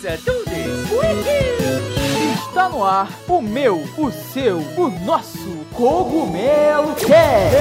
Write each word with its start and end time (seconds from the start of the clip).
pizza 0.00 0.18
tudo. 0.24 0.50
Está 2.32 2.68
no 2.68 2.84
ar 2.84 3.08
o 3.28 3.40
meu, 3.42 3.82
o 3.98 4.10
seu, 4.10 4.58
o 4.58 4.88
nosso 5.04 5.64
Cogumelo 5.74 6.94
Cast. 6.94 7.56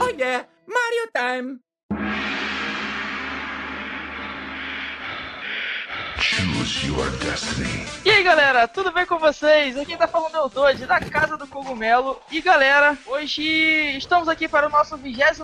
Oh 0.00 0.08
yeah, 0.18 0.46
Mario 0.66 1.10
time! 1.14 1.71
Choose 6.32 6.86
your 6.86 7.10
destiny. 7.18 7.84
E 8.06 8.10
aí 8.10 8.22
galera, 8.22 8.66
tudo 8.66 8.90
bem 8.90 9.04
com 9.04 9.18
vocês? 9.18 9.76
Aqui 9.76 9.94
tá 9.98 10.08
falando 10.08 10.34
o 10.36 10.48
Dodge, 10.48 10.86
da 10.86 10.98
Casa 10.98 11.36
do 11.36 11.46
Cogumelo. 11.46 12.18
E 12.30 12.40
galera, 12.40 12.96
hoje 13.06 13.42
estamos 13.98 14.28
aqui 14.28 14.48
para 14.48 14.66
o 14.66 14.70
nosso 14.70 14.96
23 14.96 15.42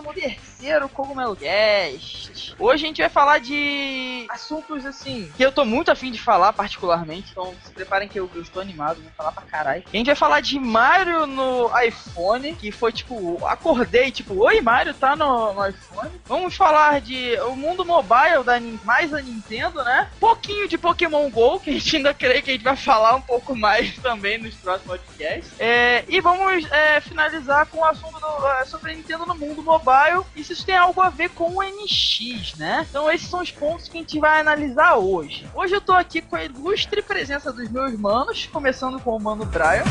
Cogumelo 0.91 1.35
Cast. 1.35 2.55
Hoje 2.57 2.83
a 2.83 2.87
gente 2.87 3.01
vai 3.01 3.09
falar 3.09 3.39
de 3.39 4.25
assuntos 4.31 4.83
assim, 4.83 5.31
que 5.37 5.45
eu 5.45 5.51
tô 5.51 5.63
muito 5.63 5.91
afim 5.91 6.11
de 6.11 6.19
falar 6.19 6.53
particularmente. 6.53 7.29
Então 7.31 7.53
se 7.63 7.71
preparem 7.71 8.09
que 8.09 8.19
eu, 8.19 8.27
eu 8.33 8.41
estou 8.41 8.59
animado, 8.59 8.99
vou 8.99 9.11
falar 9.15 9.31
pra 9.31 9.43
caralho. 9.43 9.83
A 9.85 9.95
gente 9.95 10.07
vai 10.07 10.15
falar 10.15 10.41
de 10.41 10.59
Mario 10.59 11.27
no 11.27 11.69
iPhone, 11.85 12.55
que 12.55 12.71
foi 12.71 12.91
tipo, 12.91 13.45
acordei 13.45 14.09
tipo, 14.09 14.43
oi 14.43 14.59
Mario, 14.59 14.95
tá 14.95 15.15
no, 15.15 15.53
no 15.53 15.67
iPhone. 15.67 16.09
Vamos 16.25 16.55
falar 16.55 16.99
de 16.99 17.39
o 17.41 17.55
mundo 17.55 17.85
mobile 17.85 18.43
da 18.43 18.59
mais 18.83 19.11
da 19.11 19.21
Nintendo, 19.21 19.83
né? 19.83 20.09
Pouquinho 20.19 20.67
de 20.67 20.78
Pokémon 20.79 21.29
GO, 21.29 21.59
que 21.59 21.69
a 21.69 21.73
gente 21.73 21.97
ainda 21.97 22.13
crê 22.13 22.41
que 22.41 22.51
a 22.51 22.53
gente 22.53 22.63
vai 22.63 22.75
falar 22.75 23.15
um 23.15 23.21
pouco 23.21 23.55
mais 23.55 23.95
também 23.97 24.37
nos 24.37 24.55
próximos 24.55 24.99
podcasts. 24.99 25.53
É, 25.59 26.03
e 26.07 26.19
vamos 26.21 26.69
é, 26.71 26.99
finalizar 27.01 27.65
com 27.67 27.79
o 27.79 27.85
assunto 27.85 28.19
do, 28.19 28.47
é, 28.47 28.65
sobre 28.65 28.95
Nintendo 28.95 29.25
no 29.25 29.35
mundo 29.35 29.61
mobile 29.61 30.23
e 30.35 30.43
se 30.43 30.53
isso 30.53 30.65
tem 30.65 30.75
algo 30.75 31.01
a 31.01 31.09
ver 31.09 31.29
com 31.29 31.57
o 31.57 31.63
NX, 31.63 32.55
né? 32.57 32.85
Então 32.89 33.11
esses 33.11 33.27
são 33.27 33.41
os 33.41 33.51
pontos 33.51 33.87
que 33.87 33.97
a 33.97 34.01
gente 34.01 34.19
vai 34.19 34.39
analisar 34.39 34.95
hoje. 34.95 35.47
Hoje 35.53 35.75
eu 35.75 35.81
tô 35.81 35.93
aqui 35.93 36.21
com 36.21 36.35
a 36.35 36.43
ilustre 36.43 37.01
presença 37.01 37.51
dos 37.51 37.69
meus 37.69 37.93
manos, 37.97 38.47
começando 38.47 38.99
com 38.99 39.15
o 39.15 39.21
mano 39.21 39.45
Brian. 39.45 39.83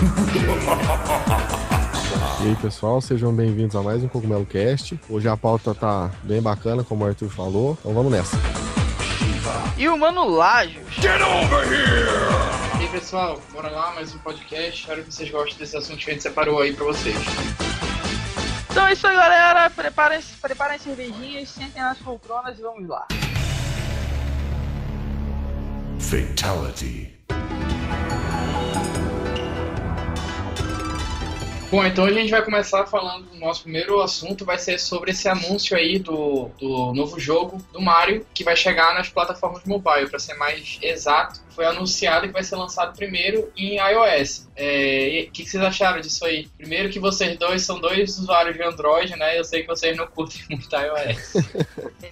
E 2.40 2.48
aí 2.48 2.56
pessoal, 2.56 3.00
sejam 3.00 3.32
bem-vindos 3.34 3.74
a 3.74 3.82
mais 3.82 4.02
um 4.02 4.08
Cogumelo 4.08 4.46
Cast. 4.46 4.98
Hoje 5.10 5.28
a 5.28 5.36
pauta 5.36 5.74
tá 5.74 6.10
bem 6.22 6.40
bacana, 6.40 6.84
como 6.84 7.04
o 7.04 7.08
Arthur 7.08 7.28
falou, 7.28 7.76
então 7.80 7.92
vamos 7.92 8.12
nessa. 8.12 8.36
E 9.76 9.88
o 9.88 9.96
mano 9.96 10.28
Lajos. 10.28 10.96
E 12.78 12.82
aí 12.82 12.88
pessoal, 12.88 13.40
bora 13.52 13.68
lá, 13.70 13.92
mais 13.92 14.14
um 14.14 14.18
podcast. 14.18 14.80
Espero 14.80 15.04
que 15.04 15.12
vocês 15.12 15.30
gostem 15.30 15.58
desse 15.58 15.76
assunto 15.76 15.98
que 16.04 16.10
a 16.10 16.12
gente 16.14 16.22
separou 16.22 16.60
aí 16.60 16.72
pra 16.72 16.84
vocês. 16.84 17.16
Então 18.70 18.86
é 18.86 18.92
isso 18.92 19.06
aí, 19.06 19.16
galera. 19.16 19.70
Preparem, 19.70 20.20
preparem 20.40 20.78
cervejinhas, 20.78 21.48
sentem 21.48 21.82
nas 21.82 21.98
poltronas 21.98 22.58
e 22.58 22.62
vamos 22.62 22.88
lá. 22.88 23.06
Fatality. 25.98 27.18
Bom, 31.70 31.84
então 31.84 32.06
a 32.06 32.10
gente 32.10 32.30
vai 32.30 32.42
começar 32.42 32.86
falando 32.86 33.26
do 33.26 33.36
nosso 33.36 33.62
primeiro 33.62 34.00
assunto, 34.00 34.42
vai 34.42 34.58
ser 34.58 34.78
sobre 34.78 35.10
esse 35.10 35.28
anúncio 35.28 35.76
aí 35.76 35.98
do, 35.98 36.48
do 36.58 36.94
novo 36.94 37.20
jogo 37.20 37.58
do 37.70 37.80
Mario, 37.80 38.26
que 38.32 38.42
vai 38.42 38.56
chegar 38.56 38.94
nas 38.94 39.10
plataformas 39.10 39.64
mobile, 39.64 40.08
para 40.08 40.18
ser 40.18 40.32
mais 40.34 40.78
exato. 40.80 41.40
Foi 41.58 41.66
anunciado 41.66 42.28
que 42.28 42.32
vai 42.32 42.44
ser 42.44 42.54
lançado 42.54 42.96
primeiro 42.96 43.52
em 43.56 43.78
iOS. 43.78 44.48
É, 44.54 45.26
O 45.26 45.32
que, 45.32 45.42
que 45.42 45.50
vocês 45.50 45.60
acharam 45.60 46.00
disso 46.00 46.24
aí? 46.24 46.46
Primeiro 46.56 46.88
que 46.88 47.00
vocês 47.00 47.36
dois 47.36 47.62
são 47.62 47.80
dois 47.80 48.16
usuários 48.16 48.54
de 48.54 48.62
Android, 48.62 49.16
né? 49.16 49.36
Eu 49.36 49.42
sei 49.42 49.62
que 49.62 49.66
vocês 49.66 49.96
não 49.96 50.06
curtem 50.06 50.40
muito 50.48 50.68
iOS. 50.72 51.32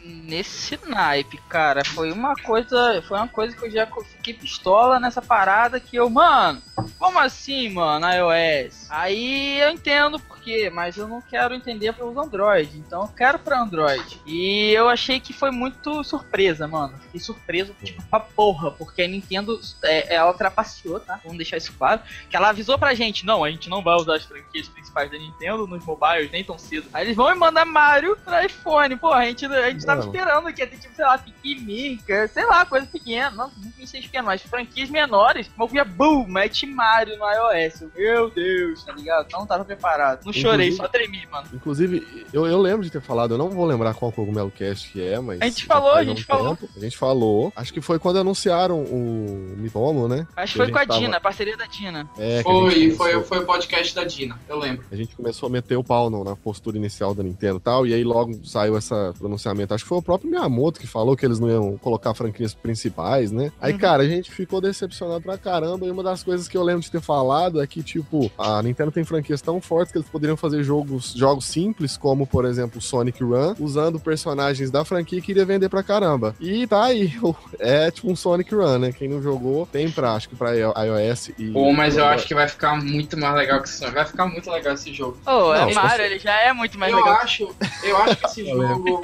Nesse 0.02 0.76
naipe, 0.88 1.38
cara, 1.48 1.84
foi 1.84 2.10
uma 2.10 2.34
coisa. 2.34 3.00
Foi 3.06 3.18
uma 3.18 3.28
coisa 3.28 3.56
que 3.56 3.64
eu 3.66 3.70
já 3.70 3.86
fiquei 4.16 4.34
pistola 4.34 4.98
nessa 4.98 5.22
parada 5.22 5.78
que 5.78 5.94
eu, 5.94 6.10
mano, 6.10 6.60
como 6.98 7.16
assim, 7.20 7.68
mano, 7.68 8.04
iOS? 8.04 8.88
Aí 8.90 9.60
eu 9.60 9.70
entendo 9.70 10.18
quê, 10.46 10.70
mas 10.70 10.96
eu 10.96 11.08
não 11.08 11.20
quero 11.20 11.52
entender 11.54 11.92
para 11.92 12.06
os 12.06 12.16
Android, 12.16 12.78
então 12.78 13.02
eu 13.02 13.08
quero 13.08 13.36
para 13.36 13.60
Android. 13.60 14.20
E 14.24 14.70
eu 14.70 14.88
achei 14.88 15.18
que 15.18 15.32
foi 15.32 15.50
muito 15.50 16.04
surpresa, 16.04 16.68
mano. 16.68 16.96
Fiquei 17.02 17.18
surpreso, 17.18 17.74
tipo, 17.82 18.00
pra 18.04 18.20
porra, 18.20 18.70
porque 18.70 19.02
a 19.02 19.08
Nintendo, 19.08 19.60
é, 19.82 20.14
ela 20.14 20.32
trapaceou, 20.32 21.00
tá? 21.00 21.18
Vamos 21.24 21.36
deixar 21.36 21.56
isso 21.56 21.72
claro. 21.76 22.00
Que 22.30 22.36
ela 22.36 22.50
avisou 22.50 22.78
pra 22.78 22.94
gente, 22.94 23.26
não, 23.26 23.42
a 23.42 23.50
gente 23.50 23.68
não 23.68 23.82
vai 23.82 23.96
usar 23.96 24.14
as 24.14 24.24
franquias 24.24 24.68
principais 24.68 25.10
da 25.10 25.18
Nintendo 25.18 25.66
nos 25.66 25.84
mobiles 25.84 26.30
nem 26.30 26.44
tão 26.44 26.56
cedo. 26.56 26.86
Aí 26.92 27.06
eles 27.06 27.16
vão 27.16 27.28
me 27.28 27.34
mandar 27.34 27.64
Mario 27.64 28.16
pra 28.24 28.46
iPhone. 28.46 28.96
Pô, 28.96 29.12
a 29.12 29.24
gente, 29.24 29.44
a 29.46 29.70
gente 29.70 29.84
tava 29.84 30.00
esperando 30.02 30.52
que 30.52 30.62
ia 30.62 30.66
ter, 30.68 30.78
tipo, 30.78 30.94
sei 30.94 31.04
lá, 31.04 31.18
Pikmica, 31.18 32.28
sei 32.28 32.46
lá, 32.46 32.64
coisa 32.64 32.86
pequena. 32.86 33.30
Não, 33.32 33.50
não 33.78 33.86
ser 33.86 34.00
pequeno, 34.02 34.26
mas 34.26 34.42
franquias 34.42 34.90
menores. 34.90 35.50
Mas 35.56 35.74
eu 35.74 35.84
boom, 35.84 36.26
mete 36.28 36.66
Mario 36.66 37.18
no 37.18 37.24
iOS. 37.24 37.82
Eu, 37.82 37.90
Meu 37.96 38.30
Deus, 38.30 38.84
tá 38.84 38.92
ligado? 38.92 39.28
Não 39.32 39.44
tava 39.44 39.64
preparado. 39.64 40.24
Não 40.24 40.32
chorei, 40.40 40.72
só 40.72 40.88
tremi, 40.88 41.26
mano. 41.30 41.46
Inclusive, 41.52 42.06
eu, 42.32 42.46
eu 42.46 42.58
lembro 42.60 42.84
de 42.84 42.90
ter 42.90 43.00
falado, 43.00 43.34
eu 43.34 43.38
não 43.38 43.50
vou 43.50 43.64
lembrar 43.66 43.94
qual 43.94 44.10
Cogumelo 44.12 44.50
Cast 44.50 44.90
que 44.92 45.02
é, 45.02 45.18
mas. 45.20 45.40
A 45.40 45.44
gente 45.46 45.64
falou, 45.66 45.92
a 45.92 46.04
gente 46.04 46.22
um 46.22 46.26
falou. 46.26 46.56
tempo. 46.56 46.72
A 46.76 46.80
gente 46.80 46.96
falou. 46.96 47.52
Acho 47.56 47.72
que 47.72 47.80
foi 47.80 47.98
quando 47.98 48.18
anunciaram 48.18 48.80
o 48.82 49.54
Mitomo, 49.56 50.08
né? 50.08 50.26
Acho 50.36 50.52
que 50.54 50.58
foi 50.58 50.70
com 50.70 50.78
a 50.78 50.86
tava- 50.86 51.00
Dina, 51.00 51.16
a 51.16 51.20
parceria 51.20 51.56
da 51.56 51.66
Dina. 51.66 52.08
É, 52.18 52.42
Foi, 52.42 52.52
começou- 52.52 52.96
foi, 52.96 53.22
foi 53.24 53.38
o 53.38 53.46
podcast 53.46 53.94
da 53.94 54.04
Dina, 54.04 54.38
eu 54.48 54.58
lembro. 54.58 54.84
A 54.90 54.96
gente 54.96 55.14
começou 55.14 55.46
a 55.48 55.50
meter 55.50 55.76
o 55.76 55.84
pau 55.84 56.08
no- 56.10 56.24
na 56.24 56.34
postura 56.36 56.76
inicial 56.76 57.14
da 57.14 57.22
Nintendo 57.22 57.56
e 57.58 57.60
tal, 57.60 57.86
e 57.86 57.94
aí 57.94 58.02
logo 58.04 58.38
saiu 58.44 58.76
esse 58.76 58.94
pronunciamento. 59.18 59.74
Acho 59.74 59.84
que 59.84 59.88
foi 59.88 59.98
o 59.98 60.02
próprio 60.02 60.30
Miyamoto 60.30 60.80
que 60.80 60.86
falou 60.86 61.16
que 61.16 61.24
eles 61.24 61.38
não 61.38 61.48
iam 61.48 61.78
colocar 61.78 62.14
franquias 62.14 62.54
principais, 62.54 63.30
né? 63.30 63.52
Aí, 63.60 63.72
Uhum. 63.72 63.78
cara, 63.78 64.02
a 64.02 64.08
gente 64.08 64.30
ficou 64.30 64.60
decepcionado 64.60 65.22
pra 65.22 65.38
caramba, 65.38 65.86
e 65.86 65.90
uma 65.90 66.02
das 66.02 66.22
coisas 66.22 66.48
que 66.48 66.56
eu 66.56 66.62
lembro 66.62 66.82
de 66.82 66.90
ter 66.90 67.00
falado 67.00 67.60
é 67.62 67.66
que, 67.66 67.82
tipo, 67.82 68.30
a 68.38 68.62
Nintendo 68.62 68.90
tem 68.90 69.04
franquias 69.04 69.40
tão 69.40 69.60
fortes 69.60 69.92
que 69.92 69.98
eles 69.98 70.08
poderiam 70.08 70.25
fazer 70.34 70.62
jogos, 70.62 71.12
jogos 71.14 71.44
simples, 71.44 71.94
como, 71.98 72.26
por 72.26 72.46
exemplo, 72.46 72.80
Sonic 72.80 73.22
Run, 73.22 73.54
usando 73.60 74.00
personagens 74.00 74.70
da 74.70 74.82
franquia 74.82 75.20
que 75.20 75.32
iria 75.32 75.44
vender 75.44 75.68
pra 75.68 75.82
caramba. 75.82 76.34
E 76.40 76.66
tá 76.66 76.84
aí, 76.84 77.12
é 77.58 77.90
tipo 77.90 78.10
um 78.10 78.16
Sonic 78.16 78.54
Run, 78.54 78.78
né? 78.78 78.92
Quem 78.92 79.08
não 79.08 79.20
jogou, 79.20 79.66
tem 79.66 79.90
pra, 79.90 80.14
acho 80.14 80.30
que 80.30 80.34
pra 80.36 80.52
iOS 80.54 81.28
e... 81.38 81.50
Pô, 81.52 81.70
mas 81.72 81.98
eu 81.98 82.06
acho 82.06 82.26
que 82.26 82.34
vai 82.34 82.48
ficar 82.48 82.74
muito 82.82 83.18
mais 83.18 83.34
legal 83.34 83.60
que 83.60 83.68
isso. 83.68 83.76
Vai 83.92 84.04
ficar 84.06 84.26
muito 84.26 84.50
legal 84.50 84.72
esse 84.72 84.92
jogo. 84.94 85.18
Ô, 85.26 85.52
é 85.54 85.66
Não, 85.66 85.74
Mario, 85.74 86.06
ele 86.06 86.18
já 86.18 86.32
é 86.40 86.52
muito 86.54 86.78
mais 86.78 86.90
eu 86.92 86.98
legal. 86.98 87.14
acho, 87.16 87.54
eu 87.84 87.96
acho 87.98 88.16
que 88.16 88.26
esse 88.26 88.46
jogo. 88.48 89.00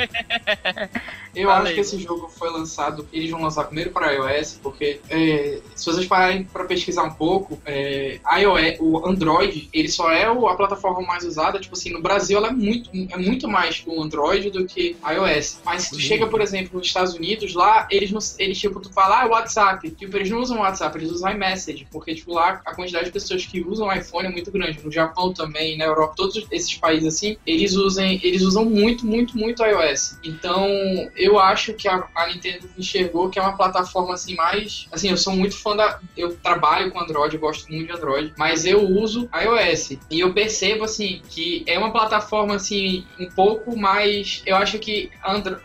Eu 1.34 1.48
Fala 1.48 1.62
acho 1.64 1.74
que 1.74 1.80
esse 1.80 1.98
jogo 1.98 2.28
foi 2.28 2.50
lançado. 2.50 3.08
Eles 3.12 3.30
vão 3.30 3.42
lançar 3.42 3.64
primeiro 3.64 3.90
para 3.90 4.12
iOS, 4.12 4.58
porque 4.62 5.00
é, 5.10 5.58
se 5.74 5.86
vocês 5.86 6.06
pararem 6.06 6.44
para 6.44 6.64
pesquisar 6.64 7.02
um 7.04 7.10
pouco, 7.12 7.58
é, 7.64 8.18
iOS, 8.38 8.76
o 8.80 9.06
Android, 9.06 9.68
ele 9.72 9.88
só 9.88 10.10
é 10.10 10.30
o- 10.30 10.46
a 10.46 10.56
plataforma 10.56 11.00
mais 11.12 11.24
usada. 11.24 11.58
Tipo 11.58 11.74
assim, 11.74 11.92
no 11.92 12.00
Brasil 12.00 12.38
ela 12.38 12.48
é 12.48 12.52
muito, 12.52 12.90
é 13.10 13.16
muito 13.16 13.46
mais 13.46 13.82
o 13.86 14.02
Android 14.02 14.50
do 14.50 14.64
que 14.64 14.96
iOS. 15.04 15.60
Mas 15.64 15.82
se 15.82 15.90
tu 15.90 16.00
chega, 16.00 16.26
por 16.26 16.40
exemplo, 16.40 16.78
nos 16.78 16.86
Estados 16.86 17.14
Unidos, 17.14 17.54
lá 17.54 17.86
eles 17.90 18.10
não, 18.10 18.20
eles 18.38 18.58
tipo, 18.58 18.80
tu 18.80 18.92
fala, 18.92 19.22
ah, 19.22 19.26
WhatsApp. 19.26 19.90
Tipo, 19.90 20.16
eles 20.16 20.30
não 20.30 20.40
usam 20.40 20.58
WhatsApp, 20.58 20.96
eles 20.96 21.10
usam 21.10 21.30
iMessage, 21.30 21.86
porque 21.90 22.14
tipo 22.14 22.32
lá 22.32 22.60
a 22.64 22.74
quantidade 22.74 23.06
de 23.06 23.12
pessoas 23.12 23.44
que 23.44 23.60
usam 23.60 23.92
iPhone 23.92 24.26
é 24.26 24.30
muito 24.30 24.50
grande. 24.50 24.80
No 24.82 24.90
Japão 24.90 25.32
também, 25.32 25.76
na 25.76 25.84
Europa, 25.84 26.14
todos 26.16 26.46
esses 26.50 26.74
países 26.74 27.14
assim, 27.14 27.36
eles 27.46 27.74
usam, 27.74 28.04
eles 28.04 28.42
usam 28.42 28.64
muito, 28.64 29.06
muito, 29.06 29.36
muito 29.36 29.62
iOS. 29.64 30.18
Então, 30.24 30.66
eu 31.16 31.38
acho 31.38 31.74
que 31.74 31.88
a, 31.88 32.08
a 32.14 32.26
Nintendo 32.28 32.68
enxergou 32.78 33.28
que 33.28 33.38
é 33.38 33.42
uma 33.42 33.56
plataforma 33.56 34.14
assim 34.14 34.34
mais, 34.34 34.86
assim, 34.90 35.10
eu 35.10 35.16
sou 35.16 35.34
muito 35.34 35.56
fã 35.56 35.76
da, 35.76 36.00
eu 36.16 36.34
trabalho 36.36 36.90
com 36.90 37.00
Android, 37.00 37.36
gosto 37.36 37.70
muito 37.70 37.86
de 37.86 37.92
Android, 37.92 38.32
mas 38.36 38.64
eu 38.64 38.80
uso 38.82 39.28
iOS 39.34 39.98
e 40.10 40.20
eu 40.20 40.32
percebo 40.32 40.84
assim 40.92 41.22
que 41.28 41.64
é 41.66 41.78
uma 41.78 41.90
plataforma 41.90 42.54
assim 42.56 43.04
um 43.18 43.28
pouco 43.30 43.76
mais, 43.76 44.42
eu 44.46 44.56
acho 44.56 44.78
que 44.78 45.10
Andro- 45.24 45.60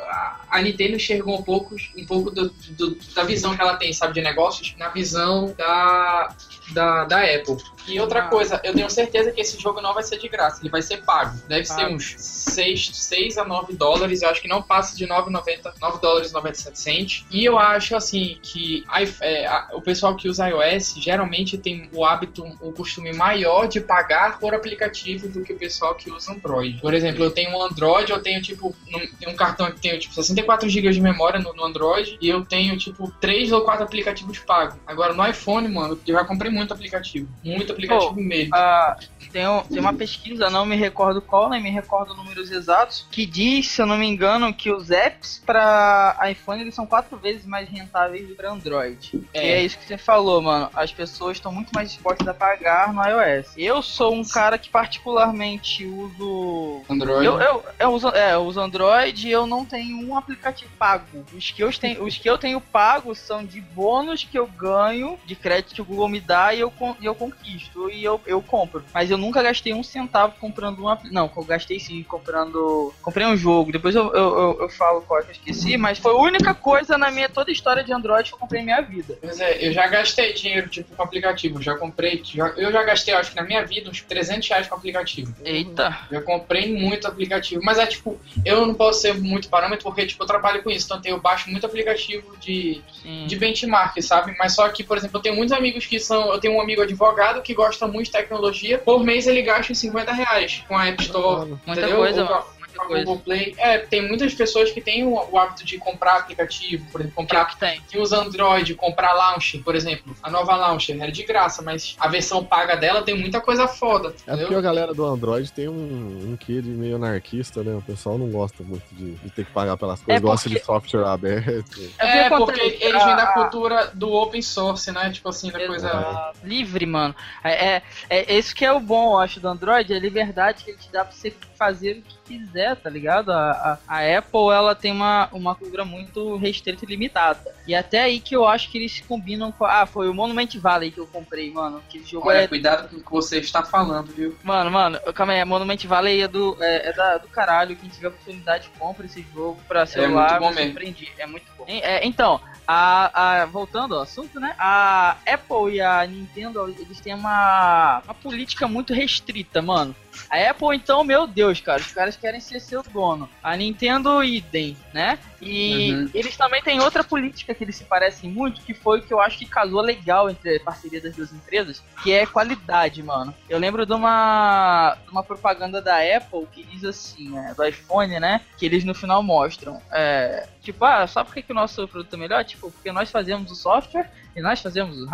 a- 0.49 0.61
Nintendo 0.61 0.95
enxergou 0.95 1.37
um 1.39 1.41
pouco, 1.43 1.75
um 1.97 2.05
pouco 2.05 2.31
do- 2.31 2.49
do- 2.71 2.97
da 3.15 3.23
visão 3.23 3.55
que 3.55 3.61
ela 3.61 3.75
tem, 3.77 3.91
sabe, 3.93 4.13
de 4.13 4.21
negócios, 4.21 4.75
na 4.77 4.89
visão 4.89 5.53
da 5.57 6.35
da, 6.73 7.05
da 7.05 7.21
Apple. 7.21 7.55
E 7.87 7.97
outra 7.97 8.19
Ah. 8.19 8.27
coisa, 8.27 8.59
eu 8.61 8.73
tenho 8.73 8.89
certeza 8.89 9.31
que 9.31 9.39
esse 9.39 9.57
jogo 9.57 9.79
não 9.79 9.93
vai 9.93 10.03
ser 10.03 10.17
de 10.17 10.27
graça, 10.27 10.59
ele 10.61 10.69
vai 10.69 10.81
ser 10.81 10.97
pago. 11.05 11.39
Deve 11.47 11.63
ser 11.63 11.75
Pago. 11.83 11.95
uns 11.95 12.15
6, 12.17 12.89
6 12.93 13.37
a 13.37 13.45
9 13.45 13.73
dólares, 13.73 14.21
eu 14.21 14.29
acho 14.29 14.41
que 14.41 14.49
não 14.49 14.61
passa 14.61 14.93
de 14.97 15.07
9,90, 15.07 15.73
9 15.79 16.01
dólares 16.01 16.31
e 16.31 16.33
97 16.33 16.77
cents. 16.77 17.25
E 17.31 17.45
eu 17.45 17.57
acho 17.57 17.95
assim 17.95 18.37
que 18.43 18.83
a- 18.89 19.01
é, 19.21 19.45
a- 19.47 19.69
o 19.71 19.81
pessoal 19.81 20.13
que 20.17 20.27
usa 20.27 20.49
iOS 20.49 20.95
geralmente 20.97 21.57
tem 21.57 21.89
o 21.93 22.03
hábito, 22.03 22.43
o 22.59 22.73
costume 22.73 23.13
maior 23.13 23.65
de 23.69 23.79
pagar 23.79 24.37
por 24.37 24.53
aplicativo 24.53 25.29
do 25.29 25.41
que 25.43 25.53
o 25.53 25.57
pessoal 25.57 25.95
que 25.95 26.11
usa 26.11 26.33
Android. 26.33 26.81
Por 26.81 26.93
exemplo, 26.93 27.23
eu 27.23 27.31
tenho 27.31 27.51
um 27.57 27.63
Android, 27.63 28.11
eu 28.11 28.21
tenho 28.21 28.41
tipo 28.41 28.75
um, 28.93 29.29
um 29.31 29.35
cartão 29.37 29.71
que 29.71 29.79
tem 29.79 29.97
tipo 29.97 30.13
64 30.37 30.69
GB 30.69 30.91
de 30.91 31.01
memória 31.01 31.39
no, 31.39 31.53
no 31.53 31.65
Android 31.65 32.17
e 32.21 32.29
eu 32.29 32.45
tenho 32.45 32.77
tipo 32.77 33.11
3 33.19 33.51
ou 33.51 33.61
4 33.61 33.83
aplicativos 33.83 34.39
pagos. 34.39 34.75
Agora 34.85 35.13
no 35.13 35.25
iPhone, 35.25 35.67
mano, 35.67 35.99
eu 36.05 36.13
já 36.13 36.23
comprei 36.25 36.51
muito 36.51 36.73
aplicativo. 36.73 37.27
Muito 37.43 37.71
aplicativo 37.71 38.13
Pô, 38.13 38.21
mesmo. 38.21 38.55
Ah, 38.55 38.95
tem, 39.31 39.47
um- 39.47 39.61
tem 39.61 39.79
uma 39.79 39.93
pesquisa, 39.93 40.49
não 40.49 40.65
me 40.65 40.75
recordo 40.75 41.21
qual, 41.21 41.49
nem 41.49 41.61
me 41.61 41.69
recordo 41.69 42.13
números 42.15 42.51
exatos, 42.51 43.05
que 43.11 43.25
diz, 43.25 43.67
se 43.69 43.81
eu 43.81 43.85
não 43.85 43.97
me 43.97 44.05
engano, 44.07 44.53
que 44.53 44.71
os 44.71 44.91
apps 44.91 45.41
para 45.45 46.17
iPhone 46.29 46.61
eles 46.61 46.75
são 46.75 46.85
quatro 46.85 47.17
vezes 47.17 47.45
mais 47.45 47.67
rentáveis 47.69 48.27
do 48.27 48.35
que 48.35 48.45
Android. 48.45 49.21
É. 49.33 49.45
E 49.45 49.51
é 49.51 49.63
isso 49.63 49.77
que 49.77 49.85
você 49.85 49.97
falou, 49.97 50.41
mano. 50.41 50.69
As 50.73 50.91
pessoas 50.91 51.37
estão 51.37 51.51
muito 51.51 51.71
mais 51.73 51.89
dispostas 51.91 52.27
a 52.27 52.33
pagar 52.33 52.93
no 52.93 53.01
iOS. 53.03 53.47
Eu 53.57 53.81
sou 53.81 54.13
um 54.13 54.23
cara 54.23 54.57
que 54.57 54.69
particularmente 54.69 55.85
uso 55.85 56.81
Android. 56.89 57.25
eu, 57.25 57.39
eu, 57.39 57.63
eu, 57.79 57.89
uso, 57.91 58.09
é, 58.09 58.33
eu 58.33 58.41
uso 58.41 58.59
Android 58.59 59.27
e 59.27 59.31
eu 59.31 59.45
não 59.45 59.65
tenho 59.65 59.97
um 59.97 60.15
aplicativo 60.31 60.71
pago. 60.77 61.25
Os 61.33 61.51
que, 61.51 61.63
eu 61.63 61.71
tenho, 61.71 62.03
os 62.03 62.17
que 62.17 62.29
eu 62.29 62.37
tenho 62.37 62.59
pago 62.59 63.15
são 63.15 63.43
de 63.45 63.61
bônus 63.61 64.23
que 64.23 64.37
eu 64.37 64.45
ganho, 64.47 65.17
de 65.25 65.35
crédito 65.35 65.73
que 65.75 65.81
o 65.81 65.85
Google 65.85 66.09
me 66.09 66.19
dá 66.19 66.53
e 66.53 66.59
eu, 66.59 66.73
eu 67.01 67.15
conquisto 67.15 67.89
e 67.89 68.03
eu, 68.03 68.19
eu 68.25 68.41
compro. 68.41 68.83
Mas 68.93 69.09
eu 69.09 69.17
nunca 69.17 69.41
gastei 69.41 69.73
um 69.73 69.83
centavo 69.83 70.33
comprando 70.39 70.83
um 70.83 70.87
aplicativo. 70.89 71.13
Não, 71.13 71.31
eu 71.35 71.43
gastei 71.43 71.79
sim 71.79 72.03
comprando. 72.03 72.93
Comprei 73.01 73.25
um 73.25 73.37
jogo. 73.37 73.71
Depois 73.71 73.95
eu, 73.95 74.13
eu, 74.13 74.37
eu, 74.37 74.57
eu 74.61 74.69
falo 74.69 75.01
qual 75.01 75.19
é 75.19 75.23
que 75.23 75.29
eu 75.29 75.33
esqueci, 75.33 75.77
mas 75.77 75.97
foi 75.97 76.11
a 76.11 76.17
única 76.17 76.53
coisa 76.53 76.97
na 76.97 77.09
minha 77.09 77.29
toda 77.29 77.51
história 77.51 77.83
de 77.83 77.93
Android 77.93 78.27
que 78.29 78.35
eu 78.35 78.39
comprei 78.39 78.61
em 78.61 78.65
minha 78.65 78.81
vida. 78.81 79.17
Pois 79.21 79.39
é, 79.39 79.65
eu 79.67 79.71
já 79.71 79.87
gastei 79.87 80.33
dinheiro, 80.33 80.67
tipo, 80.67 80.95
com 80.95 81.03
aplicativo. 81.03 81.61
Já 81.61 81.77
comprei, 81.77 82.21
já- 82.23 82.53
eu 82.57 82.71
já 82.71 82.83
gastei, 82.83 83.13
acho 83.13 83.29
que 83.31 83.35
na 83.37 83.43
minha 83.43 83.65
vida, 83.65 83.89
uns 83.89 84.01
300 84.01 84.47
reais 84.49 84.67
com 84.67 84.75
aplicativo. 84.75 85.33
Eita. 85.43 85.97
Já 86.11 86.21
comprei 86.21 86.73
muito 86.77 87.07
aplicativo. 87.07 87.61
Mas 87.63 87.77
é, 87.77 87.85
tipo, 87.85 88.19
eu 88.45 88.65
não 88.65 88.73
posso 88.73 89.01
ser 89.01 89.13
muito 89.15 89.47
parâmetro 89.49 89.83
porque, 89.85 90.05
tipo, 90.05 90.16
eu 90.23 90.27
trabalho 90.27 90.63
com 90.63 90.69
isso. 90.69 90.85
Então 90.85 91.01
eu 91.05 91.19
baixo 91.19 91.49
muito 91.49 91.65
aplicativo 91.65 92.35
de, 92.37 92.81
Sim. 93.01 93.25
de 93.25 93.35
benchmark, 93.35 94.01
sabe? 94.01 94.35
Mas 94.37 94.53
só 94.53 94.67
que, 94.69 94.83
por 94.83 94.97
exemplo, 94.97 95.17
eu 95.17 95.21
tenho 95.21 95.35
muitos 95.35 95.55
amigos 95.55 95.85
que 95.85 95.99
são. 95.99 96.31
Eu 96.31 96.39
tenho 96.39 96.55
um 96.55 96.61
amigo 96.61 96.81
advogado 96.81 97.41
que 97.41 97.53
gosta 97.53 97.87
muito 97.87 98.07
de 98.07 98.11
tecnologia. 98.11 98.77
Por 98.77 99.03
mês 99.03 99.27
ele 99.27 99.41
gasta 99.41 99.71
uns 99.71 99.79
50 99.79 100.11
reais 100.11 100.63
com 100.67 100.77
a 100.77 100.87
App 100.87 101.01
Store. 101.03 101.49
Muita 101.49 101.71
entendeu? 101.71 101.97
coisa, 101.97 102.23
Ou. 102.23 102.56
Muita 102.77 102.85
coisa. 102.87 103.05
Google 103.05 103.21
Play. 103.23 103.55
É, 103.57 103.77
tem 103.79 104.07
muitas 104.07 104.33
pessoas 104.33 104.71
que 104.71 104.81
têm 104.81 105.03
o, 105.05 105.13
o 105.31 105.37
hábito 105.37 105.65
de 105.65 105.77
comprar 105.77 106.17
aplicativo, 106.17 106.85
por 106.91 107.01
exemplo, 107.01 107.15
Que 107.15 107.21
é 107.35 107.39
comprar 107.39 107.45
que 107.45 107.57
tem. 107.57 107.81
que 107.89 107.97
usa 107.97 108.17
Android, 108.17 108.73
comprar 108.75 109.13
Launcher, 109.13 109.61
por 109.63 109.75
exemplo. 109.75 110.15
A 110.21 110.29
nova 110.29 110.55
Launcher 110.55 110.95
era 111.01 111.11
de 111.11 111.23
graça, 111.23 111.61
mas 111.61 111.95
a 111.99 112.07
versão 112.07 112.43
paga 112.43 112.75
dela 112.75 113.01
tem 113.01 113.15
muita 113.17 113.41
coisa 113.41 113.67
foda. 113.67 114.09
É 114.09 114.11
porque 114.11 114.31
entendeu? 114.41 114.59
a 114.59 114.61
galera 114.61 114.93
do 114.93 115.05
Android 115.05 115.51
tem 115.51 115.67
um, 115.67 116.31
um 116.31 116.37
quê 116.37 116.61
de 116.61 116.69
meio 116.69 116.95
anarquista, 116.95 117.63
né? 117.63 117.73
O 117.75 117.81
pessoal 117.81 118.17
não 118.17 118.29
gosta 118.29 118.63
muito 118.63 118.85
de, 118.93 119.13
de 119.15 119.29
ter 119.31 119.45
que 119.45 119.51
pagar 119.51 119.77
pelas 119.77 120.01
coisas, 120.01 120.21
É 120.21 120.23
gosta 120.25 120.49
porque- 120.49 120.59
de 120.59 120.65
software 120.65 121.05
aberto. 121.05 121.81
É, 121.99 122.29
porque 122.29 122.35
acontece? 122.59 122.77
eles 122.83 123.03
vêm 123.05 123.15
da 123.15 123.27
cultura 123.27 123.91
do 123.93 124.11
open 124.13 124.41
source, 124.41 124.91
né? 124.91 125.09
Tipo 125.11 125.29
assim, 125.29 125.51
da 125.51 125.65
coisa. 125.65 126.31
Livre, 126.43 126.85
mano. 126.85 127.15
É, 127.43 127.75
é, 127.77 127.81
é 128.09 128.37
isso 128.37 128.55
que 128.55 128.65
é 128.65 128.71
o 128.71 128.79
bom, 128.79 129.13
eu 129.13 129.19
acho, 129.19 129.39
do 129.39 129.47
Android, 129.47 129.91
é 129.93 129.95
a 129.95 129.99
liberdade 129.99 130.63
que 130.63 130.71
ele 130.71 130.77
te 130.77 130.91
dá 130.91 131.03
pra 131.05 131.13
você 131.13 131.31
fazer 131.57 131.97
o 131.97 132.01
que 132.01 132.17
quiser, 132.25 132.75
tá 132.75 132.89
ligado? 132.89 133.31
A, 133.31 133.79
a, 133.87 133.97
a 133.97 134.17
Apple, 134.17 134.49
ela 134.53 134.75
tem 134.75 134.91
uma, 134.91 135.27
uma 135.31 135.55
cultura 135.55 135.83
muito 135.83 136.35
restrita 136.37 136.85
e 136.85 136.87
limitada. 136.87 137.55
E 137.65 137.73
até 137.73 138.01
aí 138.03 138.19
que 138.19 138.35
eu 138.35 138.47
acho 138.47 138.69
que 138.71 138.77
eles 138.77 138.91
se 138.91 139.03
combinam 139.03 139.51
com... 139.51 139.65
Ah, 139.65 139.85
foi 139.85 140.07
o 140.09 140.13
Monument 140.13 140.49
Valley 140.57 140.91
que 140.91 140.99
eu 140.99 141.07
comprei, 141.07 141.51
mano. 141.51 141.81
Que 141.89 142.03
jogo 142.03 142.29
Olha, 142.29 142.39
é... 142.39 142.47
cuidado 142.47 142.89
com 142.89 142.97
o 142.97 143.03
que 143.03 143.11
você 143.11 143.39
está 143.39 143.63
falando, 143.63 144.07
viu? 144.13 144.37
Mano, 144.43 144.69
mano, 144.71 144.99
calma 145.13 145.33
aí, 145.33 145.43
Monument 145.43 145.83
Valley 145.85 146.21
é 146.21 146.27
do, 146.27 146.57
é, 146.61 146.89
é 146.89 146.93
da, 146.93 147.17
do 147.17 147.27
caralho. 147.27 147.75
Quem 147.75 147.89
tiver 147.89 148.09
oportunidade, 148.09 148.69
compra 148.77 149.05
esse 149.05 149.25
jogo 149.33 149.59
pra 149.67 149.85
celular. 149.85 150.39
muito 150.39 150.41
bom 150.41 150.49
me 150.49 150.55
mesmo. 150.55 150.71
surpreendi. 150.71 151.11
É 151.17 151.25
muito 151.25 151.45
bom. 151.57 151.65
É, 151.67 152.05
então, 152.05 152.39
a, 152.67 153.41
a- 153.41 153.45
voltando 153.45 153.95
ao 153.95 154.01
assunto, 154.01 154.39
né? 154.39 154.55
A 154.59 155.17
Apple 155.25 155.75
e 155.75 155.81
a 155.81 156.05
Nintendo, 156.05 156.67
eles 156.69 156.99
têm 156.99 157.13
uma, 157.13 158.01
uma 158.05 158.13
política 158.13 158.67
muito 158.67 158.93
restrita, 158.93 159.61
mano. 159.61 159.95
A 160.29 160.49
Apple, 160.49 160.75
então, 160.75 161.03
meu 161.03 161.25
Deus, 161.27 161.61
cara, 161.61 161.81
os 161.81 161.91
caras 161.91 162.17
querem 162.17 162.39
ser 162.39 162.59
seu 162.59 162.81
dono. 162.83 163.29
A 163.41 163.55
Nintendo, 163.55 164.23
idem, 164.23 164.77
né? 164.93 165.17
E 165.41 165.91
Uhum. 165.91 166.09
eles 166.13 166.35
também 166.35 166.61
têm 166.61 166.79
outra 166.79 167.03
política 167.03 167.53
que 167.53 167.63
eles 167.63 167.75
se 167.75 167.85
parecem 167.85 168.29
muito, 168.29 168.61
que 168.61 168.73
foi 168.73 168.99
o 168.99 169.01
que 169.01 169.13
eu 169.13 169.19
acho 169.21 169.37
que 169.37 169.45
casou 169.45 169.81
legal 169.81 170.29
entre 170.29 170.57
a 170.57 170.59
parceria 170.59 170.99
das 171.01 171.15
duas 171.15 171.31
empresas, 171.31 171.83
que 172.03 172.11
é 172.11 172.25
qualidade, 172.25 173.01
mano. 173.03 173.33
Eu 173.47 173.59
lembro 173.59 173.85
de 173.85 173.93
uma, 173.93 174.97
uma 175.11 175.23
propaganda 175.23 175.81
da 175.81 175.97
Apple 175.97 176.47
que 176.51 176.63
diz 176.63 176.83
assim, 176.83 177.29
né, 177.29 177.53
do 177.55 177.63
iPhone, 177.65 178.19
né, 178.19 178.41
que 178.57 178.65
eles 178.65 178.83
no 178.83 178.93
final 178.95 179.21
mostram, 179.21 179.81
é, 179.91 180.47
tipo, 180.61 180.83
ah, 180.83 181.05
sabe 181.07 181.27
por 181.29 181.35
que, 181.35 181.43
que 181.43 181.51
o 181.51 181.55
nosso 181.55 181.87
produto 181.87 182.13
é 182.13 182.17
melhor? 182.17 182.43
Tipo, 182.43 182.71
porque 182.71 182.91
nós 182.91 183.09
fazemos 183.11 183.51
o 183.51 183.55
software 183.55 184.09
e 184.37 184.41
nós 184.41 184.61
fazemos 184.61 184.97
o 185.01 185.05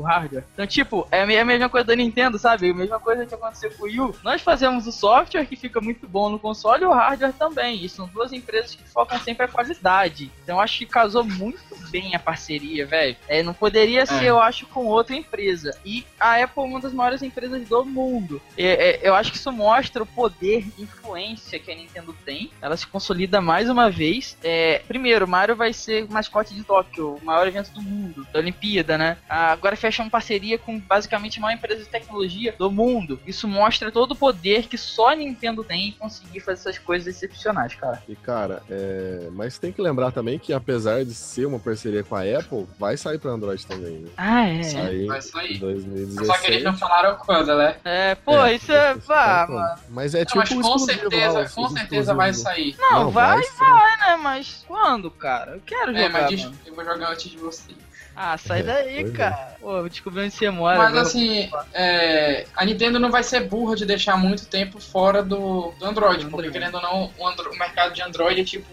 hardware. 0.00 0.44
Então, 0.54 0.64
tipo, 0.66 1.06
é 1.10 1.22
a 1.22 1.26
me- 1.26 1.36
a 1.36 1.44
mesma 1.44 1.68
coisa 1.68 1.88
da 1.88 1.96
Nintendo, 1.96 2.38
sabe? 2.38 2.70
A 2.70 2.74
mesma 2.74 3.00
coisa 3.00 3.26
que 3.26 3.34
aconteceu 3.34 3.70
com 3.72 3.82
o 3.82 3.86
Wii 3.86 4.00
U. 4.00 4.14
Nós 4.22 4.40
fazemos 4.40 4.86
o 4.86 4.92
software 4.92 5.44
que 5.46 5.56
fica 5.56 5.80
muito 5.80 6.06
bom 6.08 6.30
no 6.30 6.38
console 6.38 6.84
e 6.84 6.86
o 6.86 6.92
hardware 6.92 7.32
também. 7.32 7.84
E 7.84 7.88
são 7.88 8.06
duas 8.06 8.32
empresas 8.32 8.76
que 8.76 8.84
focam 8.84 9.18
sempre 9.18 9.46
a 9.46 9.48
qualidade. 9.48 10.30
Então, 10.44 10.60
acho 10.60 10.78
que 10.78 10.86
casou 10.86 11.24
muito 11.24 11.58
bem 11.88 12.14
a 12.14 12.18
parceria, 12.18 12.86
velho. 12.86 13.16
É, 13.26 13.42
não 13.42 13.54
poderia 13.54 14.04
ser, 14.06 14.24
eu 14.24 14.38
acho, 14.38 14.66
com 14.66 14.86
outra 14.86 15.16
empresa. 15.16 15.76
E 15.84 16.04
a 16.18 16.42
Apple 16.42 16.62
é 16.62 16.66
uma 16.66 16.80
das 16.80 16.92
maiores 16.92 17.22
empresas 17.22 17.66
do 17.68 17.84
mundo. 17.84 18.40
É, 18.56 18.90
é, 18.90 19.08
eu 19.08 19.14
acho 19.14 19.30
que 19.30 19.38
isso 19.38 19.52
mostra 19.52 20.02
o 20.02 20.06
poder 20.06 20.66
e 20.76 20.82
influência 20.82 21.58
que 21.58 21.70
a 21.70 21.74
Nintendo 21.74 22.14
tem. 22.24 22.50
Ela 22.60 22.76
se 22.76 22.86
consolida 22.86 23.40
mais 23.40 23.68
uma 23.68 23.90
vez. 23.90 24.36
É, 24.42 24.82
primeiro, 24.86 25.26
Mario 25.26 25.56
vai 25.56 25.72
ser 25.72 26.04
o 26.04 26.12
mascote 26.12 26.54
de 26.54 26.64
Tóquio, 26.64 27.14
o 27.14 27.24
maior 27.24 27.46
evento 27.46 27.70
do 27.72 27.82
mundo, 27.82 28.26
da 28.32 28.38
Olimpíada, 28.38 28.98
né? 28.98 29.16
Agora 29.28 29.76
fecha 29.76 30.02
uma 30.02 30.10
parceria 30.10 30.58
com 30.58 30.78
basicamente 30.78 31.38
a 31.38 31.42
maior 31.42 31.56
empresa 31.56 31.82
de 31.82 31.88
tecnologia 31.88 32.54
do 32.58 32.70
mundo. 32.70 33.20
Isso 33.26 33.48
mostra 33.48 33.90
todo 33.90 34.12
o 34.12 34.16
poder 34.16 34.66
que 34.66 34.78
só 34.78 35.10
a 35.10 35.16
Nintendo 35.16 35.64
tem 35.64 35.88
em 35.88 35.92
conseguir 35.92 36.40
fazer 36.40 36.60
essas 36.60 36.78
coisas 36.78 37.06
excepcionais, 37.06 37.74
cara. 37.74 38.02
E, 38.08 38.16
cara, 38.16 38.62
é... 38.70 39.28
mas 39.32 39.58
tem 39.58 39.72
que 39.72 39.80
lembrar 39.80 40.12
também 40.12 40.38
que, 40.38 40.52
apesar 40.52 41.04
de 41.04 41.14
ser 41.14 41.46
uma 41.46 41.58
parceria 41.78 42.02
com 42.02 42.16
a 42.16 42.22
Apple, 42.22 42.66
vai 42.78 42.96
sair 42.96 43.18
pra 43.18 43.30
Android 43.30 43.64
também, 43.64 43.98
né? 44.00 44.08
Ah, 44.16 44.48
é. 44.48 44.62
Sair 44.64 45.06
Vai 45.06 45.22
sair. 45.22 45.58
2016. 45.58 46.26
Só 46.26 46.32
que 46.38 46.46
eles 46.48 46.64
não 46.64 46.76
falaram 46.76 47.14
quando, 47.16 47.56
né? 47.56 47.76
É, 47.84 48.14
pô, 48.16 48.44
isso 48.46 48.72
é. 48.72 48.92
isso 48.96 49.06
Vá, 49.06 49.46
tá 49.46 49.52
mano. 49.52 49.78
Mas 49.90 50.14
é 50.14 50.18
Não, 50.18 50.24
tipo 50.26 50.38
mas 50.38 50.48
com 50.48 50.72
lá, 50.72 50.78
certeza, 50.78 51.48
com 51.54 51.68
certeza 51.68 52.14
vai 52.14 52.34
sair. 52.34 52.76
Não, 52.78 53.10
vai, 53.10 53.42
sim. 53.44 53.50
vai, 53.58 53.96
né? 53.98 54.16
Mas 54.16 54.64
quando, 54.66 55.10
cara? 55.10 55.52
Eu 55.52 55.60
quero 55.64 55.92
jogar. 55.92 56.00
É, 56.00 56.08
mas 56.08 56.28
diz- 56.28 56.50
eu 56.66 56.74
vou 56.74 56.84
jogar 56.84 57.10
antes 57.12 57.30
de 57.30 57.36
você. 57.38 57.70
Ah, 58.20 58.36
sai 58.36 58.60
É, 58.60 58.62
daí, 58.64 58.98
é. 59.04 59.10
cara. 59.12 59.56
Pô, 59.60 59.76
eu 59.76 59.88
descobri 59.88 60.24
onde 60.24 60.34
você 60.34 60.50
mora. 60.50 60.76
Mas 60.76 60.88
agora- 60.88 61.02
assim, 61.02 61.48
é, 61.72 62.46
a 62.56 62.64
Nintendo 62.64 62.98
não 62.98 63.12
vai 63.12 63.22
ser 63.22 63.40
burra 63.46 63.76
de 63.76 63.86
deixar 63.86 64.16
muito 64.16 64.46
tempo 64.46 64.80
fora 64.80 65.22
do, 65.22 65.72
do 65.78 65.86
Android, 65.86 66.24
Do 66.24 66.30
porque 66.30 66.48
Android. 66.48 66.52
querendo 66.52 66.74
ou 66.74 66.82
não, 66.82 67.12
o, 67.16 67.28
Andro- 67.28 67.52
o 67.52 67.56
mercado 67.56 67.94
de 67.94 68.02
Android 68.02 68.40
é 68.40 68.44
tipo 68.44 68.66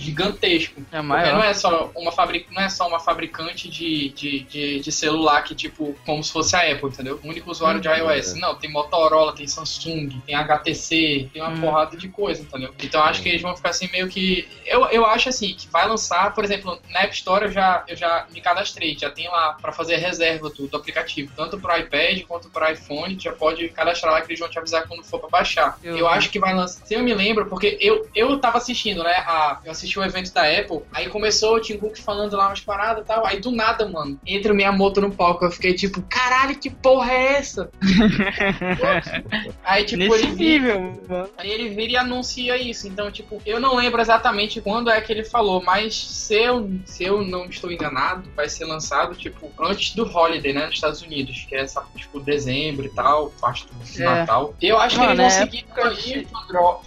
gigantesco. 0.00 0.80
É 0.80 0.84
Porque 0.84 1.02
maior. 1.02 1.34
não 1.34 1.42
é 1.44 1.54
só 1.54 1.90
uma 1.96 2.12
fabric... 2.12 2.46
não 2.52 2.62
é 2.62 2.68
só 2.68 2.88
uma 2.88 2.98
fabricante 3.00 3.68
de, 3.68 4.08
de, 4.10 4.40
de, 4.40 4.80
de 4.80 4.92
celular 4.92 5.42
que, 5.42 5.54
tipo, 5.54 5.96
como 6.04 6.22
se 6.24 6.32
fosse 6.32 6.56
a 6.56 6.60
Apple, 6.72 6.88
entendeu? 6.88 7.20
O 7.22 7.28
único 7.28 7.50
usuário 7.50 7.80
de 7.80 7.88
Uhum. 7.88 8.10
iOS. 8.10 8.34
Não, 8.34 8.54
tem 8.54 8.70
Motorola, 8.70 9.34
tem 9.34 9.46
Samsung, 9.46 10.08
tem 10.26 10.34
HTC, 10.34 11.28
tem 11.32 11.42
uma 11.42 11.50
Hum. 11.50 11.60
porrada 11.60 11.96
de 11.96 12.08
coisa, 12.08 12.42
entendeu? 12.42 12.72
Então 12.82 13.02
acho 13.02 13.22
que 13.22 13.28
eles 13.28 13.42
vão 13.42 13.56
ficar 13.56 13.70
assim 13.70 13.88
meio 13.92 14.08
que. 14.08 14.48
Eu, 14.64 14.84
eu 14.86 15.04
acho 15.06 15.28
assim, 15.28 15.54
que 15.54 15.68
vai 15.68 15.86
lançar, 15.88 16.32
por 16.34 16.44
exemplo, 16.44 16.78
na 16.90 17.00
App 17.00 17.14
Store 17.14 17.44
eu 17.46 17.50
já, 17.52 17.84
eu 17.88 17.96
já 17.96 18.26
me 18.30 18.40
cadastrei, 18.40 18.96
já 18.96 19.10
tem 19.10 19.28
lá 19.28 19.54
pra 19.60 19.72
fazer 19.72 19.96
reserva 19.96 20.48
do, 20.50 20.66
do 20.68 20.76
aplicativo, 20.76 21.32
tanto 21.36 21.58
pro 21.60 21.76
iPad 21.76 22.22
quanto 22.26 22.48
pro 22.50 22.70
iPhone, 22.70 23.18
já 23.18 23.32
pode 23.32 23.68
cadastrar 23.70 24.12
lá 24.12 24.20
que 24.20 24.28
eles 24.30 24.38
vão 24.40 24.48
te 24.48 24.58
avisar 24.58 24.86
quando 24.86 25.02
for 25.04 25.18
pra 25.20 25.28
baixar. 25.28 25.78
Eu- 25.82 25.98
Eu, 25.98 26.08
acho 26.08 26.30
que 26.30 26.38
vai 26.38 26.54
lançar. 26.54 26.84
Se 26.86 26.94
eu 26.94 27.02
me 27.02 27.12
lembro, 27.12 27.46
porque 27.46 27.76
eu, 27.80 28.08
eu 28.14 28.38
tava 28.38 28.58
assistindo, 28.58 29.02
né? 29.02 29.12
A, 29.26 29.60
eu 29.64 29.70
assisti 29.72 29.89
o 29.98 30.04
evento 30.04 30.32
da 30.32 30.42
Apple, 30.42 30.80
aí 30.92 31.08
começou 31.08 31.56
o 31.56 31.60
Tim 31.60 31.76
Cook 31.78 31.98
falando 31.98 32.36
lá 32.36 32.48
umas 32.48 32.60
paradas 32.60 33.04
e 33.04 33.06
tal. 33.06 33.26
Aí 33.26 33.40
do 33.40 33.50
nada, 33.50 33.88
mano, 33.88 34.18
entra 34.26 34.52
o 34.52 34.56
Miyamoto 34.56 35.00
no 35.00 35.10
palco. 35.12 35.44
Eu 35.44 35.50
fiquei 35.50 35.74
tipo, 35.74 36.02
caralho, 36.02 36.56
que 36.56 36.70
porra 36.70 37.12
é 37.12 37.32
essa? 37.38 37.70
aí, 39.64 39.84
tipo, 39.84 39.98
Nesse 40.02 40.14
ele 40.24 40.32
vira, 40.34 40.78
nível, 40.78 41.02
mano. 41.08 41.30
aí 41.36 41.50
ele 41.50 41.68
vira 41.70 41.92
e 41.92 41.96
anuncia 41.96 42.56
isso. 42.56 42.86
Então, 42.86 43.10
tipo, 43.10 43.40
eu 43.44 43.60
não 43.60 43.76
lembro 43.76 44.00
exatamente 44.00 44.60
quando 44.60 44.90
é 44.90 45.00
que 45.00 45.12
ele 45.12 45.24
falou, 45.24 45.62
mas 45.62 45.94
se 45.94 46.34
eu, 46.34 46.70
se 46.84 47.04
eu 47.04 47.24
não 47.24 47.46
estou 47.46 47.70
enganado, 47.70 48.28
vai 48.34 48.48
ser 48.48 48.64
lançado, 48.64 49.14
tipo, 49.14 49.50
antes 49.60 49.94
do 49.94 50.04
Holiday, 50.04 50.52
né? 50.52 50.66
Nos 50.66 50.74
Estados 50.74 51.02
Unidos, 51.02 51.46
que 51.48 51.54
é 51.54 51.64
tipo, 51.96 52.20
dezembro 52.20 52.86
e 52.86 52.90
tal, 52.90 53.30
parte 53.40 53.66
do 53.66 54.02
É. 54.02 54.04
Natal. 54.04 54.54
Eu 54.60 54.78
acho 54.78 54.98
Mano, 54.98 55.14
que 55.16 55.22
eles 55.22 55.34
é 55.34 55.38
vão 55.38 55.50
seguir 55.50 56.26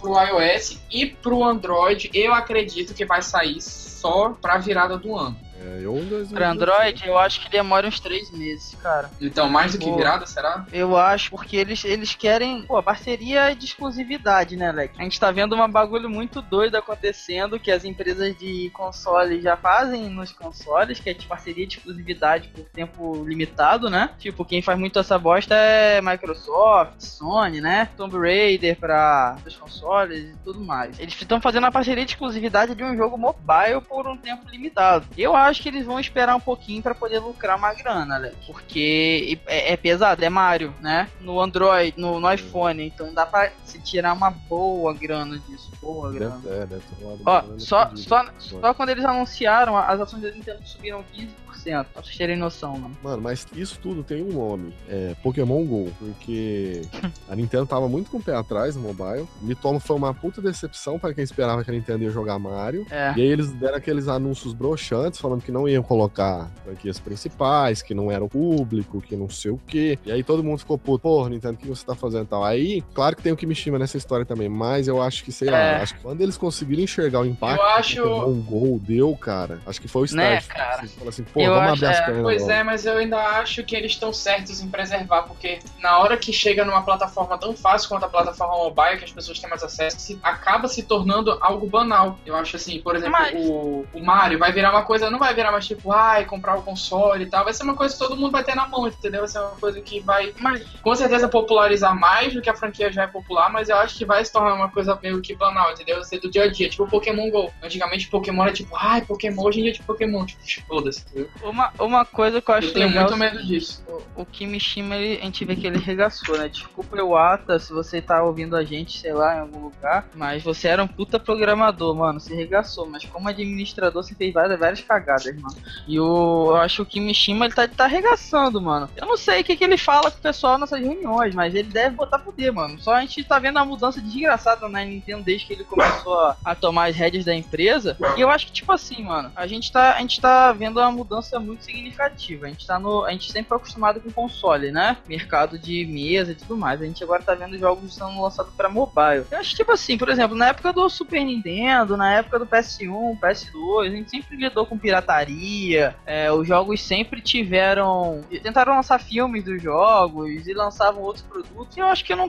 pro 0.00 0.20
iOS 0.20 0.80
e 0.90 1.06
pro 1.06 1.42
Android. 1.44 2.10
Eu 2.14 2.32
acredito 2.32 2.93
que 2.94 3.04
vai 3.04 3.20
sair 3.22 3.60
só 3.60 4.30
pra 4.30 4.58
virada 4.58 4.96
do 4.96 5.16
ano. 5.16 5.43
É, 5.64 5.80
eu 5.82 5.96
em 5.96 6.04
2017. 6.04 6.34
Pra 6.34 6.50
Android, 6.50 7.06
eu 7.06 7.18
acho 7.18 7.40
que 7.40 7.50
demora 7.50 7.88
uns 7.88 7.98
três 7.98 8.30
meses, 8.30 8.76
cara. 8.82 9.10
Então, 9.20 9.48
mais 9.48 9.72
do 9.72 9.78
que 9.78 9.86
Pô. 9.86 9.96
virada, 9.96 10.26
será? 10.26 10.66
Eu 10.72 10.96
acho, 10.96 11.30
porque 11.30 11.56
eles, 11.56 11.84
eles 11.84 12.14
querem. 12.14 12.62
Pô, 12.62 12.82
parceria 12.82 13.54
de 13.54 13.64
exclusividade, 13.64 14.56
né, 14.56 14.70
Leque? 14.70 15.00
A 15.00 15.04
gente 15.04 15.18
tá 15.18 15.30
vendo 15.30 15.54
uma 15.54 15.66
bagulho 15.66 16.10
muito 16.10 16.42
doido 16.42 16.76
acontecendo 16.76 17.58
que 17.58 17.70
as 17.70 17.84
empresas 17.84 18.36
de 18.36 18.70
consoles 18.74 19.42
já 19.42 19.56
fazem 19.56 20.10
nos 20.10 20.32
consoles, 20.32 21.00
que 21.00 21.10
é 21.10 21.14
de 21.14 21.26
parceria 21.26 21.66
de 21.66 21.78
exclusividade 21.78 22.48
por 22.48 22.64
tempo 22.66 23.24
limitado, 23.24 23.88
né? 23.88 24.10
Tipo, 24.18 24.44
quem 24.44 24.60
faz 24.60 24.78
muito 24.78 24.98
essa 24.98 25.18
bosta 25.18 25.54
é 25.54 26.00
Microsoft, 26.02 27.00
Sony, 27.00 27.60
né? 27.60 27.88
Tomb 27.96 28.18
Raider 28.18 28.76
pra 28.76 29.36
os 29.46 29.56
consoles 29.56 30.30
e 30.30 30.36
tudo 30.44 30.60
mais. 30.60 30.98
Eles 30.98 31.14
estão 31.14 31.40
fazendo 31.40 31.66
a 31.66 31.72
parceria 31.72 32.04
de 32.04 32.12
exclusividade 32.12 32.74
de 32.74 32.84
um 32.84 32.96
jogo 32.96 33.16
mobile 33.16 33.80
por 33.88 34.06
um 34.06 34.16
tempo 34.16 34.48
limitado. 34.50 35.06
Eu 35.16 35.34
acho 35.34 35.53
que 35.62 35.68
eles 35.68 35.86
vão 35.86 35.98
esperar 35.98 36.36
um 36.36 36.40
pouquinho 36.40 36.82
pra 36.82 36.94
poder 36.94 37.18
lucrar 37.18 37.56
uma 37.56 37.72
grana, 37.74 38.18
Leque. 38.18 38.46
Porque 38.46 39.38
é, 39.46 39.72
é 39.72 39.76
pesado, 39.76 40.24
é 40.24 40.28
Mario, 40.28 40.74
né? 40.80 41.08
No 41.20 41.40
Android, 41.40 41.94
no, 41.96 42.20
no 42.20 42.32
iPhone, 42.32 42.86
então 42.86 43.12
dá 43.12 43.26
pra 43.26 43.50
se 43.64 43.80
tirar 43.80 44.12
uma 44.12 44.30
boa 44.30 44.92
grana 44.94 45.38
disso. 45.38 45.70
Boa 45.80 46.12
grana. 46.12 46.40
É, 46.46 46.66
deve 46.66 46.82
Ó, 47.24 47.42
só, 47.58 47.90
só, 47.94 48.24
só 48.38 48.74
quando 48.74 48.88
eles 48.90 49.04
anunciaram, 49.04 49.76
as 49.76 50.00
ações 50.00 50.22
da 50.22 50.30
Nintendo 50.30 50.60
subiram 50.64 51.04
15%, 51.14 51.84
pra 51.92 52.02
vocês 52.02 52.16
terem 52.16 52.36
noção, 52.36 52.78
mano. 52.78 52.96
Mano, 53.02 53.22
mas 53.22 53.46
isso 53.54 53.78
tudo 53.80 54.02
tem 54.02 54.22
um 54.22 54.32
nome. 54.32 54.74
É 54.88 55.14
Pokémon 55.22 55.64
GO. 55.64 55.92
Porque 55.98 56.82
a 57.28 57.34
Nintendo 57.34 57.66
tava 57.66 57.88
muito 57.88 58.10
com 58.10 58.18
o 58.18 58.22
pé 58.22 58.34
atrás 58.34 58.76
no 58.76 58.82
mobile. 58.82 59.26
Mitomo 59.40 59.80
foi 59.80 59.96
uma 59.96 60.12
puta 60.12 60.40
decepção 60.40 60.98
para 60.98 61.14
quem 61.14 61.24
esperava 61.24 61.62
que 61.64 61.70
a 61.70 61.74
Nintendo 61.74 62.04
ia 62.04 62.10
jogar 62.10 62.38
Mario. 62.38 62.86
É. 62.90 63.14
E 63.16 63.22
aí 63.22 63.28
eles 63.28 63.52
deram 63.52 63.76
aqueles 63.76 64.08
anúncios 64.08 64.52
broxantes 64.52 65.20
falando 65.20 65.42
que 65.44 65.52
não 65.52 65.68
iam 65.68 65.82
colocar 65.82 66.50
franquias 66.64 66.98
principais, 66.98 67.82
que 67.82 67.94
não 67.94 68.10
era 68.10 68.24
o 68.24 68.28
público, 68.28 69.00
que 69.00 69.14
não 69.16 69.28
sei 69.28 69.50
o 69.50 69.60
quê. 69.66 69.98
E 70.04 70.10
aí 70.12 70.22
todo 70.24 70.42
mundo 70.42 70.58
ficou, 70.58 70.78
puto, 70.78 71.00
porra, 71.02 71.28
Nintendo, 71.30 71.54
o 71.54 71.56
que 71.58 71.68
você 71.68 71.84
tá 71.84 71.94
fazendo 71.94 72.24
e 72.24 72.26
tal? 72.28 72.42
Aí, 72.44 72.82
claro 72.94 73.14
que 73.16 73.22
tem 73.22 73.32
o 73.32 73.36
Kimishima 73.36 73.78
nessa 73.78 73.96
história 73.96 74.24
também, 74.24 74.48
mas 74.48 74.88
eu 74.88 75.02
acho 75.02 75.22
que, 75.24 75.30
sei 75.32 75.48
É. 75.48 75.50
lá, 75.50 75.82
acho 75.82 75.94
que 75.94 76.00
quando 76.00 76.20
eles 76.20 76.36
conseguiram 76.36 76.82
enxergar 76.82 77.20
o 77.20 77.26
impacto 77.26 77.60
Eu 77.60 77.66
acho- 77.68 77.94
que 77.94 78.00
o 78.00 78.04
Pokémon 78.20 78.40
GO 78.42 78.78
deu, 78.80 79.16
cara, 79.16 79.60
acho 79.66 79.80
que 79.80 79.88
foi 79.88 80.02
o 80.08 80.14
Né, 80.16 80.38
start. 80.38 80.46
cara? 80.58 80.76
Vocês 80.80 80.94
falam 80.94 81.08
assim, 81.10 81.22
pô, 81.24 81.40
Eu 81.40 81.50
vamos 81.54 81.72
acho- 81.72 81.84
abrir 81.84 81.86
as 81.86 81.98
é, 81.98 82.06
pernas 82.06 82.22
Pois 82.22 82.40
logo. 82.42 82.52
é, 82.52 82.62
mas 82.64 82.86
eu 82.86 82.96
ainda 82.96 83.18
acho 83.18 83.62
que 83.64 83.76
eles 83.76 83.92
estão 83.92 84.12
certos 84.12 84.60
em 84.62 84.68
preservar, 84.68 85.22
porque 85.22 85.58
na 85.80 85.98
hora 85.98 86.16
que 86.16 86.32
chega 86.32 86.64
numa 86.64 86.82
plataforma 86.82 87.36
tão 87.38 87.54
fácil 87.56 87.88
quanto 87.88 88.04
a 88.04 88.08
plataforma 88.08 88.54
mobile, 88.56 88.98
que 88.98 89.04
as 89.04 89.12
pessoas 89.12 89.38
têm 89.38 89.50
mais 89.50 89.62
acesso, 89.62 89.98
se- 90.00 90.18
acaba 90.22 90.68
se 90.68 90.82
tornando 90.82 91.36
algo 91.40 91.66
banal. 91.68 92.18
Eu 92.24 92.36
acho 92.36 92.56
assim, 92.56 92.80
por 92.80 92.94
exemplo, 92.96 93.12
Mas- 93.12 93.34
o, 93.34 93.84
o 93.92 94.04
Mario 94.04 94.38
vai 94.38 94.52
virar 94.52 94.70
uma 94.70 94.82
coisa, 94.82 95.10
não 95.10 95.18
vai 95.24 95.34
virar 95.34 95.52
mais 95.52 95.66
tipo, 95.66 95.92
ai, 95.92 96.24
comprar 96.24 96.56
o 96.58 96.62
console 96.62 97.24
e 97.24 97.26
tal, 97.26 97.44
vai 97.44 97.52
ser 97.52 97.64
uma 97.64 97.74
coisa 97.74 97.94
que 97.94 98.00
todo 98.00 98.16
mundo 98.16 98.32
vai 98.32 98.44
ter 98.44 98.54
na 98.54 98.66
mão, 98.66 98.86
entendeu? 98.86 99.20
Vai 99.20 99.28
ser 99.28 99.38
uma 99.40 99.50
coisa 99.50 99.80
que 99.80 100.00
vai, 100.00 100.32
Mas, 100.40 100.62
com 100.82 100.94
certeza, 100.94 101.28
popularizar 101.28 101.98
mais 101.98 102.32
do 102.34 102.42
que 102.42 102.50
a 102.50 102.54
franquia 102.54 102.92
já 102.92 103.04
é 103.04 103.06
popular, 103.06 103.50
mas 103.50 103.68
eu 103.68 103.76
acho 103.76 103.96
que 103.96 104.04
vai 104.04 104.24
se 104.24 104.32
tornar 104.32 104.54
uma 104.54 104.70
coisa 104.70 104.98
meio 105.02 105.20
que 105.20 105.34
banal, 105.34 105.72
entendeu? 105.72 105.96
Vai 105.96 106.04
ser 106.04 106.20
do 106.20 106.30
dia 106.30 106.44
a 106.44 106.50
dia, 106.50 106.68
tipo 106.68 106.86
Pokémon 106.86 107.30
GO. 107.30 107.50
Antigamente 107.62 108.08
Pokémon 108.08 108.42
era 108.42 108.52
tipo, 108.52 108.74
ai, 108.76 109.02
Pokémon, 109.02 109.42
hoje 109.42 109.60
em 109.60 109.62
dia 109.62 109.72
é 109.72 109.74
tipo 109.74 109.86
Pokémon, 109.86 110.24
tipo, 110.24 110.42
foda-se, 110.66 111.02
entendeu? 111.02 111.30
uma, 111.42 111.72
uma 111.78 112.04
coisa 112.04 112.40
que 112.40 112.50
eu 112.50 112.54
acho 112.54 112.68
Eu 112.68 112.74
tenho 112.74 112.88
legal. 112.88 113.04
muito 113.04 113.16
medo 113.16 113.42
disso. 113.44 113.82
O, 114.16 114.22
o 114.22 114.26
Kimishima, 114.26 114.96
ele, 114.96 115.20
a 115.20 115.24
gente 115.24 115.44
vê 115.44 115.56
que 115.56 115.66
ele 115.66 115.78
regaçou, 115.78 116.36
né? 116.38 116.48
Desculpa 116.48 117.02
o 117.02 117.16
Ata 117.16 117.58
se 117.58 117.72
você 117.72 118.00
tá 118.00 118.22
ouvindo 118.22 118.56
a 118.56 118.64
gente, 118.64 118.98
sei 118.98 119.12
lá, 119.12 119.36
em 119.36 119.40
algum 119.40 119.64
lugar. 119.64 120.08
Mas 120.14 120.42
você 120.42 120.68
era 120.68 120.82
um 120.82 120.88
puta 120.88 121.18
programador, 121.18 121.94
mano. 121.94 122.20
Você 122.20 122.34
regaçou. 122.34 122.86
Mas 122.86 123.04
como 123.04 123.28
administrador, 123.28 124.02
você 124.02 124.14
fez 124.14 124.32
várias, 124.32 124.58
várias 124.58 124.80
cagadas, 124.80 125.13
mano. 125.40 125.56
E 125.86 125.98
o, 125.98 126.46
eu 126.50 126.56
acho 126.56 126.76
que 126.76 126.82
o 126.82 126.86
Kimishima, 126.86 127.46
ele 127.46 127.54
tá, 127.54 127.66
tá 127.68 127.84
arregaçando, 127.84 128.60
mano. 128.60 128.88
Eu 128.96 129.06
não 129.06 129.16
sei 129.16 129.40
o 129.40 129.44
que, 129.44 129.56
que 129.56 129.64
ele 129.64 129.76
fala 129.76 130.10
com 130.10 130.18
o 130.18 130.22
pessoal 130.22 130.58
nessas 130.58 130.80
reuniões, 130.80 131.34
mas 131.34 131.54
ele 131.54 131.68
deve 131.68 131.96
botar 131.96 132.18
poder, 132.18 132.52
mano. 132.52 132.80
Só 132.80 132.94
a 132.94 133.00
gente 133.00 133.24
tá 133.24 133.38
vendo 133.38 133.58
a 133.58 133.64
mudança 133.64 134.00
desgraçada 134.00 134.68
na 134.68 134.84
Nintendo 134.84 135.22
desde 135.22 135.46
que 135.46 135.52
ele 135.52 135.64
começou 135.64 136.18
a, 136.20 136.36
a 136.44 136.54
tomar 136.54 136.90
as 136.90 136.96
rédeas 136.96 137.24
da 137.24 137.34
empresa. 137.34 137.96
E 138.16 138.20
eu 138.20 138.30
acho 138.30 138.46
que, 138.46 138.52
tipo 138.52 138.72
assim, 138.72 139.02
mano, 139.02 139.30
a 139.34 139.46
gente 139.46 139.70
tá, 139.70 139.94
a 139.94 140.00
gente 140.00 140.20
tá 140.20 140.52
vendo 140.52 140.78
uma 140.80 140.90
mudança 140.90 141.38
muito 141.38 141.64
significativa. 141.64 142.46
A 142.46 142.48
gente 142.48 142.66
tá 142.66 142.78
no. 142.78 143.04
A 143.04 143.10
gente 143.12 143.30
sempre 143.30 143.48
foi 143.48 143.56
acostumado 143.56 144.00
com 144.00 144.10
console, 144.10 144.70
né? 144.70 144.96
Mercado 145.08 145.58
de 145.58 145.84
mesa 145.86 146.32
e 146.32 146.34
tudo 146.34 146.56
mais. 146.56 146.80
A 146.80 146.84
gente 146.84 147.02
agora 147.02 147.22
tá 147.22 147.34
vendo 147.34 147.58
jogos 147.58 147.94
sendo 147.94 148.20
lançados 148.20 148.52
pra 148.54 148.68
mobile. 148.68 149.26
Eu 149.30 149.38
acho 149.38 149.54
tipo 149.54 149.72
assim, 149.72 149.96
por 149.96 150.08
exemplo, 150.08 150.36
na 150.36 150.48
época 150.48 150.72
do 150.72 150.88
Super 150.88 151.24
Nintendo, 151.24 151.96
na 151.96 152.14
época 152.14 152.38
do 152.38 152.46
PS1, 152.46 153.18
PS2, 153.18 153.86
a 153.86 153.90
gente 153.90 154.10
sempre 154.10 154.36
lidou 154.36 154.66
com 154.66 154.78
pirataria. 155.04 155.94
é, 156.06 156.32
os 156.32 156.46
jogos 156.46 156.80
sempre 156.80 157.20
tiveram. 157.20 158.24
Tentaram 158.42 158.74
lançar 158.74 158.98
filmes 158.98 159.44
dos 159.44 159.62
jogos 159.62 160.46
e 160.46 160.52
lançavam 160.52 161.02
outros 161.02 161.24
produtos. 161.24 161.76
E 161.76 161.80
eu 161.80 161.86
acho 161.86 162.04
que 162.04 162.14
não 162.14 162.28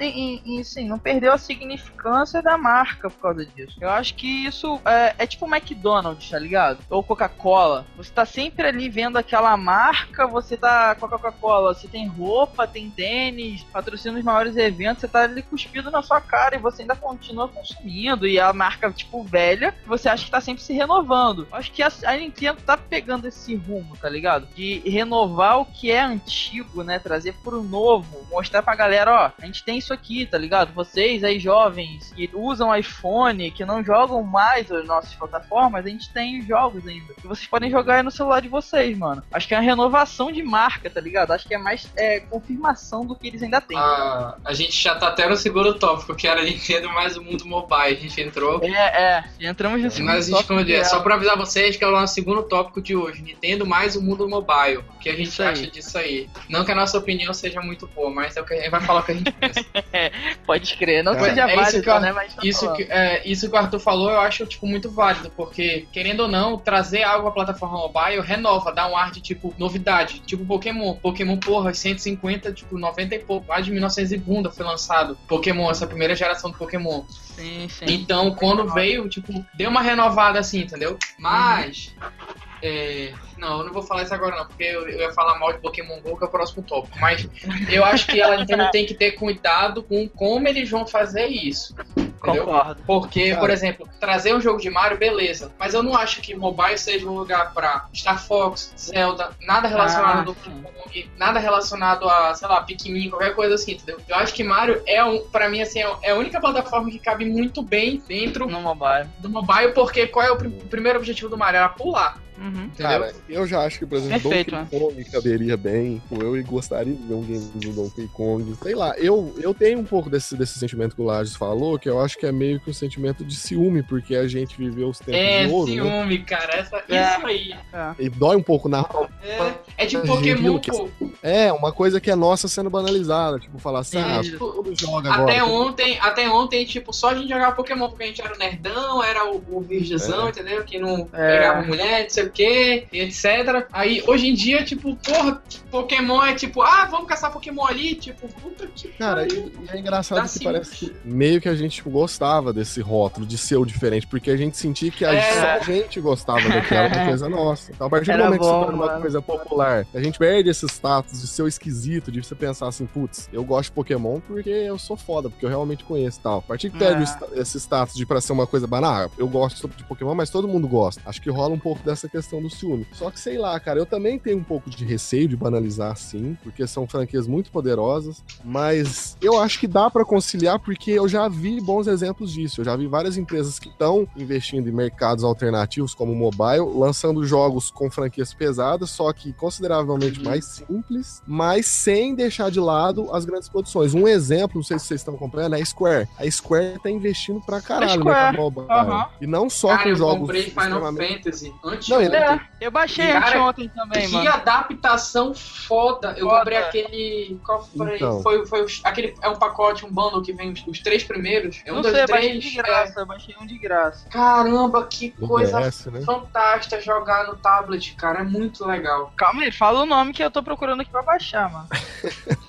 em, 0.00 0.40
em, 0.44 0.58
em, 0.58 0.64
sim, 0.64 0.88
não 0.88 0.98
perdeu 0.98 1.32
a 1.32 1.38
significância 1.38 2.42
da 2.42 2.56
marca 2.56 3.10
por 3.10 3.20
causa 3.20 3.44
disso. 3.44 3.76
Eu 3.80 3.90
acho 3.90 4.14
que 4.14 4.46
isso 4.46 4.80
é, 4.84 5.14
é 5.18 5.26
tipo 5.26 5.46
McDonald's, 5.46 6.30
tá 6.30 6.38
ligado? 6.38 6.78
Ou 6.88 7.02
Coca-Cola. 7.02 7.86
Você 7.96 8.12
tá 8.12 8.24
sempre 8.24 8.66
ali 8.66 8.88
vendo 8.88 9.16
aquela 9.16 9.56
marca, 9.56 10.26
você 10.26 10.56
tá 10.56 10.94
com 10.94 11.06
a 11.06 11.08
Coca-Cola, 11.08 11.74
você 11.74 11.88
tem 11.88 12.06
roupa, 12.06 12.66
tem 12.66 12.90
tênis, 12.90 13.62
patrocina 13.64 14.18
os 14.18 14.24
maiores 14.24 14.56
eventos, 14.56 15.00
você 15.00 15.08
tá 15.08 15.22
ali 15.22 15.42
cuspido 15.42 15.90
na 15.90 16.02
sua 16.02 16.20
cara 16.20 16.56
e 16.56 16.58
você 16.58 16.82
ainda 16.82 16.96
continua 16.96 17.48
consumindo. 17.48 18.26
E 18.26 18.38
a 18.38 18.52
marca, 18.52 18.90
tipo, 18.90 19.22
velha, 19.22 19.74
você 19.86 20.08
acha 20.08 20.24
que 20.24 20.30
tá 20.30 20.40
sempre 20.40 20.62
se 20.62 20.72
renovando. 20.72 21.46
Eu 21.50 21.58
acho 21.58 21.72
que 21.72 21.82
a, 21.82 21.90
a 22.04 22.16
Nintendo 22.16 22.60
tá 22.64 22.76
pegando 22.76 23.26
esse 23.26 23.54
rumo, 23.54 23.96
tá 23.96 24.08
ligado? 24.08 24.46
De 24.54 24.78
renovar 24.88 25.60
o 25.60 25.66
que 25.66 25.90
é 25.90 26.00
antigo, 26.00 26.82
né? 26.82 26.98
Trazer 26.98 27.34
pro 27.42 27.62
novo, 27.62 28.26
mostrar 28.30 28.62
pra 28.62 28.74
galera, 28.74 29.12
ó, 29.12 29.30
a 29.42 29.46
gente 29.46 29.64
tem 29.64 29.78
isso 29.78 29.92
aqui, 29.92 30.26
tá 30.26 30.38
ligado? 30.38 30.72
Vocês 30.72 31.24
aí 31.24 31.38
jovens 31.38 32.12
que 32.14 32.30
usam 32.32 32.74
iPhone, 32.74 33.50
que 33.50 33.64
não 33.64 33.84
jogam 33.84 34.22
mais 34.22 34.70
as 34.70 34.86
nossas 34.86 35.14
plataformas, 35.14 35.84
a 35.84 35.88
gente 35.88 36.10
tem 36.12 36.42
jogos 36.42 36.86
ainda. 36.86 37.14
Que 37.14 37.26
vocês 37.26 37.46
podem 37.46 37.70
jogar 37.70 37.96
aí 37.96 38.02
no 38.02 38.10
celular 38.10 38.40
de 38.40 38.48
vocês, 38.48 38.96
mano. 38.96 39.22
Acho 39.32 39.48
que 39.48 39.54
é 39.54 39.58
uma 39.58 39.64
renovação 39.64 40.32
de 40.32 40.42
marca, 40.42 40.90
tá 40.90 41.00
ligado? 41.00 41.32
Acho 41.32 41.46
que 41.46 41.54
é 41.54 41.58
mais 41.58 41.90
é, 41.96 42.20
confirmação 42.20 43.06
do 43.06 43.14
que 43.14 43.26
eles 43.26 43.42
ainda 43.42 43.60
têm. 43.60 43.76
Ah, 43.76 44.36
a 44.44 44.54
gente 44.54 44.80
já 44.80 44.94
tá 44.94 45.08
até 45.08 45.28
no 45.28 45.36
segundo 45.36 45.74
tópico, 45.74 46.14
que 46.14 46.26
era 46.26 46.42
Nintendo 46.42 46.88
mais 46.90 47.16
o 47.16 47.22
mundo 47.22 47.44
mobile. 47.46 47.96
A 47.96 48.00
gente 48.00 48.20
entrou. 48.20 48.60
É, 48.62 49.02
é. 49.02 49.24
Entramos 49.40 49.82
no 49.82 49.90
segundo 49.90 50.12
Mas 50.12 50.28
a 50.28 50.36
gente 50.36 50.46
como 50.46 50.60
eu 50.60 50.64
disse, 50.64 50.90
só 50.90 51.00
pra 51.00 51.14
avisar 51.14 51.36
vocês 51.36 51.76
que 51.76 51.84
é 51.84 51.91
o 51.96 52.00
nosso 52.00 52.14
segundo 52.14 52.42
tópico 52.42 52.80
de 52.80 52.94
hoje. 52.96 53.22
Nintendo 53.22 53.66
mais 53.66 53.96
o 53.96 54.02
mundo 54.02 54.28
mobile. 54.28 54.78
O 54.78 54.98
que 55.00 55.08
a 55.08 55.12
gente 55.16 55.28
Isso 55.28 55.42
aí. 55.42 55.48
acha 55.48 55.66
disso 55.68 55.98
aí? 55.98 56.28
Não 56.48 56.64
que 56.64 56.72
a 56.72 56.74
nossa 56.74 56.98
opinião 56.98 57.32
seja 57.34 57.60
muito 57.60 57.86
boa, 57.88 58.10
mas 58.10 58.36
é 58.36 58.40
o 58.40 58.44
que 58.44 58.54
a 58.54 58.56
gente 58.58 58.70
vai 58.70 58.80
falar 58.80 59.00
o 59.00 59.02
que 59.04 59.12
a 59.12 59.14
gente 59.14 59.30
pensa. 59.32 59.64
Pode 60.46 60.76
crer, 60.76 61.02
não 61.04 61.14
que 61.14 61.20
É, 61.24 61.28
seja 61.30 61.42
é 61.42 61.46
isso 61.54 61.56
válido, 61.62 61.82
que 61.82 61.90
eu- 61.90 62.00
né? 62.00 62.12
Mas 62.12 62.34
tá 62.34 62.42
Isso 62.44 62.60
falando. 62.60 62.76
que, 62.76 62.82
é, 62.84 63.22
isso 63.28 63.48
que 63.48 63.54
o 63.54 63.58
Arthur 63.58 63.78
falou 63.80 64.10
eu 64.10 64.20
acho 64.20 64.46
tipo 64.46 64.66
muito 64.66 64.90
válido, 64.90 65.30
porque 65.36 65.86
querendo 65.92 66.20
ou 66.20 66.28
não, 66.28 66.58
trazer 66.58 67.02
algo 67.02 67.28
à 67.28 67.30
plataforma 67.32 67.78
mobile 67.78 68.20
renova, 68.20 68.72
dá 68.72 68.88
um 68.88 68.96
ar 68.96 69.10
de 69.10 69.20
tipo 69.20 69.54
novidade, 69.58 70.20
tipo 70.20 70.44
Pokémon. 70.44 70.94
Pokémon, 70.94 71.36
porra, 71.36 71.72
150, 71.74 72.52
tipo 72.52 72.78
90 72.78 73.14
e 73.14 73.18
pouco, 73.18 73.48
lá 73.48 73.60
de 73.60 73.70
1900 73.70 74.12
e 74.12 74.16
bunda 74.18 74.50
foi 74.50 74.64
lançado 74.64 75.16
Pokémon, 75.28 75.70
essa 75.70 75.86
primeira 75.86 76.14
geração 76.14 76.50
do 76.50 76.56
Pokémon. 76.58 77.02
Sim, 77.08 77.66
sim. 77.68 77.84
Então, 77.88 78.34
quando 78.34 78.68
veio, 78.72 79.08
tipo, 79.08 79.44
deu 79.54 79.70
uma 79.70 79.80
renovada 79.80 80.38
assim, 80.38 80.60
entendeu? 80.60 80.98
Mas. 81.18 81.81
Thank 81.90 82.46
you. 82.46 82.51
É, 82.62 83.12
não, 83.38 83.58
eu 83.58 83.64
não 83.64 83.72
vou 83.72 83.82
falar 83.82 84.04
isso 84.04 84.14
agora 84.14 84.36
não, 84.36 84.46
porque 84.46 84.62
eu, 84.62 84.88
eu 84.88 85.00
ia 85.00 85.12
falar 85.12 85.38
mal 85.38 85.52
de 85.52 85.58
Pokémon 85.58 86.00
GO, 86.00 86.16
que 86.16 86.24
é 86.24 86.26
o 86.28 86.30
próximo 86.30 86.62
tópico. 86.62 86.96
Mas 87.00 87.28
eu 87.68 87.84
acho 87.84 88.06
que 88.06 88.22
a 88.22 88.36
Nintendo 88.36 88.70
tem 88.70 88.86
que 88.86 88.94
ter 88.94 89.12
cuidado 89.12 89.82
com 89.82 90.08
como 90.08 90.46
eles 90.46 90.70
vão 90.70 90.86
fazer 90.86 91.26
isso. 91.26 91.74
Entendeu? 91.96 92.44
Concordo. 92.46 92.82
Porque, 92.86 93.34
por 93.34 93.50
exemplo, 93.50 93.88
trazer 93.98 94.32
um 94.32 94.40
jogo 94.40 94.60
de 94.60 94.70
Mario, 94.70 94.96
beleza. 94.96 95.50
Mas 95.58 95.74
eu 95.74 95.82
não 95.82 95.96
acho 95.96 96.20
que 96.20 96.36
mobile 96.36 96.78
seja 96.78 97.04
um 97.04 97.14
lugar 97.14 97.52
pra 97.52 97.86
Star 97.92 98.24
Fox, 98.24 98.72
Zelda, 98.78 99.30
nada 99.44 99.66
relacionado 99.66 100.36
Ah, 100.38 100.44
sim. 100.44 100.62
Kong, 100.62 101.10
nada 101.16 101.40
relacionado 101.40 102.08
a, 102.08 102.32
sei 102.34 102.46
lá, 102.46 102.62
Pikmin, 102.62 103.10
qualquer 103.10 103.34
coisa 103.34 103.56
assim, 103.56 103.72
entendeu? 103.72 103.98
Eu 104.08 104.14
acho 104.14 104.32
que 104.32 104.44
Mario 104.44 104.80
é, 104.86 105.02
um, 105.02 105.26
pra 105.30 105.48
mim, 105.48 105.60
assim, 105.60 105.80
é 106.02 106.12
a 106.12 106.14
única 106.14 106.40
plataforma 106.40 106.88
que 106.88 107.00
cabe 107.00 107.24
muito 107.24 107.60
bem 107.60 108.00
dentro 108.06 108.46
No 108.46 108.60
mobile. 108.60 109.08
do 109.18 109.28
mobile, 109.28 109.72
porque 109.72 110.06
qual 110.06 110.24
é 110.24 110.30
o, 110.30 110.36
o 110.36 110.66
primeiro 110.68 111.00
objetivo 111.00 111.28
do 111.28 111.36
Mario? 111.36 111.58
Era 111.58 111.68
pular, 111.70 112.21
Uhum. 112.42 112.70
Cara, 112.76 113.12
eu 113.28 113.46
já 113.46 113.60
acho 113.64 113.78
que, 113.78 113.86
por 113.86 113.98
exemplo, 113.98 114.20
Perfeito, 114.30 114.50
Donkey 114.50 114.78
Kong 114.78 115.04
caberia 115.04 115.56
bem. 115.56 116.02
Eu 116.10 116.42
gostaria 116.44 116.92
de 116.94 117.02
ver 117.02 117.14
um 117.14 117.22
game 117.22 117.50
do 117.54 117.72
Donkey 117.72 118.08
Kong. 118.08 118.54
Sei 118.62 118.74
lá, 118.74 118.94
eu, 118.98 119.34
eu 119.40 119.54
tenho 119.54 119.78
um 119.78 119.84
pouco 119.84 120.10
desse, 120.10 120.36
desse 120.36 120.58
sentimento 120.58 120.94
que 120.96 121.00
o 121.02 121.04
Lages 121.04 121.36
falou, 121.36 121.78
que 121.78 121.88
eu 121.88 122.00
acho 122.00 122.18
que 122.18 122.26
é 122.26 122.32
meio 122.32 122.58
que 122.60 122.70
um 122.70 122.72
sentimento 122.74 123.24
de 123.24 123.34
ciúme, 123.36 123.82
porque 123.82 124.16
a 124.16 124.26
gente 124.26 124.56
viveu 124.56 124.88
os 124.88 124.98
tempos 124.98 125.14
é, 125.14 125.46
de 125.46 125.52
ouro, 125.52 125.72
né? 125.74 125.82
ciúme, 125.82 126.18
cara. 126.24 126.56
Essa, 126.56 126.82
É. 126.88 127.16
Isso 127.16 127.26
aí. 127.26 127.54
E 127.98 128.08
dói 128.08 128.36
um 128.36 128.42
pouco 128.42 128.68
na 128.68 128.84
É, 129.22 129.84
é 129.84 129.86
tipo 129.86 130.02
Giro, 130.22 130.38
Pokémon, 130.42 130.58
que- 130.58 130.70
pô. 130.70 130.88
É, 131.22 131.52
uma 131.52 131.70
coisa 131.72 132.00
que 132.00 132.10
é 132.10 132.16
nossa 132.16 132.48
sendo 132.48 132.68
banalizada. 132.68 133.38
Tipo, 133.38 133.58
falar 133.58 133.80
assim, 133.80 133.98
ah, 133.98 134.20
Isso. 134.20 134.36
todo 134.38 134.56
mundo 134.64 134.74
joga 134.78 135.12
agora. 135.12 135.30
Até 135.32 135.44
ontem, 135.44 135.98
até 136.00 136.28
ontem, 136.28 136.64
tipo, 136.64 136.92
só 136.92 137.10
a 137.10 137.14
gente 137.14 137.28
jogava 137.28 137.54
Pokémon, 137.54 137.88
porque 137.88 138.02
a 138.02 138.06
gente 138.06 138.20
era 138.20 138.34
o 138.34 138.38
nerdão, 138.38 139.02
era 139.02 139.30
o, 139.30 139.42
o 139.50 139.60
virgenzão, 139.60 140.26
É. 140.26 140.30
entendeu? 140.30 140.64
Que 140.64 140.78
não 140.78 141.08
É. 141.12 141.36
pegava 141.36 141.62
mulher, 141.62 142.02
não 142.02 142.10
sei 142.10 142.24
o 142.32 142.34
quê, 142.34 142.86
e 142.92 143.00
etc. 143.00 143.66
Aí, 143.72 144.02
hoje 144.06 144.26
em 144.28 144.34
dia, 144.34 144.64
tipo, 144.64 144.96
porra, 144.96 145.42
Pokémon 145.70 146.22
é 146.24 146.34
tipo, 146.34 146.62
ah, 146.62 146.86
vamos 146.90 147.06
caçar 147.06 147.30
Pokémon 147.32 147.64
ali, 147.66 147.94
tipo, 147.94 148.26
puta 148.40 148.66
que 148.66 148.88
Cara, 148.88 149.26
pariu. 149.26 149.52
e, 149.62 149.66
e 149.66 149.76
é 149.76 149.78
engraçado 149.80 150.18
Tá 150.18 150.22
que 150.24 150.28
simples. 150.30 150.52
parece 150.52 150.76
que 150.76 150.92
meio 151.04 151.40
que 151.40 151.48
a 151.48 151.54
gente 151.54 151.76
tipo, 151.76 151.90
gostava 151.90 152.52
desse 152.52 152.80
rótulo 152.80 153.26
de 153.26 153.36
ser 153.38 153.56
o 153.56 153.64
diferente, 153.64 154.06
porque 154.06 154.30
a 154.30 154.36
gente 154.36 154.56
sentia 154.56 154.90
que 154.90 155.04
a, 155.04 155.12
É. 155.14 155.22
só 155.40 155.46
a 155.46 155.58
gente 155.60 156.00
gostava 156.00 156.40
uma 156.40 156.60
coisa 157.10 157.28
nossa. 157.28 157.70
Então, 157.72 157.86
a 157.86 157.90
partir 157.90 158.06
do 158.06 158.12
Era 158.12 158.24
momento 158.24 158.40
que 158.40 158.46
bom, 158.46 158.60
se 158.60 158.66
torna 158.66 158.82
uma 158.84 159.00
coisa 159.00 159.22
popular, 159.22 159.86
a 159.94 160.00
gente 160.02 160.18
perde 160.18 160.48
esse 160.50 160.66
status 160.66 161.20
de 161.20 161.26
ser 161.26 161.42
o 161.42 161.48
esquisito, 161.48 162.10
de 162.10 162.22
você 162.22 162.34
pensar 162.34 162.68
assim, 162.68 162.86
putz, 162.86 163.28
eu 163.32 163.44
gosto 163.44 163.68
de 163.70 163.72
Pokémon 163.72 164.20
porque 164.20 164.50
eu 164.50 164.78
sou 164.78 164.96
foda, 164.96 165.28
porque 165.30 165.44
eu 165.44 165.50
realmente 165.50 165.84
conheço 165.84 166.18
e 166.18 166.22
tal. 166.22 166.38
A 166.38 166.42
partir 166.42 166.70
que 166.70 166.78
perde 166.78 167.02
É. 167.02 167.04
sta- 167.04 167.26
esse 167.34 167.58
status 167.60 167.94
de 167.94 168.06
pra 168.06 168.20
ser 168.20 168.32
uma 168.32 168.46
coisa 168.46 168.66
banal, 168.66 169.10
eu 169.18 169.28
gosto 169.28 169.68
de 169.68 169.84
Pokémon, 169.84 170.14
mas 170.14 170.30
todo 170.30 170.46
mundo 170.48 170.66
gosta. 170.68 171.02
Acho 171.06 171.20
que 171.20 171.30
rola 171.30 171.54
um 171.54 171.58
pouco 171.58 171.82
dessa 171.82 172.08
questão 172.08 172.21
do 172.42 172.50
ciúme. 172.50 172.86
Só 172.92 173.10
que 173.10 173.18
sei 173.20 173.38
lá, 173.38 173.58
cara, 173.58 173.78
eu 173.78 173.86
também 173.86 174.18
tenho 174.18 174.38
um 174.38 174.42
pouco 174.44 174.68
de 174.70 174.84
receio 174.84 175.28
de 175.28 175.36
banalizar 175.36 175.92
assim, 175.92 176.36
porque 176.42 176.66
são 176.66 176.86
franquias 176.86 177.26
muito 177.26 177.50
poderosas, 177.50 178.22
mas 178.44 179.16
eu 179.20 179.40
acho 179.40 179.58
que 179.58 179.66
dá 179.66 179.90
pra 179.90 180.04
conciliar 180.04 180.58
porque 180.58 180.90
eu 180.90 181.08
já 181.08 181.28
vi 181.28 181.60
bons 181.60 181.86
exemplos 181.86 182.32
disso. 182.32 182.60
Eu 182.60 182.64
já 182.64 182.76
vi 182.76 182.86
várias 182.86 183.16
empresas 183.16 183.58
que 183.58 183.68
estão 183.68 184.06
investindo 184.16 184.68
em 184.68 184.72
mercados 184.72 185.24
alternativos 185.24 185.94
como 185.94 186.12
o 186.12 186.16
mobile, 186.16 186.70
lançando 186.74 187.24
jogos 187.24 187.70
com 187.70 187.90
franquias 187.90 188.32
pesadas, 188.34 188.90
só 188.90 189.12
que 189.12 189.32
consideravelmente 189.32 190.18
Uhum. 190.18 190.24
mais 190.26 190.44
simples, 190.44 191.22
mas 191.26 191.66
sem 191.66 192.14
deixar 192.14 192.50
de 192.50 192.60
lado 192.60 193.12
as 193.14 193.24
grandes 193.24 193.48
produções. 193.48 193.94
Um 193.94 194.06
exemplo, 194.06 194.56
não 194.56 194.62
sei 194.62 194.78
se 194.78 194.86
vocês 194.86 195.00
estão 195.00 195.14
acompanhando, 195.14 195.56
é 195.56 195.60
a 195.62 195.64
Square. 195.64 196.08
A 196.18 196.30
Square 196.30 196.78
tá 196.82 196.90
investindo 196.90 197.40
pra 197.40 197.60
caralho 197.60 197.98
no 198.00 198.04
mercado 198.04 198.36
mobile. 198.36 198.66
Aham. 198.70 199.06
E 199.20 199.26
não 199.26 199.48
só 199.48 199.68
Cara, 199.68 199.82
com 199.84 199.88
eu 199.90 199.96
jogos 199.96 200.18
comprei 200.20 200.42
Final 200.42 200.64
extremamente- 200.68 201.22
Fantasy 201.24 201.52
antes. 201.64 201.88
Não, 201.88 202.00
ele- 202.06 202.16
É, 202.16 202.40
eu 202.60 202.70
baixei 202.70 203.12
Cara, 203.12 203.26
anteontem 203.28 203.68
também, 203.68 204.06
que 204.08 204.12
mano. 204.14 204.30
adaptação 204.30 205.34
foda. 205.34 206.14
Eu 206.16 206.26
Foda. 206.26 206.38
comprei 206.38 206.58
aquele. 206.58 207.40
Qual 207.44 207.62
foi? 207.64 207.96
Então. 207.96 208.22
Foi, 208.22 208.46
foi 208.46 208.64
os- 208.64 208.80
aquele. 208.84 209.14
É 209.22 209.28
um 209.28 209.36
pacote, 209.36 209.84
um 209.84 209.92
bundle 209.92 210.22
que 210.22 210.32
vem 210.32 210.52
os, 210.52 210.66
os 210.66 210.80
três 210.80 211.02
primeiros. 211.04 211.60
É 211.66 211.72
um 211.72 211.76
não 211.76 211.82
dos 211.82 211.90
sei, 211.92 212.02
eu 212.02 212.08
baixei 212.08 212.28
três. 212.30 212.44
de 212.44 212.56
graça, 212.56 213.00
eu 213.00 213.06
baixei 213.06 213.34
um 213.40 213.46
de 213.46 213.58
graça. 213.58 214.06
é- 214.06 214.10
Caramba, 214.12 214.86
que 214.86 215.10
coisa 215.10 215.60
DS, 215.60 215.86
né? 215.90 216.00
fantástica 216.02 216.80
jogar 216.80 217.26
no 217.26 217.36
tablet, 217.36 217.94
cara. 217.94 218.20
É 218.20 218.24
muito 218.24 218.66
legal. 218.66 219.12
Calma 219.16 219.42
aí, 219.42 219.52
fala 219.52 219.82
o 219.82 219.86
nome 219.86 220.12
que 220.12 220.22
eu 220.22 220.30
tô 220.30 220.42
procurando 220.42 220.80
aqui 220.82 220.90
pra 220.90 221.02
baixar, 221.02 221.50
mano. 221.50 221.68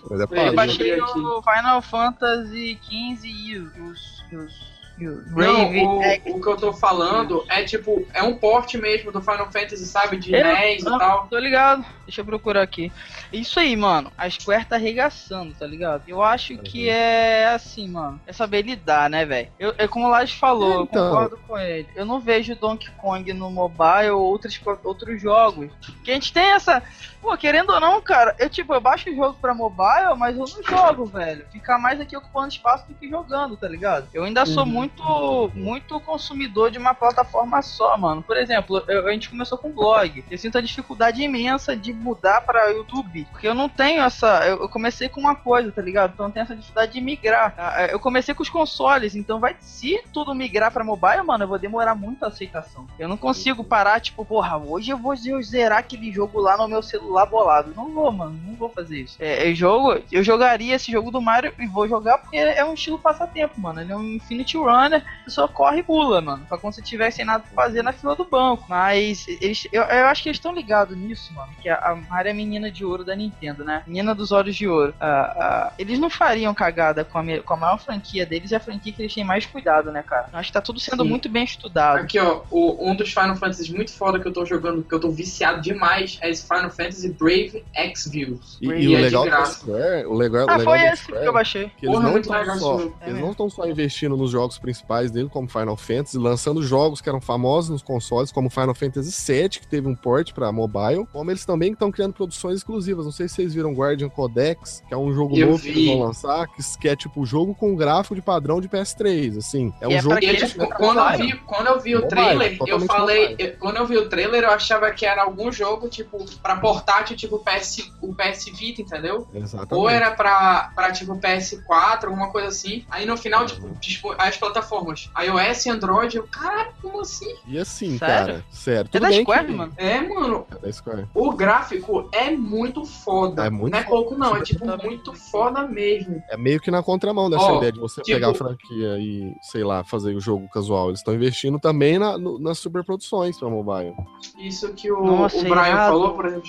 Mas 0.09 0.19
é 0.21 0.47
Eu 0.49 0.53
baixei 0.53 1.01
o 1.01 1.41
Final 1.41 1.81
Fantasy 1.81 2.79
XV 2.83 3.27
e 3.27 3.57
os. 3.59 4.23
os, 4.33 4.72
e 4.97 5.05
Não, 5.05 5.97
o, 5.97 6.03
X. 6.03 6.21
o 6.35 6.39
que 6.41 6.47
eu 6.47 6.55
tô 6.57 6.71
falando 6.73 7.43
é 7.49 7.63
tipo, 7.63 8.05
é 8.13 8.21
um 8.21 8.35
porte 8.35 8.77
mesmo 8.77 9.11
do 9.11 9.21
Final 9.21 9.51
Fantasy, 9.51 9.85
sabe? 9.85 10.17
De 10.17 10.33
Eu- 10.33 10.43
NES 10.43 10.83
e 10.83 10.87
ah, 10.87 10.97
tal. 10.99 11.27
Tô 11.27 11.37
ligado. 11.39 11.83
Deixa 12.05 12.21
eu 12.21 12.25
procurar 12.25 12.61
aqui. 12.61 12.91
Isso 13.31 13.59
aí, 13.59 13.75
mano. 13.75 14.11
A 14.17 14.29
Square 14.29 14.65
tá 14.65 14.75
arregaçando, 14.75 15.53
tá 15.55 15.65
ligado? 15.65 16.03
Eu 16.07 16.21
acho 16.21 16.57
que 16.57 16.89
é 16.89 17.45
assim, 17.47 17.87
mano. 17.87 18.19
É 18.27 18.33
saber 18.33 18.61
lidar, 18.61 19.09
né, 19.09 19.25
velho? 19.25 19.47
Eu, 19.57 19.73
é 19.77 19.87
como 19.87 20.05
o 20.05 20.09
Lars 20.09 20.31
falou, 20.33 20.83
Então. 20.83 21.03
eu 21.05 21.09
concordo 21.11 21.37
com 21.47 21.57
ele. 21.57 21.87
Eu 21.95 22.05
não 22.05 22.19
vejo 22.19 22.55
Donkey 22.55 22.91
Kong 22.97 23.33
no 23.33 23.49
mobile 23.49 24.09
ou 24.11 24.21
outros, 24.21 24.59
outros 24.83 25.21
jogos. 25.21 25.71
Que 26.03 26.11
a 26.11 26.13
gente 26.13 26.31
tem 26.31 26.51
essa. 26.51 26.83
Pô, 27.21 27.35
querendo 27.37 27.71
ou 27.71 27.79
não, 27.79 28.01
cara, 28.01 28.35
eu 28.37 28.49
tipo, 28.49 28.73
eu 28.73 28.81
baixo 28.81 29.09
o 29.09 29.15
jogo 29.15 29.37
pra 29.41 29.53
mobile, 29.53 30.13
mas 30.17 30.35
eu 30.37 30.45
não 30.45 30.63
jogo, 30.63 31.05
velho. 31.05 31.45
Ficar 31.51 31.79
mais 31.79 31.99
aqui 32.01 32.17
ocupando 32.17 32.49
espaço 32.49 32.85
do 32.85 32.93
que 32.93 33.09
jogando, 33.09 33.55
tá 33.55 33.67
ligado? 33.67 34.07
Eu 34.13 34.25
ainda 34.25 34.45
sou 34.45 34.63
Uhum. 34.65 34.71
Muito, 34.83 35.51
muito 35.55 35.99
consumidor 35.99 36.71
de 36.71 36.77
uma 36.77 36.93
plataforma 36.93 37.61
só, 37.61 37.97
mano. 37.97 38.21
Por 38.21 38.37
exemplo, 38.37 38.83
eu- 38.87 39.07
a 39.07 39.11
gente 39.11 39.29
começou 39.29 39.57
com 39.57 39.69
blog. 39.71 40.23
Eu 40.29 40.37
sinto 40.37 40.57
a 40.57 40.61
dificuldade 40.61 41.21
imensa 41.21 41.75
de 41.75 41.93
mudar 41.93 42.41
pra 42.41 42.69
YouTube. 42.69 43.27
Porque 43.31 43.47
eu 43.47 43.53
não 43.53 43.69
tenho 43.69 44.01
essa. 44.03 44.45
Eu 44.47 44.63
eu 44.63 44.69
comecei 44.69 45.09
com 45.09 45.19
uma 45.19 45.35
coisa, 45.35 45.71
tá 45.71 45.81
ligado? 45.81 46.11
Então 46.13 46.27
eu 46.27 46.31
tenho 46.31 46.43
essa 46.43 46.55
dificuldade 46.55 46.93
de 46.93 47.01
migrar. 47.01 47.53
Ah, 47.57 47.85
Eu 47.87 47.99
comecei 47.99 48.33
com 48.33 48.41
os 48.43 48.49
consoles, 48.49 49.13
então 49.15 49.39
vai. 49.39 49.55
Se 49.59 50.01
tudo 50.13 50.33
migrar 50.33 50.71
pra 50.71 50.83
mobile, 50.83 51.21
mano, 51.23 51.43
eu 51.43 51.47
vou 51.47 51.59
demorar 51.59 51.93
muito 51.95 52.23
a 52.23 52.29
aceitação. 52.29 52.87
Eu 52.97 53.09
não 53.09 53.17
consigo 53.17 53.63
parar, 53.63 53.99
tipo, 53.99 54.23
porra, 54.23 54.57
hoje 54.57 54.91
eu 54.91 54.97
vou 54.97 55.13
zerar 55.41 55.79
aquele 55.79 56.11
jogo 56.11 56.39
lá 56.39 56.55
no 56.55 56.67
meu 56.67 56.81
celular 56.81 57.25
bolado. 57.25 57.73
Não 57.75 57.89
vou, 57.91 58.11
mano, 58.11 58.39
não 58.45 58.55
vou 58.55 58.69
fazer 58.69 59.01
isso. 59.01 59.17
É, 59.19 59.49
eu 59.49 59.55
jogo, 59.55 60.01
eu 60.11 60.23
jogaria 60.23 60.75
esse 60.75 60.91
jogo 60.91 61.11
do 61.11 61.21
Mario 61.21 61.53
e 61.59 61.67
vou 61.67 61.87
jogar 61.87 62.17
porque 62.19 62.37
é 62.37 62.63
um 62.63 62.73
estilo 62.73 62.97
passatempo, 62.99 63.59
mano. 63.59 63.81
Ele 63.81 63.91
é 63.91 63.95
um 63.97 64.13
Infinity 64.13 64.57
Runner, 64.73 65.03
você 65.23 65.31
só 65.31 65.47
corre 65.47 65.79
e 65.79 65.83
pula, 65.83 66.21
mano. 66.21 66.45
Pra 66.47 66.57
quando 66.57 66.73
você 66.73 66.81
tiver 66.81 67.11
sem 67.11 67.25
nada 67.25 67.43
pra 67.43 67.63
fazer 67.65 67.81
na 67.83 67.91
fila 67.93 68.15
do 68.15 68.25
banco. 68.25 68.65
Mas 68.67 69.25
eles, 69.27 69.67
eu, 69.71 69.81
eu 69.83 70.05
acho 70.07 70.23
que 70.23 70.29
eles 70.29 70.37
estão 70.37 70.53
ligados 70.53 70.97
nisso, 70.97 71.33
mano. 71.33 71.51
Que 71.61 71.69
a, 71.69 71.75
a 71.77 71.95
Mario 71.95 72.29
é 72.29 72.31
a 72.31 72.35
menina 72.35 72.71
de 72.71 72.83
ouro 72.85 73.03
da 73.03 73.15
Nintendo, 73.15 73.63
né? 73.63 73.83
Menina 73.87 74.13
dos 74.15 74.31
olhos 74.31 74.55
de 74.55 74.67
ouro. 74.67 74.93
Ah, 74.99 75.35
ah, 75.69 75.73
eles 75.77 75.99
não 75.99 76.09
fariam 76.09 76.53
cagada 76.53 77.03
com 77.05 77.17
a, 77.17 77.23
com 77.43 77.53
a 77.53 77.57
maior 77.57 77.77
franquia 77.79 78.25
deles 78.25 78.51
e 78.51 78.55
a 78.55 78.59
franquia 78.59 78.91
que 78.93 79.01
eles 79.01 79.13
têm 79.13 79.23
mais 79.23 79.45
cuidado, 79.45 79.91
né, 79.91 80.03
cara? 80.03 80.27
Eu 80.31 80.39
acho 80.39 80.49
que 80.49 80.53
tá 80.53 80.61
tudo 80.61 80.79
sendo 80.79 81.03
Sim. 81.03 81.09
muito 81.09 81.29
bem 81.29 81.43
estudado. 81.43 81.99
Aqui, 81.99 82.19
ó, 82.19 82.41
o- 82.49 82.89
um 82.89 82.95
dos 82.95 83.09
Final 83.13 83.35
Fantasy 83.35 83.73
muito 83.73 83.91
foda 83.93 84.19
que 84.19 84.27
eu 84.27 84.33
tô 84.33 84.45
jogando, 84.45 84.83
que 84.83 84.93
eu 84.93 84.99
tô 84.99 85.09
viciado 85.11 85.61
demais, 85.61 86.17
é 86.21 86.29
esse 86.29 86.47
Final 86.47 86.69
Fantasy 86.69 87.11
Brave 87.13 87.63
X-Views. 87.73 88.57
E, 88.61 88.67
E 88.67 88.83
e 88.83 88.87
o 88.87 88.97
é 88.97 89.01
legal 89.01 89.23
da 89.25 89.29
graça. 89.31 89.59
Square, 89.59 90.05
o 90.05 90.13
legal, 90.13 90.47
Ah, 90.49 90.57
legal 90.57 90.73
foi 90.73 90.81
esse 90.87 91.03
Square 91.03 91.21
que 91.21 91.27
eu 91.27 91.33
baixei. 91.33 91.71
que 91.77 91.85
eles 91.85 91.95
Porra, 91.95 92.09
não 92.09 92.17
estão 92.17 92.45
só. 92.59 92.79
É 93.01 93.49
só 93.49 93.67
investindo 93.67 94.17
nos 94.17 94.31
jogos 94.31 94.57
principais 94.63 95.11
dele, 95.11 95.29
como 95.29 95.47
Final 95.47 95.75
Fantasy, 95.77 96.17
lançando 96.17 96.63
jogos 96.63 97.01
que 97.01 97.09
eram 97.09 97.19
famosos 97.21 97.69
nos 97.69 97.83
consoles, 97.83 98.31
como 98.31 98.49
Final 98.49 98.73
Fantasy 98.73 99.31
VII, 99.31 99.49
que 99.49 99.67
teve 99.67 99.87
um 99.87 99.93
port 99.95 100.31
pra 100.33 100.51
mobile, 100.51 101.05
como 101.11 101.29
eles 101.29 101.45
também 101.45 101.73
estão 101.73 101.91
criando 101.91 102.13
produções 102.13 102.57
exclusivas. 102.59 103.05
Não 103.05 103.11
sei 103.11 103.27
se 103.27 103.35
vocês 103.35 103.53
viram 103.53 103.73
Guardian 103.73 104.09
Codex, 104.09 104.81
que 104.87 104.93
é 104.93 104.97
um 104.97 105.13
jogo 105.13 105.37
Eu 105.37 105.47
novo 105.51 105.61
que 105.61 105.71
vi. 105.71 105.81
eles 105.89 105.97
vão 105.97 106.07
lançar, 106.07 106.47
que, 106.47 106.61
que 106.79 106.87
é 106.89 106.95
tipo 106.95 107.25
jogo 107.25 107.53
com 107.53 107.75
gráfico 107.75 108.15
de 108.15 108.21
padrão 108.21 108.61
de 108.61 108.69
PS3, 108.69 109.37
assim. 109.37 109.73
É 109.81 109.87
um 109.87 109.91
é 109.91 110.01
jogo 110.01 110.15
pra 110.15 110.23
E 110.23 110.27
eu, 110.29 110.35
quê? 110.37 110.45
tipo, 110.47 110.67
quando 110.69 110.99
eu 110.99 111.17
vi, 111.17 111.33
quando 111.45 111.67
eu 111.67 111.79
vi 111.81 111.95
o 111.95 112.01
Mobile, 112.01 112.09
trailer, 112.09 112.57
eu 112.65 112.79
falei, 112.79 113.35
eu- 113.37 113.57
quando 113.57 113.75
eu 113.77 113.85
vi 113.85 113.97
o 113.97 114.07
trailer, 114.09 114.43
eu 114.43 114.49
achava 114.51 114.89
que 114.91 115.05
era 115.05 115.23
algum 115.23 115.51
jogo, 115.51 115.89
tipo, 115.89 116.23
pra 116.41 116.55
portátil, 116.55 117.17
tipo 117.17 117.37
PS, 117.39 117.91
o 118.01 118.13
PS 118.15 118.45
Vita, 118.57 118.81
entendeu? 118.81 119.27
Exatamente. 119.33 119.73
Ou 119.73 119.89
era 119.89 120.11
pra, 120.11 120.71
pra 120.73 120.91
tipo 120.91 121.15
PS4, 121.17 122.05
alguma 122.05 122.31
coisa 122.31 122.47
assim. 122.47 122.85
Aí 122.89 123.05
no 123.05 123.17
final, 123.17 123.45
tipo, 123.45 123.67
dispo- 123.81 124.15
as 124.17 124.37
plataformas 124.53 125.09
iOS 125.19 125.65
e 125.65 125.69
Android, 125.69 126.17
eu, 126.17 126.23
caralho, 126.27 126.71
como 126.81 127.01
assim? 127.01 127.33
E 127.47 127.57
assim, 127.57 127.97
Sério? 127.97 128.25
cara, 128.25 128.45
sério. 128.51 128.81
É 128.81 128.91
Tudo 128.91 129.01
da 129.01 129.09
bem 129.09 129.21
Square, 129.21 129.45
que... 129.47 129.51
mano? 129.53 129.73
É, 129.77 130.01
mano, 130.01 130.45
É 130.51 130.55
da 130.59 130.71
Square. 130.71 131.07
o 131.13 131.31
gráfico 131.33 132.09
é 132.13 132.29
muito 132.31 132.85
foda. 132.85 133.45
É 133.45 133.49
muito 133.49 133.71
não 133.73 133.79
é 133.79 133.83
pouco, 133.83 134.15
não, 134.15 134.35
é 134.37 134.41
tipo 134.41 134.65
top. 134.65 134.85
muito 134.85 135.13
foda 135.13 135.67
mesmo. 135.67 136.21
É 136.29 136.37
meio 136.37 136.59
que 136.59 136.69
na 136.69 136.83
contramão 136.83 137.29
dessa 137.29 137.43
Ó, 137.43 137.57
ideia 137.57 137.71
de 137.71 137.79
você 137.79 138.01
tipo- 138.01 138.15
pegar 138.15 138.29
a 138.29 138.33
franquia 138.33 138.97
e, 138.99 139.33
sei 139.41 139.63
lá, 139.63 139.83
fazer 139.83 140.15
o 140.15 140.19
jogo 140.21 140.47
casual. 140.49 140.87
Eles 140.89 140.99
estão 140.99 141.13
investindo 141.13 141.59
também 141.59 141.97
na, 141.97 142.17
no- 142.17 142.37
nas 142.39 142.59
superproduções 142.59 143.37
pra 143.39 143.49
mobile. 143.49 143.93
Isso 144.37 144.71
que 144.73 144.91
o, 144.91 145.03
Nossa, 145.03 145.37
o 145.37 145.41
Brian 145.41 145.67
irado. 145.67 145.91
falou, 145.93 146.13
por 146.13 146.25
exemplo, 146.25 146.43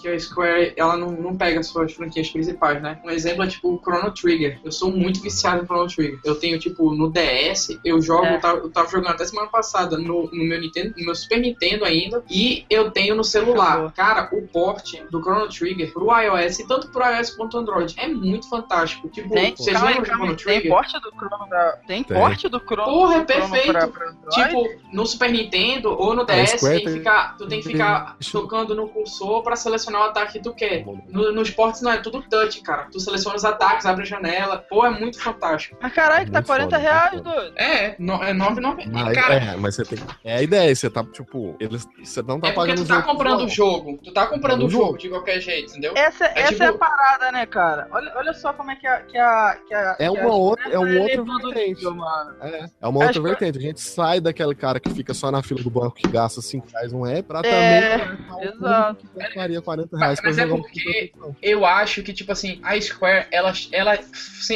que 0.00 0.08
a 0.08 0.18
Square 0.18 0.74
ela 0.76 0.96
não, 0.96 1.10
não 1.10 1.36
pega 1.36 1.62
suas 1.62 1.92
franquias 1.92 2.30
principais, 2.30 2.80
né? 2.82 3.00
Um 3.04 3.10
exemplo 3.10 3.42
é 3.42 3.46
tipo 3.48 3.74
o 3.74 3.78
Chrono 3.78 4.12
Trigger. 4.12 4.60
Eu 4.64 4.70
sou 4.72 4.90
muito 4.90 5.20
viciado 5.20 5.62
em 5.62 5.66
Chrono 5.66 5.88
Trigger. 5.88 6.18
Eu 6.24 6.34
tenho, 6.36 6.58
tipo, 6.58 6.94
no 6.94 7.10
DS, 7.10 7.47
eu 7.84 8.00
jogo, 8.00 8.26
É. 8.26 8.36
eu, 8.36 8.40
tava, 8.40 8.58
eu 8.58 8.70
tava 8.70 8.88
jogando 8.88 9.10
até 9.10 9.24
semana 9.24 9.48
passada 9.48 9.96
no, 9.98 10.28
no 10.32 10.44
meu 10.44 10.60
Nintendo, 10.60 10.94
no 10.96 11.04
meu 11.06 11.14
Super 11.14 11.38
Nintendo 11.40 11.84
ainda, 11.84 12.22
e 12.30 12.64
eu 12.70 12.90
tenho 12.90 13.14
no 13.14 13.24
celular. 13.24 13.72
Acabou. 13.86 13.92
Cara, 13.96 14.28
o 14.32 14.46
port 14.48 14.94
do 15.10 15.20
Chrono 15.22 15.48
Trigger 15.48 15.92
pro 15.92 16.08
iOS, 16.20 16.58
e 16.60 16.66
tanto 16.66 16.88
pro 16.90 17.04
iOS 17.04 17.30
quanto 17.30 17.58
Android, 17.58 17.94
é 17.98 18.08
muito 18.08 18.48
fantástico. 18.48 19.08
Tipo, 19.08 19.30
Tem, 19.34 19.54
vocês 19.56 19.76
calma 19.76 19.90
lembram 19.90 20.04
calma. 20.04 20.24
Chrono 20.24 20.36
Tem 20.36 20.44
Trigger? 20.46 20.70
porte 20.72 21.00
do 21.00 21.10
Chrono 21.10 21.48
pra... 21.48 21.72
Tem, 21.86 22.02
Tem. 22.04 22.16
porte 22.16 22.48
do 22.48 22.60
Chrono 22.60 22.84
Porra, 22.84 23.14
é 23.16 23.24
perfeito. 23.24 23.72
pra- 23.72 23.88
pra? 23.88 24.08
Tipo, 24.30 24.64
no 24.92 25.06
Super 25.06 25.30
Nintendo 25.30 25.90
ou 25.90 26.14
no 26.14 26.24
DS, 26.24 26.60
tem 26.60 26.78
que 26.78 26.84
tem- 26.84 26.94
ficar, 26.94 27.36
tu 27.36 27.46
tem 27.46 27.58
que 27.58 27.64
tem- 27.64 27.72
ficar 27.72 28.16
tocando 28.32 28.74
no 28.74 28.88
cursor 28.88 29.42
pra 29.42 29.56
selecionar 29.56 30.02
o 30.02 30.04
ataque 30.04 30.32
que 30.34 30.40
tu 30.40 30.52
quer. 30.54 30.84
No, 31.08 31.32
nos 31.32 31.50
ports 31.50 31.80
não, 31.82 31.92
é 31.92 31.98
tudo 31.98 32.22
touch, 32.28 32.60
cara. 32.62 32.88
Tu 32.90 33.00
seleciona 33.00 33.36
os 33.36 33.44
ataques, 33.44 33.86
abre 33.86 34.02
a 34.02 34.06
janela. 34.06 34.58
Pô, 34.68 34.84
é 34.84 34.90
muito 34.90 35.20
fantástico. 35.20 35.76
Mas 35.80 35.92
caralho, 35.92 36.26
que 36.26 36.30
tá 36.32 36.38
Muito 36.38 36.46
40 36.46 36.76
foda, 36.76 36.78
reais, 36.78 37.12
muito 37.12 37.28
É, 37.56 37.94
no, 37.98 38.14
é 38.22 38.32
9,90. 38.32 38.90
Mas, 38.92 39.14
Cara, 39.14 39.34
é, 39.34 39.56
mas 39.56 39.74
você 39.74 39.84
tem. 39.84 39.98
É 40.24 40.36
a 40.36 40.42
ideia, 40.42 40.74
você 40.74 40.88
tá, 40.90 41.04
tipo, 41.04 41.56
eles, 41.60 41.86
você 42.02 42.22
não 42.22 42.40
tá 42.40 42.48
é 42.48 42.52
porque 42.52 42.70
pagando 42.72 42.84
tu 42.84 42.88
tá 42.88 43.02
comprando 43.02 43.44
o 43.44 43.48
jogo. 43.48 43.98
Tu 44.02 44.12
tá 44.12 44.26
comprando 44.26 44.62
o 44.62 44.66
Um 44.66 44.70
jogo 44.70 44.84
jogo. 44.86 44.98
de 44.98 45.08
qualquer 45.08 45.40
jeito, 45.40 45.70
entendeu? 45.70 45.92
Essa, 45.96 46.26
É 46.26 46.40
essa 46.42 46.48
tipo- 46.52 46.62
é 46.64 46.66
a 46.68 46.72
parada, 46.72 47.32
né, 47.32 47.46
cara? 47.46 47.88
Olha, 47.90 48.12
olha 48.16 48.32
só 48.34 48.52
como 48.52 48.70
é 48.70 48.76
que 48.76 48.86
a. 48.86 49.00
Que 49.02 49.18
a, 49.18 49.58
que 49.66 49.74
a 49.74 49.96
É 49.98 50.04
que 50.04 50.08
uma 50.10 50.22
a 50.30 50.34
outra, 50.34 50.64
é 50.72 50.78
um 50.78 50.84
tá 50.94 51.02
outro 51.02 51.24
vertente. 51.50 51.84
mano. 51.84 52.34
É, 52.40 52.66
é 52.80 52.86
uma 52.88 53.04
outra 53.04 53.22
vertente. 53.22 53.58
A 53.58 53.60
gente 53.60 53.80
sai 53.80 54.20
daquele 54.20 54.54
cara 54.54 54.78
que 54.80 54.90
fica 54.90 55.14
só 55.14 55.30
na 55.30 55.42
fila 55.42 55.62
do 55.62 55.70
banco 55.70 55.94
que 55.96 56.08
gasta 56.08 56.40
5 56.40 56.66
reais 56.72 56.92
um 56.92 57.06
app 57.06 57.22
pra 57.22 57.40
É, 57.44 57.98
também 57.98 58.16
um 58.30 58.42
exato. 58.42 59.06
que 59.06 59.18
gastaria 59.18 59.60
40 59.62 59.96
reais 59.96 60.20
pra 60.20 60.30
Mas 60.30 60.38
é 60.38 60.42
jogar 60.42 60.54
um 60.54 60.62
porque- 60.62 61.08
computador. 61.08 61.36
Eu 61.42 61.64
acho 61.66 62.02
que, 62.02 62.12
tipo 62.12 62.32
assim, 62.32 62.60
a 62.62 62.80
Square, 62.80 63.26
ela, 63.30 63.52
ela, 63.72 63.98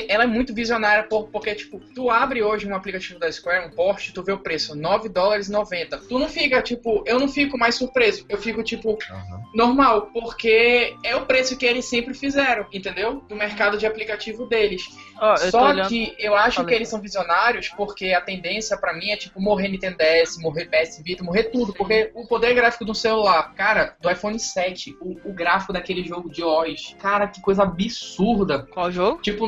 ela 0.09 0.25
é 0.25 0.27
muito 0.27 0.55
visionária 0.55 1.03
por- 1.05 1.29
porque, 1.29 1.55
tipo, 1.55 1.81
tu 1.95 2.11
abre 2.11 2.43
hoje 2.43 2.67
um 2.73 2.77
aplicativo 2.77 3.19
da 3.19 3.31
Square, 3.31 3.67
um 3.67 3.71
post, 3.71 4.13
tu 4.13 4.23
vê 4.23 4.33
o 4.33 4.39
preço, 4.39 4.75
9 4.75 5.09
dólares 5.09 5.49
e 5.49 5.53
90. 5.53 5.99
Tu 5.99 6.19
não 6.19 6.29
fica, 6.29 6.61
tipo, 6.63 7.03
eu 7.07 7.19
não 7.19 7.29
fico 7.29 7.59
mais 7.59 7.75
surpreso. 7.75 8.25
Eu 8.29 8.39
fico, 8.39 8.63
tipo, 8.63 8.99
Aham. 9.11 9.43
normal, 9.55 10.11
porque 10.13 10.95
é 11.05 11.15
o 11.17 11.27
preço 11.27 11.57
que 11.57 11.67
eles 11.67 11.85
sempre 11.85 12.15
fizeram, 12.15 12.67
entendeu? 12.73 13.21
Do 13.29 13.37
mercado 13.37 13.79
de 13.79 13.87
aplicativo 13.87 14.47
deles. 14.47 14.83
Tô 15.19 15.37
Só 15.51 15.69
olhando. 15.69 15.89
que 15.89 16.15
eu 16.19 16.35
acho 16.35 16.57
Falei. 16.57 16.69
que 16.71 16.75
eles 16.75 16.89
são 16.89 17.01
visionários 17.01 17.69
porque 17.69 18.13
a 18.13 18.21
tendência 18.21 18.77
pra 18.77 18.93
mim 18.93 19.11
é 19.11 19.17
tipo 19.17 19.41
morrer 19.41 19.69
Nintendo 19.69 19.97
DS, 19.99 20.37
morrer 20.39 20.67
PS 20.67 21.01
Vita, 21.05 21.23
morrer 21.23 21.45
tudo. 21.45 21.73
Porque 21.73 22.11
o 22.15 22.27
poder 22.27 22.55
gráfico 22.55 22.85
do 22.85 22.95
celular, 22.95 23.55
cara, 23.55 23.97
do 24.01 24.11
iPhone 24.11 24.39
7, 24.39 24.97
o, 25.01 25.31
o 25.31 25.33
gráfico 25.33 25.73
daquele 25.73 26.03
jogo 26.03 26.29
de 26.31 26.43
Oz, 26.43 26.97
cara, 26.99 27.29
que 27.29 27.41
coisa 27.41 27.63
absurda. 27.63 28.67
Qual 28.73 28.91
jogo? 28.91 29.23
Tipo, 29.23 29.47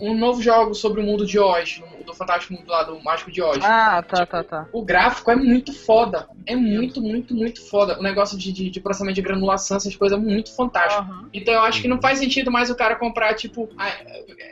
um, 0.00 0.14
novo 0.18 0.42
jogo 0.42 0.74
sobre 0.74 1.00
o 1.00 1.04
mundo 1.04 1.26
de 1.26 1.38
Oz, 1.38 1.80
do 2.06 2.14
Fantástico 2.14 2.54
Mundo 2.54 2.68
lá, 2.68 2.82
do 2.84 3.02
Mágico 3.02 3.30
de 3.30 3.42
Oz. 3.42 3.58
Ah, 3.62 4.02
tá, 4.02 4.24
tá, 4.26 4.42
tá. 4.42 4.68
O 4.72 4.82
gráfico 4.84 5.30
é 5.30 5.36
muito 5.36 5.72
foda. 5.72 6.26
É 6.46 6.56
muito, 6.56 7.00
muito, 7.02 7.34
muito 7.34 7.68
foda. 7.68 7.98
O 7.98 8.02
negócio 8.02 8.36
de, 8.38 8.52
de, 8.52 8.70
de 8.70 8.80
processamento 8.80 9.14
de 9.16 9.22
granulação, 9.22 9.76
essas 9.76 9.94
coisas 9.94 10.18
é 10.18 10.20
muito 10.20 10.54
fantástico. 10.56 11.02
Aham. 11.02 11.28
Então 11.32 11.54
eu 11.54 11.60
acho 11.62 11.80
que 11.82 11.88
não 11.88 12.00
faz 12.00 12.18
sentido 12.18 12.50
mais 12.50 12.70
o 12.70 12.74
cara 12.76 12.96
comprar, 12.96 13.34
tipo, 13.34 13.68
a- 13.78 13.92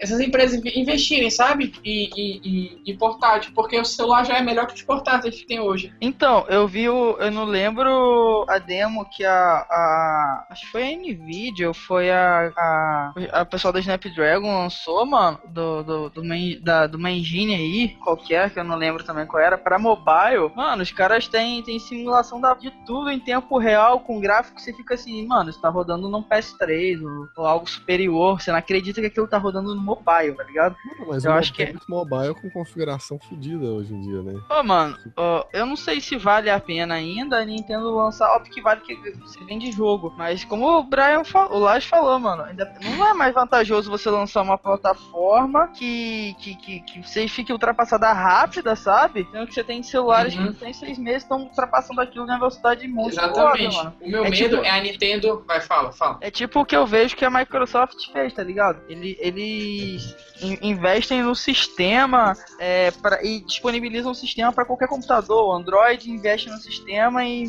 essas 0.00 0.20
empresas 0.20 0.58
inve- 0.58 0.78
investirem, 0.78 1.30
sabe? 1.30 1.72
E, 1.84 2.10
e, 2.16 2.40
e, 2.44 2.92
e 2.92 2.96
portátil, 2.96 3.52
porque 3.54 3.78
o 3.78 3.84
celular 3.84 4.24
já 4.24 4.36
é 4.38 4.42
melhor 4.42 4.66
que 4.66 4.74
os 4.74 4.82
portáteis 4.82 5.34
que 5.34 5.46
tem 5.46 5.60
hoje. 5.60 5.92
Então, 6.00 6.44
eu 6.48 6.66
vi 6.68 6.88
o. 6.88 7.16
Eu 7.18 7.30
não 7.30 7.44
lembro 7.44 8.44
a 8.48 8.58
demo 8.58 9.08
que 9.10 9.24
a. 9.24 9.32
a 9.34 10.46
acho 10.50 10.62
que 10.66 10.72
foi 10.72 10.82
a 10.92 10.96
Nvidia 10.96 11.68
ou 11.68 11.74
foi 11.74 12.10
a. 12.10 12.52
A, 12.56 13.12
a 13.40 13.44
pessoal 13.44 13.72
da 13.72 13.80
Snapdragon 13.80 14.62
lançou, 14.62 15.04
mano. 15.06 15.37
Do, 15.46 15.82
do, 15.82 16.10
do, 16.10 16.24
main- 16.24 16.60
da, 16.62 16.86
de 16.86 16.96
uma 16.96 17.10
engine 17.10 17.54
aí, 17.54 17.88
qualquer, 18.04 18.50
que 18.50 18.58
eu 18.60 18.64
não 18.64 18.76
lembro 18.76 19.02
também 19.02 19.26
qual 19.26 19.42
era, 19.42 19.56
pra 19.56 19.78
mobile. 19.78 20.50
Mano, 20.54 20.82
os 20.82 20.92
caras 20.92 21.26
têm, 21.26 21.62
têm 21.62 21.78
simulação 21.78 22.40
da, 22.40 22.54
de 22.54 22.70
tudo 22.86 23.10
em 23.10 23.18
tempo 23.18 23.56
real, 23.58 24.00
com 24.00 24.20
gráfico 24.20 24.56
que 24.56 24.62
você 24.62 24.72
fica 24.72 24.94
assim, 24.94 25.26
mano, 25.26 25.50
isso 25.50 25.60
tá 25.60 25.68
rodando 25.68 26.08
num 26.08 26.22
PS3 26.22 27.02
ou, 27.02 27.28
ou 27.36 27.46
algo 27.46 27.68
superior. 27.68 28.40
Você 28.40 28.50
não 28.50 28.58
acredita 28.58 29.00
que 29.00 29.06
aquilo 29.06 29.26
tá 29.26 29.38
rodando 29.38 29.74
no 29.74 29.80
mobile, 29.80 30.34
tá 30.36 30.44
ligado? 30.44 30.76
Mas 31.06 31.24
Eu 31.24 31.32
acho 31.32 31.52
que 31.52 31.62
é. 31.62 31.70
muito 31.70 31.86
mobile 31.88 32.34
com 32.34 32.50
configuração 32.50 33.18
fodida 33.18 33.64
hoje 33.66 33.94
em 33.94 34.00
dia, 34.02 34.22
né? 34.22 34.40
Ô, 34.50 34.62
mano, 34.62 34.96
ó, 35.16 35.44
eu 35.52 35.64
não 35.66 35.76
sei 35.76 36.00
se 36.00 36.16
vale 36.16 36.50
a 36.50 36.60
pena 36.60 36.94
ainda 36.94 37.38
a 37.38 37.44
Nintendo 37.44 37.94
lançar. 37.94 38.28
Óbvio 38.36 38.52
que 38.52 38.60
vale 38.60 38.80
que 38.82 38.94
você 39.12 39.42
vende 39.44 39.72
jogo. 39.72 40.12
Mas 40.16 40.44
como 40.44 40.66
o 40.78 40.82
Brian 40.82 41.24
falou, 41.24 41.56
o 41.56 41.60
Lars 41.60 41.84
falou, 41.86 42.18
mano, 42.18 42.42
ainda 42.42 42.70
não 42.82 43.06
é 43.06 43.14
mais 43.14 43.32
vantajoso 43.34 43.90
você 43.90 44.10
lançar 44.10 44.42
uma 44.42 44.58
plataforma 44.58 45.27
que, 45.74 46.34
que, 46.38 46.54
que, 46.56 46.80
que 46.80 47.02
você 47.06 47.28
fique 47.28 47.52
ultrapassada 47.52 48.12
rápida, 48.12 48.74
sabe? 48.76 49.26
Sendo 49.30 49.46
que 49.46 49.54
você 49.54 49.64
tem 49.64 49.82
celulares 49.82 50.34
Uhum. 50.36 50.52
que 50.52 50.60
tem 50.60 50.72
seis 50.72 50.98
meses 50.98 51.22
estão 51.22 51.38
ultrapassando 51.42 52.00
aquilo 52.00 52.26
na 52.26 52.38
velocidade 52.38 52.86
monstruosa, 52.88 53.30
Exatamente. 53.32 53.76
mano. 53.76 53.94
o 54.00 54.08
meu 54.08 54.24
É 54.24 54.30
medo 54.30 54.36
tipo- 54.56 54.64
é 54.64 54.70
a 54.70 54.80
Nintendo. 54.80 55.44
Vai, 55.46 55.60
fala, 55.60 55.92
fala. 55.92 56.18
É 56.20 56.30
tipo 56.30 56.60
o 56.60 56.64
que 56.64 56.76
eu 56.76 56.86
vejo 56.86 57.16
que 57.16 57.24
a 57.24 57.30
Microsoft 57.30 58.10
fez, 58.12 58.32
tá 58.32 58.42
ligado? 58.42 58.80
Ele, 58.88 59.16
eles 59.20 60.16
in- 60.40 60.58
investem 60.62 61.22
no 61.22 61.34
sistema 61.34 62.34
é, 62.58 62.90
pra, 62.90 63.22
e 63.22 63.40
disponibilizam 63.40 64.12
o 64.12 64.14
sistema 64.14 64.52
para 64.52 64.64
qualquer 64.64 64.88
computador. 64.88 65.48
O 65.48 65.52
Android 65.52 66.10
investe 66.10 66.48
no 66.48 66.58
sistema 66.58 67.24
e 67.24 67.46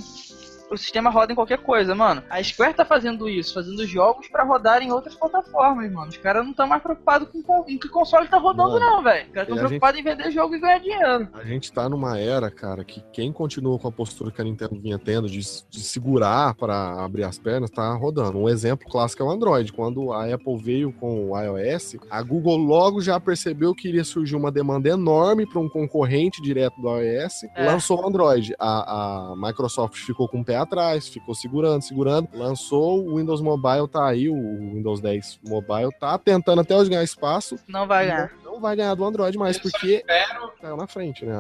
o 0.72 0.78
sistema 0.78 1.10
roda 1.10 1.32
em 1.32 1.36
qualquer 1.36 1.60
coisa, 1.60 1.96
mano. 1.96 2.22
A 2.30 2.42
Square 2.44 2.74
tá 2.74 2.86
fazendo 2.86 3.28
isso, 3.30 3.54
fazendo 3.54 3.86
jogos 3.86 4.28
pra 4.28 4.44
rodar 4.44 4.82
em 4.82 4.92
outras 4.92 5.16
plataformas, 5.16 5.92
mano. 5.92 6.10
Os 6.10 6.18
caras 6.18 6.44
não 6.44 6.52
estão 6.52 6.68
mais 6.68 6.82
preocupados 6.82 7.28
com, 7.46 7.66
em 7.68 7.78
que 7.78 7.88
console 7.90 8.28
tá 8.28 8.38
rodando, 8.38 8.72
Mano, 8.74 8.80
não, 8.86 9.04
velho. 9.04 9.28
Os 9.28 9.34
caras 9.34 9.50
estão 9.50 9.56
a 9.56 9.60
gente- 9.60 9.68
preocupados 9.68 10.00
em 10.00 10.04
vender 10.04 10.32
jogo 10.32 10.56
e 10.56 10.60
ganhar 10.60 10.80
dinheiro. 10.80 11.28
A 11.34 11.44
gente 11.44 11.72
tá 11.72 11.88
numa 11.90 12.18
era, 12.20 12.50
cara, 12.52 12.84
que 12.84 13.02
quem 13.12 13.32
continua 13.32 13.78
com 13.80 13.88
a 13.88 13.92
postura 13.92 14.32
que 14.32 14.42
a 14.42 14.44
Nintendo 14.44 14.80
vinha 14.80 15.00
tendo 15.00 15.28
de, 15.28 15.40
de 15.40 15.80
segurar 15.82 16.54
para 16.56 17.04
abrir 17.04 17.24
as 17.24 17.38
pernas, 17.40 17.70
tá 17.72 17.94
rodando. 17.96 18.38
Um 18.38 18.48
exemplo 18.50 18.88
clássico 18.90 19.24
é 19.24 19.26
o 19.26 19.30
Android. 19.32 19.72
Quando 19.74 20.12
a 20.14 20.32
Apple 20.34 20.58
veio 20.62 20.92
com 20.94 21.30
o 21.32 21.40
iOS, 21.40 21.98
a 22.10 22.22
Google 22.22 22.58
logo 22.58 23.02
já 23.02 23.20
percebeu 23.20 23.74
que 23.74 23.88
iria 23.88 24.04
surgir 24.04 24.36
uma 24.36 24.52
demanda 24.52 24.90
enorme 24.90 25.46
para 25.46 25.60
um 25.60 25.70
concorrente 25.70 26.42
direto 26.42 26.80
do 26.82 26.88
iOS, 26.98 27.44
É. 27.56 27.66
lançou 27.66 28.02
o 28.04 28.08
Android. 28.08 28.54
A, 28.60 29.32
a 29.32 29.36
Microsoft 29.36 29.98
ficou 29.98 30.28
com 30.28 30.42
o 30.42 30.46
pé 30.46 30.59
atrás, 30.62 31.08
ficou 31.08 31.34
segurando, 31.36 31.82
segurando, 31.82 32.30
lançou 32.34 33.06
o 33.08 33.18
Windows 33.18 33.42
Mobile, 33.42 33.88
tá 33.88 34.08
aí, 34.08 34.30
o 34.30 34.36
Windows 34.36 35.02
10 35.02 35.40
Mobile, 35.48 35.92
tá 36.00 36.18
tentando 36.18 36.62
até 36.62 36.76
hoje 36.76 36.90
ganhar 36.90 37.04
espaço. 37.04 37.58
Não 37.68 37.88
vai 37.88 38.08
ganhar. 38.08 38.32
Não 38.60 38.64
vai 38.64 38.76
ganhar 38.76 38.94
do 38.94 39.06
Android 39.06 39.38
mais, 39.38 39.56
Eu 39.56 39.62
porque 39.64 39.96
espero- 39.96 40.52
caiu 40.62 40.76
na 40.76 40.86
frente, 40.86 41.24
né? 41.26 41.34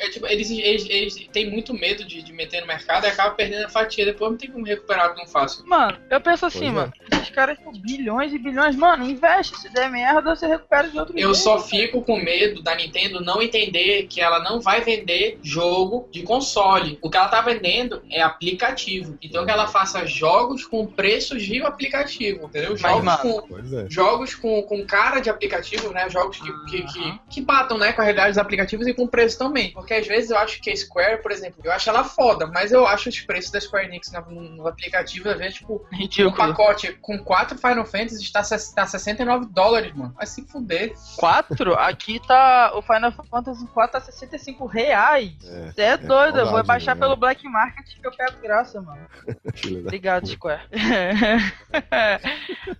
É, 0.00 0.06
é 0.06 0.10
tipo, 0.10 0.26
eles, 0.26 0.50
eles, 0.50 0.86
eles 0.90 1.14
têm 1.32 1.48
muito 1.48 1.72
medo 1.72 2.04
de, 2.04 2.20
de 2.20 2.32
meter 2.32 2.60
no 2.62 2.66
mercado 2.66 3.04
e 3.06 3.08
acabam 3.08 3.36
perdendo 3.36 3.64
a 3.66 3.68
fatia. 3.68 4.04
Depois 4.04 4.32
não 4.32 4.36
tem 4.36 4.50
como 4.50 4.66
recuperar 4.66 5.14
tão 5.14 5.24
fácil. 5.26 5.64
Mano, 5.66 5.96
eu 6.10 6.20
penso 6.20 6.44
assim, 6.44 6.58
Pois 6.58 6.70
é. 6.70 6.74
mano. 6.74 6.92
Esses 7.12 7.30
caras 7.30 7.56
com 7.58 7.70
bilhões 7.72 8.32
e 8.32 8.38
bilhões, 8.38 8.74
mano, 8.74 9.08
investe. 9.08 9.56
Se 9.60 9.68
der 9.72 9.88
merda, 9.88 10.34
você 10.34 10.46
recupera 10.48 10.88
de 10.88 10.98
outro 10.98 11.14
Eu 11.16 11.32
jeito. 11.32 11.34
só 11.36 11.60
fico 11.60 12.02
com 12.02 12.16
medo 12.16 12.60
da 12.60 12.74
Nintendo 12.74 13.20
não 13.20 13.40
entender 13.40 14.08
que 14.08 14.20
ela 14.20 14.40
não 14.42 14.60
vai 14.60 14.80
vender 14.80 15.38
jogo 15.44 16.08
de 16.10 16.22
console. 16.24 16.98
O 17.00 17.08
que 17.08 17.16
ela 17.16 17.28
tá 17.28 17.40
vendendo 17.40 18.02
é 18.10 18.20
aplicativo. 18.20 19.16
Então 19.22 19.44
que 19.44 19.50
ela 19.52 19.68
faça 19.68 20.04
jogos 20.06 20.66
com 20.66 20.84
preços 20.86 21.42
de 21.44 21.62
aplicativo, 21.62 22.46
entendeu? 22.46 22.70
Mas, 22.72 22.80
Jogos 22.80 23.04
mano, 23.04 23.42
com. 23.42 23.58
É. 23.78 23.86
Jogos 23.88 24.34
com, 24.34 24.62
com 24.64 24.84
cara 24.84 25.20
de 25.20 25.30
aplicativo, 25.30 25.92
né? 25.92 26.10
Jogos 26.10 26.31
que, 26.40 26.52
que, 26.66 26.82
que, 26.92 27.20
que 27.28 27.40
batam 27.40 27.78
né, 27.78 27.92
com 27.92 28.00
a 28.00 28.04
realidade 28.04 28.30
dos 28.30 28.38
aplicativos 28.38 28.86
e 28.86 28.94
com 28.94 29.06
preço 29.06 29.38
também. 29.38 29.72
Porque 29.72 29.94
às 29.94 30.06
vezes 30.06 30.30
eu 30.30 30.38
acho 30.38 30.60
que 30.60 30.70
a 30.70 30.76
Square, 30.76 31.22
por 31.22 31.30
exemplo, 31.30 31.60
eu 31.64 31.72
acho 31.72 31.88
ela 31.88 32.04
foda, 32.04 32.46
mas 32.46 32.72
eu 32.72 32.86
acho 32.86 33.08
os 33.08 33.20
preços 33.20 33.50
da 33.50 33.60
Square 33.60 33.86
Enix 33.86 34.10
no, 34.12 34.30
no 34.30 34.66
aplicativo, 34.68 35.28
às 35.28 35.38
vezes, 35.38 35.54
tipo, 35.54 35.86
um 35.92 35.96
Ridículo. 35.96 36.36
pacote 36.36 36.92
com 37.00 37.18
quatro 37.18 37.58
Final 37.58 37.84
Fantasy 37.84 38.22
está, 38.22 38.42
tá 38.74 38.86
69 38.86 39.46
dólares, 39.50 39.94
mano. 39.94 40.12
Vai 40.16 40.26
se 40.26 40.42
fuder. 40.46 40.94
4? 41.16 41.74
Aqui 41.74 42.20
tá. 42.26 42.72
O 42.74 42.82
Final 42.82 43.12
Fantasy 43.12 43.66
4 43.66 43.92
tá 43.92 44.00
65 44.00 44.66
reais. 44.66 45.32
É, 45.44 45.72
Você 45.72 45.82
é, 45.82 45.96
doido, 45.96 46.38
eu 46.38 46.50
vou 46.50 46.62
baixar 46.64 46.94
né? 46.94 47.00
pelo 47.00 47.16
Black 47.16 47.46
Market 47.48 47.86
que 48.00 48.06
eu 48.06 48.12
pego 48.12 48.40
graça, 48.42 48.80
mano. 48.80 49.06
Obrigado, 49.84 50.26
Square. 50.26 50.62
é, 50.72 52.20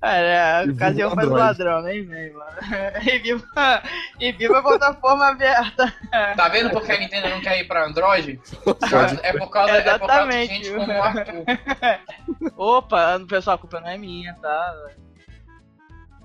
E 0.03 0.71
a 0.71 0.73
ocasião 0.73 1.11
faz 1.15 1.29
o 1.29 1.35
ladrão, 1.35 1.83
nem 1.83 2.05
vem, 2.05 2.33
mano. 2.33 2.53
E 3.33 3.37
viva, 3.37 3.83
e 4.21 4.33
viva 4.33 4.59
a 4.59 4.62
plataforma 4.62 5.29
aberta. 5.29 5.92
Tá 6.37 6.49
vendo 6.49 6.71
porque 6.71 6.92
a 6.92 6.99
Nintendo 6.99 7.29
não 7.29 7.40
quer 7.40 7.59
ir 7.59 7.64
pra 7.66 7.87
Android? 7.87 8.40
É 9.23 9.33
por 9.33 9.51
causa, 9.51 9.75
é 9.77 9.99
por 9.99 10.07
causa 10.07 10.29
de 10.29 10.47
gente 10.47 10.71
como 10.73 10.92
o 10.92 11.03
Arthur. 11.03 11.45
Opa, 12.57 13.21
pessoal, 13.29 13.57
a 13.57 13.59
culpa 13.59 13.81
não 13.81 13.88
é 13.88 13.97
minha, 13.97 14.35
tá? 14.35 14.75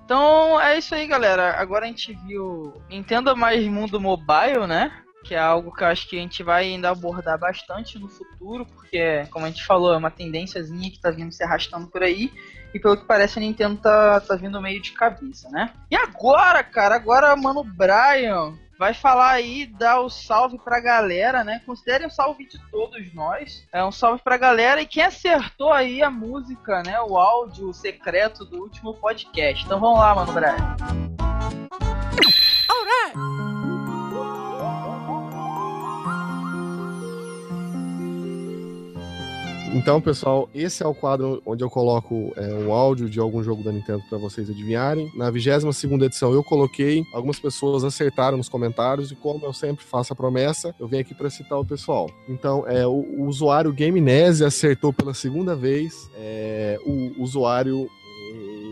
Então 0.04 0.60
é 0.60 0.78
isso 0.78 0.94
aí, 0.94 1.06
galera. 1.06 1.60
Agora 1.60 1.84
a 1.84 1.88
gente 1.88 2.14
viu 2.26 2.72
Nintendo 2.88 3.36
mais 3.36 3.64
mundo 3.66 4.00
mobile, 4.00 4.66
né? 4.66 4.90
Que 5.24 5.34
é 5.34 5.38
algo 5.38 5.74
que 5.74 5.82
eu 5.82 5.88
acho 5.88 6.08
que 6.08 6.16
a 6.16 6.20
gente 6.20 6.42
vai 6.42 6.64
ainda 6.64 6.90
abordar 6.90 7.38
bastante 7.38 7.98
no 7.98 8.08
futuro, 8.08 8.64
porque, 8.64 9.26
como 9.30 9.44
a 9.44 9.48
gente 9.48 9.66
falou, 9.66 9.92
é 9.92 9.96
uma 9.96 10.10
tendênciazinha 10.10 10.90
que 10.90 11.00
tá 11.00 11.10
vindo 11.10 11.32
se 11.32 11.42
arrastando 11.42 11.88
por 11.88 12.02
aí. 12.02 12.32
E 12.72 12.78
pelo 12.78 12.96
que 12.96 13.04
parece, 13.04 13.38
a 13.38 13.42
Nintendo 13.42 13.76
tá, 13.80 14.20
tá 14.20 14.36
vindo 14.36 14.60
meio 14.60 14.80
de 14.80 14.92
cabeça, 14.92 15.48
né? 15.50 15.72
E 15.90 15.96
agora, 15.96 16.62
cara, 16.62 16.94
agora, 16.94 17.34
mano, 17.34 17.64
Brian 17.64 18.54
vai 18.78 18.94
falar 18.94 19.30
aí, 19.30 19.66
dar 19.66 20.00
o 20.00 20.08
salve 20.08 20.56
pra 20.58 20.78
galera, 20.78 21.42
né? 21.42 21.60
Considere 21.66 22.06
um 22.06 22.10
salve 22.10 22.46
de 22.46 22.58
todos 22.70 23.12
nós. 23.12 23.66
É 23.72 23.84
um 23.84 23.90
salve 23.90 24.22
pra 24.22 24.36
galera 24.36 24.80
e 24.80 24.86
quem 24.86 25.02
acertou 25.02 25.72
aí 25.72 26.02
a 26.02 26.10
música, 26.10 26.82
né? 26.86 27.00
O 27.00 27.18
áudio 27.18 27.72
secreto 27.74 28.44
do 28.44 28.62
último 28.62 28.94
podcast. 28.94 29.64
Então 29.64 29.80
vamos 29.80 29.98
lá, 29.98 30.14
mano, 30.14 30.32
Brian. 30.32 30.76
Então, 39.74 40.00
pessoal, 40.00 40.48
esse 40.54 40.82
é 40.82 40.86
o 40.86 40.94
quadro 40.94 41.42
onde 41.44 41.62
eu 41.62 41.68
coloco 41.68 42.32
é, 42.36 42.54
um 42.54 42.72
áudio 42.72 43.08
de 43.08 43.20
algum 43.20 43.42
jogo 43.42 43.62
da 43.62 43.70
Nintendo 43.70 44.02
para 44.08 44.16
vocês 44.16 44.48
adivinharem. 44.48 45.10
Na 45.14 45.30
22 45.30 45.82
edição 46.02 46.32
eu 46.32 46.42
coloquei, 46.42 47.04
algumas 47.12 47.38
pessoas 47.38 47.84
acertaram 47.84 48.38
nos 48.38 48.48
comentários, 48.48 49.10
e 49.10 49.14
como 49.14 49.44
eu 49.44 49.52
sempre 49.52 49.84
faço 49.84 50.12
a 50.12 50.16
promessa, 50.16 50.74
eu 50.80 50.88
venho 50.88 51.02
aqui 51.02 51.14
para 51.14 51.28
citar 51.28 51.58
o 51.58 51.64
pessoal. 51.64 52.10
Então, 52.28 52.64
é, 52.66 52.86
o, 52.86 52.92
o 52.92 53.26
usuário 53.26 53.72
GameNese 53.72 54.44
acertou 54.44 54.92
pela 54.92 55.12
segunda 55.12 55.54
vez, 55.54 56.10
é, 56.16 56.78
o 56.86 57.22
usuário. 57.22 57.88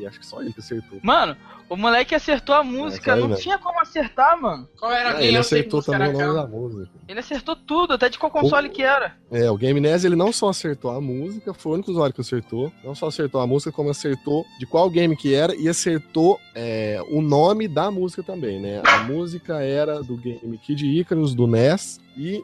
acho 0.06 0.18
que 0.18 0.26
só 0.26 0.40
ele 0.40 0.52
que 0.52 0.60
acertou. 0.60 0.98
Mano, 1.02 1.36
o 1.68 1.76
moleque 1.76 2.14
acertou 2.14 2.54
a 2.54 2.62
música, 2.62 3.14
aí, 3.14 3.20
não 3.20 3.28
velho. 3.28 3.40
tinha 3.40 3.58
como 3.58 3.80
acertar, 3.80 4.40
mano. 4.40 4.68
Qual 4.78 4.92
era 4.92 5.14
quem 5.14 5.26
ele 5.26 5.38
acertou 5.38 5.78
música 5.78 5.92
também 5.92 6.14
o 6.14 6.18
nome 6.18 6.34
da 6.34 6.46
música. 6.46 6.90
Ele 7.08 7.20
acertou 7.20 7.56
tudo, 7.56 7.94
até 7.94 8.08
de 8.08 8.18
qual 8.18 8.30
console 8.30 8.68
que 8.68 8.82
era. 8.82 9.16
É, 9.30 9.50
o 9.50 9.56
Game 9.56 9.80
Ness, 9.80 10.04
ele 10.04 10.16
não 10.16 10.32
só 10.32 10.48
acertou 10.48 10.90
a 10.90 11.00
música, 11.00 11.52
foi 11.52 11.72
o 11.72 11.74
único 11.74 11.90
usuário 11.90 12.14
que 12.14 12.20
acertou. 12.20 12.72
Não 12.84 12.94
só 12.94 13.08
acertou 13.08 13.40
a 13.40 13.46
música, 13.46 13.72
como 13.72 13.90
acertou 13.90 14.44
de 14.58 14.66
qual 14.66 14.88
game 14.88 15.16
que 15.16 15.34
era 15.34 15.54
e 15.54 15.68
acertou 15.68 16.38
é, 16.54 17.00
o 17.10 17.20
nome 17.20 17.66
da 17.68 17.90
música 17.90 18.22
também, 18.22 18.60
né? 18.60 18.82
A 18.84 18.98
música 19.04 19.60
era 19.60 20.02
do 20.02 20.16
game 20.16 20.58
Kid 20.58 20.86
Icarus, 20.86 21.34
do 21.34 21.46
NES, 21.46 22.00
e 22.16 22.42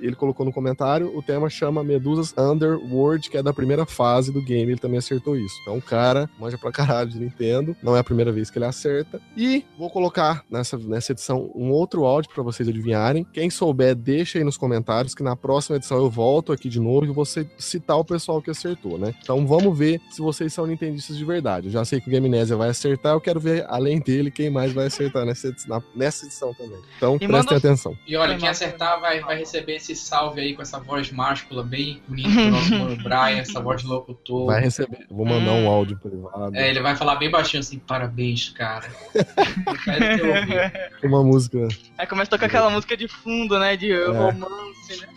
ele 0.00 0.16
colocou 0.16 0.44
no 0.44 0.52
comentário, 0.52 1.16
o 1.16 1.22
tema 1.22 1.48
chama 1.48 1.84
Medusas 1.84 2.34
Underworld, 2.36 3.30
que 3.30 3.36
é 3.36 3.42
da 3.42 3.52
primeira 3.52 3.86
fase 3.86 4.32
do 4.32 4.42
game, 4.42 4.72
ele 4.72 4.80
também 4.80 4.98
acertou 4.98 5.36
isso. 5.36 5.54
Então 5.62 5.78
o 5.78 5.82
cara 5.82 6.28
manja 6.38 6.58
pra 6.58 6.72
caralho 6.72 7.08
de 7.08 7.20
Nintendo, 7.20 7.76
não 7.82 7.96
é 7.96 8.00
a 8.00 8.04
primeira 8.04 8.32
vez 8.32 8.50
que 8.50 8.58
ele 8.58 8.61
acerta. 8.68 9.20
E 9.36 9.64
vou 9.78 9.90
colocar 9.90 10.44
nessa, 10.50 10.76
nessa 10.78 11.12
edição 11.12 11.50
um 11.54 11.70
outro 11.70 12.04
áudio 12.04 12.30
pra 12.32 12.42
vocês 12.42 12.68
adivinharem. 12.68 13.24
Quem 13.32 13.50
souber, 13.50 13.94
deixa 13.94 14.38
aí 14.38 14.44
nos 14.44 14.56
comentários, 14.56 15.14
que 15.14 15.22
na 15.22 15.36
próxima 15.36 15.76
edição 15.76 15.98
eu 15.98 16.10
volto 16.10 16.52
aqui 16.52 16.68
de 16.68 16.80
novo 16.80 17.04
e 17.06 17.08
vou 17.08 17.24
ci- 17.24 17.48
citar 17.58 17.96
o 17.98 18.04
pessoal 18.04 18.40
que 18.42 18.50
acertou, 18.50 18.98
né? 18.98 19.14
Então 19.22 19.46
vamos 19.46 19.76
ver 19.76 20.00
se 20.10 20.20
vocês 20.20 20.52
são 20.52 20.66
nintendistas 20.66 21.16
de 21.16 21.24
verdade. 21.24 21.66
Eu 21.66 21.72
já 21.72 21.84
sei 21.84 22.00
que 22.00 22.08
o 22.08 22.12
Gamenésia 22.12 22.56
vai 22.56 22.68
acertar, 22.70 23.14
eu 23.14 23.20
quero 23.20 23.40
ver, 23.40 23.64
além 23.68 24.00
dele, 24.00 24.30
quem 24.30 24.50
mais 24.50 24.72
vai 24.72 24.86
acertar 24.86 25.24
nessa 25.24 25.48
edição, 25.48 25.76
na- 25.76 25.82
nessa 25.94 26.26
edição 26.26 26.52
também. 26.54 26.78
Então 26.96 27.16
E 27.16 27.18
prestem 27.26 27.30
manda- 27.54 27.56
atenção. 27.56 27.96
E 28.06 28.16
olha, 28.16 28.36
quem 28.36 28.48
acertar 28.48 29.00
vai, 29.00 29.20
vai 29.20 29.38
receber 29.38 29.76
esse 29.76 29.94
salve 29.94 30.40
aí 30.40 30.54
com 30.54 30.62
essa 30.62 30.78
voz 30.78 31.10
máscula 31.10 31.62
bem 31.62 32.00
bonita 32.08 32.28
do 32.30 32.50
nosso 32.50 32.70
mano 32.70 32.96
Brian, 33.02 33.38
essa 33.38 33.60
voz 33.60 33.82
de 33.82 33.88
locutor. 33.88 34.46
Vai 34.46 34.60
receber. 34.62 35.06
Eu 35.10 35.16
Vou 35.16 35.26
mandar 35.26 35.52
um 35.52 35.64
Hum. 35.66 35.68
áudio 35.70 35.98
privado. 35.98 36.54
É, 36.56 36.68
ele 36.70 36.80
vai 36.80 36.96
falar 36.96 37.16
bem 37.16 37.30
baixinho 37.30 37.60
assim, 37.60 37.78
parabéns, 37.78 38.51
cara. 38.52 38.88
Uma 41.02 41.22
música. 41.22 41.68
Aí 41.98 42.06
começa 42.06 42.28
a 42.28 42.30
tocar 42.30 42.46
aquela 42.46 42.70
música 42.70 42.96
de 42.96 43.08
fundo, 43.08 43.58
né? 43.58 43.76
De 43.76 43.92
romance, 44.06 45.00
né? 45.00 45.08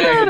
É. 0.00 0.24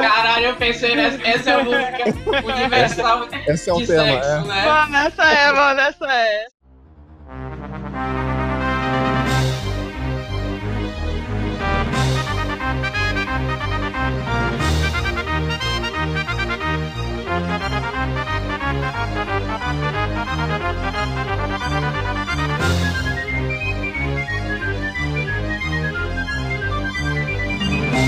Caralho, 0.00 0.46
eu 0.46 0.56
pensei 0.56 0.94
nessa 0.94 1.22
essa 1.26 1.50
é 1.50 1.54
a 1.54 1.64
música 1.64 2.04
universal 2.52 3.28
Esse 3.46 3.70
é 3.70 3.72
o 3.72 3.78
de 3.78 3.86
tema, 3.86 4.04
sexo, 4.04 4.28
é. 4.28 4.44
né? 4.44 4.66
Mano, 4.66 4.96
essa 4.96 5.24
é, 5.24 5.52
mano, 5.52 5.80
essa 5.80 6.12
é. 6.12 6.46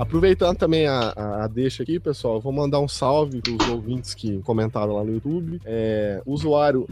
Aproveitando 0.00 0.56
também 0.56 0.86
a, 0.86 1.12
a, 1.14 1.44
a 1.44 1.46
deixa 1.46 1.82
aqui, 1.82 2.00
pessoal, 2.00 2.40
vou 2.40 2.50
mandar 2.50 2.80
um 2.80 2.88
salve 2.88 3.42
para 3.42 3.52
os 3.52 3.68
ouvintes 3.68 4.14
que 4.14 4.38
comentaram 4.38 4.94
lá 4.94 5.04
no 5.04 5.12
YouTube. 5.12 5.60
É, 5.62 6.22
o 6.24 6.32
usuário 6.32 6.88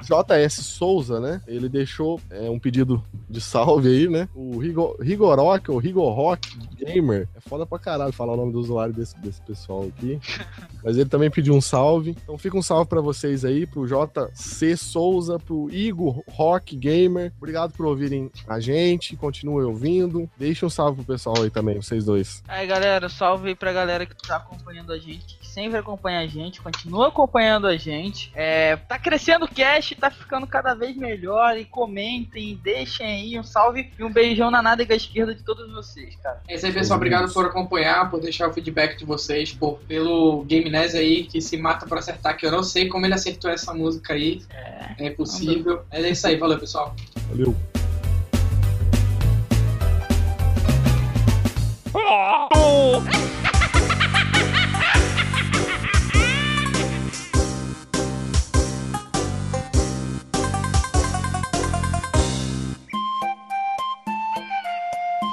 JS 0.00 0.54
Souza, 0.64 1.18
né? 1.18 1.42
Ele 1.48 1.68
deixou 1.68 2.20
é, 2.30 2.48
um 2.48 2.60
pedido 2.60 3.02
de 3.28 3.40
salve 3.40 3.88
aí, 3.88 4.08
né? 4.08 4.28
O 4.32 4.58
Rigo, 4.58 4.96
Rigorock 5.00 5.72
ou 5.72 5.78
Rigorock 5.78 6.56
Gamer. 6.76 7.28
É 7.34 7.40
foda 7.40 7.66
pra 7.66 7.80
caralho 7.80 8.12
falar 8.12 8.34
o 8.34 8.36
nome 8.36 8.52
do 8.52 8.60
usuário 8.60 8.94
desse, 8.94 9.18
desse 9.18 9.42
pessoal 9.42 9.88
aqui. 9.88 10.20
Mas 10.84 10.96
ele 10.96 11.08
também 11.08 11.30
pediu 11.32 11.54
um 11.54 11.60
salve. 11.60 12.16
Então 12.22 12.38
fica 12.38 12.56
um 12.56 12.62
salve 12.62 12.88
pra 12.88 13.00
vocês 13.00 13.44
aí, 13.44 13.66
pro 13.66 13.86
JC 13.86 14.76
Souza, 14.76 15.36
pro 15.36 15.68
Igor 15.72 16.22
Rock 16.30 16.76
Gamer. 16.76 17.32
Obrigado 17.38 17.72
por 17.72 17.86
ouvirem 17.86 18.30
a 18.46 18.60
gente. 18.60 19.16
Continuem 19.16 19.66
ouvindo. 19.66 20.30
Deixa 20.38 20.64
um 20.64 20.70
salve 20.70 20.98
pro 20.98 21.14
pessoal 21.14 21.42
aí 21.42 21.50
também, 21.50 21.80
vocês 21.80 22.04
dois. 22.04 22.40
Aí, 22.52 22.66
galera, 22.66 23.08
salve 23.08 23.48
aí 23.48 23.54
pra 23.54 23.72
galera 23.72 24.04
que 24.04 24.14
tá 24.14 24.36
acompanhando 24.36 24.92
a 24.92 24.98
gente, 24.98 25.38
que 25.38 25.46
sempre 25.46 25.78
acompanha 25.78 26.20
a 26.20 26.26
gente, 26.26 26.60
continua 26.60 27.08
acompanhando 27.08 27.66
a 27.66 27.78
gente. 27.78 28.30
É, 28.34 28.76
tá 28.76 28.98
crescendo 28.98 29.46
o 29.46 29.48
cast, 29.48 29.94
tá 29.94 30.10
ficando 30.10 30.46
cada 30.46 30.74
vez 30.74 30.94
melhor. 30.94 31.56
E 31.56 31.64
comentem, 31.64 32.60
deixem 32.62 33.06
aí 33.06 33.38
um 33.40 33.42
salve 33.42 33.90
e 33.98 34.04
um 34.04 34.12
beijão 34.12 34.50
na 34.50 34.60
nádega 34.60 34.94
esquerda 34.94 35.34
de 35.34 35.42
todos 35.42 35.72
vocês, 35.72 36.14
cara. 36.16 36.42
É 36.46 36.54
isso 36.54 36.66
aí, 36.66 36.72
pessoal. 36.74 36.98
Obrigado 36.98 37.32
por 37.32 37.46
acompanhar, 37.46 38.10
por 38.10 38.20
deixar 38.20 38.50
o 38.50 38.52
feedback 38.52 38.98
de 38.98 39.06
vocês, 39.06 39.50
por, 39.50 39.78
pelo 39.88 40.44
Game 40.44 40.68
Ness 40.68 40.94
aí, 40.94 41.24
que 41.24 41.40
se 41.40 41.56
mata 41.56 41.86
pra 41.86 42.00
acertar, 42.00 42.36
que 42.36 42.44
eu 42.44 42.52
não 42.52 42.62
sei 42.62 42.86
como 42.86 43.06
ele 43.06 43.14
acertou 43.14 43.50
essa 43.50 43.72
música 43.72 44.12
aí. 44.12 44.42
É, 44.98 45.08
possível. 45.08 45.86
É 45.90 46.06
isso 46.06 46.26
aí, 46.26 46.36
valeu, 46.36 46.58
pessoal. 46.58 46.94
Valeu. 47.30 47.56